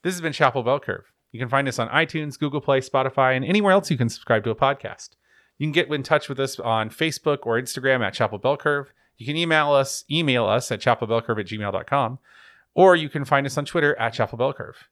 This 0.01 0.13
has 0.13 0.21
been 0.21 0.33
Chapel 0.33 0.63
Bell 0.63 0.79
Curve. 0.79 1.05
You 1.31 1.39
can 1.39 1.49
find 1.49 1.67
us 1.67 1.79
on 1.79 1.89
iTunes, 1.89 2.37
Google 2.37 2.61
Play, 2.61 2.81
Spotify, 2.81 3.35
and 3.35 3.45
anywhere 3.45 3.71
else 3.71 3.89
you 3.89 3.97
can 3.97 4.09
subscribe 4.09 4.43
to 4.43 4.51
a 4.51 4.55
podcast. 4.55 5.09
You 5.57 5.65
can 5.65 5.71
get 5.71 5.91
in 5.91 6.03
touch 6.03 6.29
with 6.29 6.39
us 6.39 6.59
on 6.59 6.89
Facebook 6.89 7.39
or 7.43 7.59
Instagram 7.59 8.01
at 8.01 8.13
Chapel 8.13 8.37
Bell 8.37 8.57
Curve. 8.57 8.91
You 9.17 9.25
can 9.25 9.37
email 9.37 9.71
us, 9.71 10.03
email 10.09 10.45
us 10.45 10.71
at 10.71 10.81
chapelbellcurve 10.81 11.39
at 11.39 11.47
gmail.com, 11.47 12.19
or 12.73 12.95
you 12.95 13.09
can 13.09 13.25
find 13.25 13.45
us 13.45 13.57
on 13.57 13.65
Twitter 13.65 13.97
at 13.99 14.13
Chapel 14.13 14.37
Bell 14.37 14.53
Curve. 14.53 14.89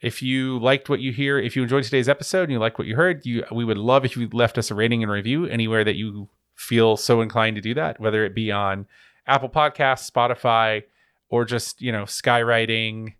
If 0.00 0.22
you 0.22 0.58
liked 0.60 0.88
what 0.88 1.00
you 1.00 1.12
hear, 1.12 1.38
if 1.38 1.56
you 1.56 1.62
enjoyed 1.62 1.84
today's 1.84 2.08
episode 2.08 2.44
and 2.44 2.52
you 2.52 2.58
like 2.58 2.78
what 2.78 2.86
you 2.86 2.96
heard, 2.96 3.26
you 3.26 3.44
we 3.50 3.64
would 3.64 3.78
love 3.78 4.04
if 4.04 4.16
you 4.16 4.28
left 4.32 4.58
us 4.58 4.70
a 4.70 4.74
rating 4.74 5.02
and 5.02 5.10
review 5.10 5.46
anywhere 5.46 5.84
that 5.84 5.96
you 5.96 6.28
feel 6.54 6.96
so 6.96 7.20
inclined 7.20 7.56
to 7.56 7.62
do 7.62 7.74
that, 7.74 7.98
whether 8.00 8.24
it 8.24 8.34
be 8.34 8.52
on 8.52 8.86
Apple 9.26 9.48
Podcasts, 9.48 10.10
Spotify, 10.10 10.84
or 11.28 11.44
just, 11.44 11.80
you 11.80 11.92
know, 11.92 12.04
skywriting 12.04 13.14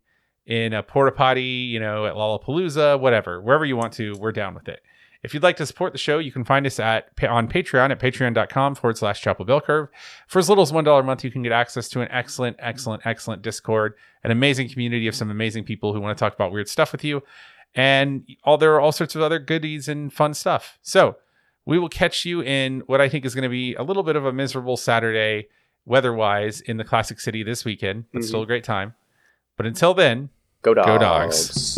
in 0.47 0.73
a 0.73 0.83
porta 0.83 1.13
potty, 1.13 1.43
you 1.43 1.79
know, 1.79 2.07
at 2.07 2.15
Lollapalooza, 2.15 2.99
whatever, 2.99 3.41
wherever 3.41 3.65
you 3.65 3.77
want 3.77 3.93
to, 3.95 4.15
we're 4.19 4.33
down 4.33 4.55
with 4.55 4.69
it. 4.69 4.81
If 5.25 5.35
you'd 5.35 5.43
like 5.43 5.57
to 5.57 5.67
support 5.67 5.93
the 5.93 5.99
show, 5.99 6.19
you 6.19 6.31
can 6.31 6.45
find 6.45 6.65
us 6.65 6.79
at 6.79 7.09
on 7.29 7.49
Patreon 7.49 7.91
at 7.91 7.99
patreon.com 7.99 8.77
forward 8.77 8.97
slash 8.99 9.21
chapel 9.21 9.45
bell 9.45 9.61
curve. 9.61 9.89
For 10.29 10.39
as 10.39 10.49
little 10.49 10.63
as 10.63 10.71
$1 10.71 11.01
a 11.01 11.03
month, 11.03 11.25
you 11.25 11.31
can 11.33 11.43
get 11.43 11.51
access 11.51 11.89
to 11.91 12.01
an 12.01 12.09
excellent, 12.11 12.57
excellent, 12.61 13.05
excellent 13.05 13.43
Discord, 13.43 13.95
an 14.23 14.31
amazing 14.31 14.69
community 14.69 15.09
of 15.09 15.15
some 15.17 15.31
amazing 15.31 15.65
people 15.65 15.93
who 15.93 16.01
want 16.01 16.17
to 16.17 16.21
talk 16.23 16.35
about 16.35 16.53
weird 16.53 16.69
stuff 16.69 16.93
with 16.93 17.03
you. 17.03 17.23
And 17.75 18.27
all 18.45 18.59
there 18.59 18.75
are 18.75 18.81
all 18.81 18.93
sorts 18.93 19.17
of 19.17 19.23
other 19.23 19.39
goodies 19.41 19.89
and 19.89 20.13
fun 20.13 20.35
stuff. 20.35 20.79
So 20.83 21.17
we 21.67 21.79
will 21.79 21.89
catch 21.89 22.25
you 22.25 22.41
in 22.41 22.81
what 22.87 23.01
I 23.01 23.09
think 23.09 23.25
is 23.25 23.35
going 23.35 23.43
to 23.43 23.49
be 23.49 23.75
a 23.75 23.83
little 23.83 24.03
bit 24.05 24.15
of 24.17 24.25
a 24.25 24.33
miserable 24.33 24.77
Saturday 24.77 25.49
weather 25.85 26.13
wise 26.13 26.61
in 26.61 26.77
the 26.77 26.85
classic 26.85 27.19
city 27.19 27.43
this 27.43 27.65
weekend, 27.65 28.05
but 28.13 28.23
Mhm. 28.23 28.25
still 28.25 28.43
a 28.43 28.47
great 28.47 28.65
time. 28.65 28.95
But 29.57 29.67
until 29.67 29.95
then, 29.95 30.31
Go 30.63 30.75
dogs. 30.75 30.87
Go 30.87 30.99
Dogs. 30.99 31.78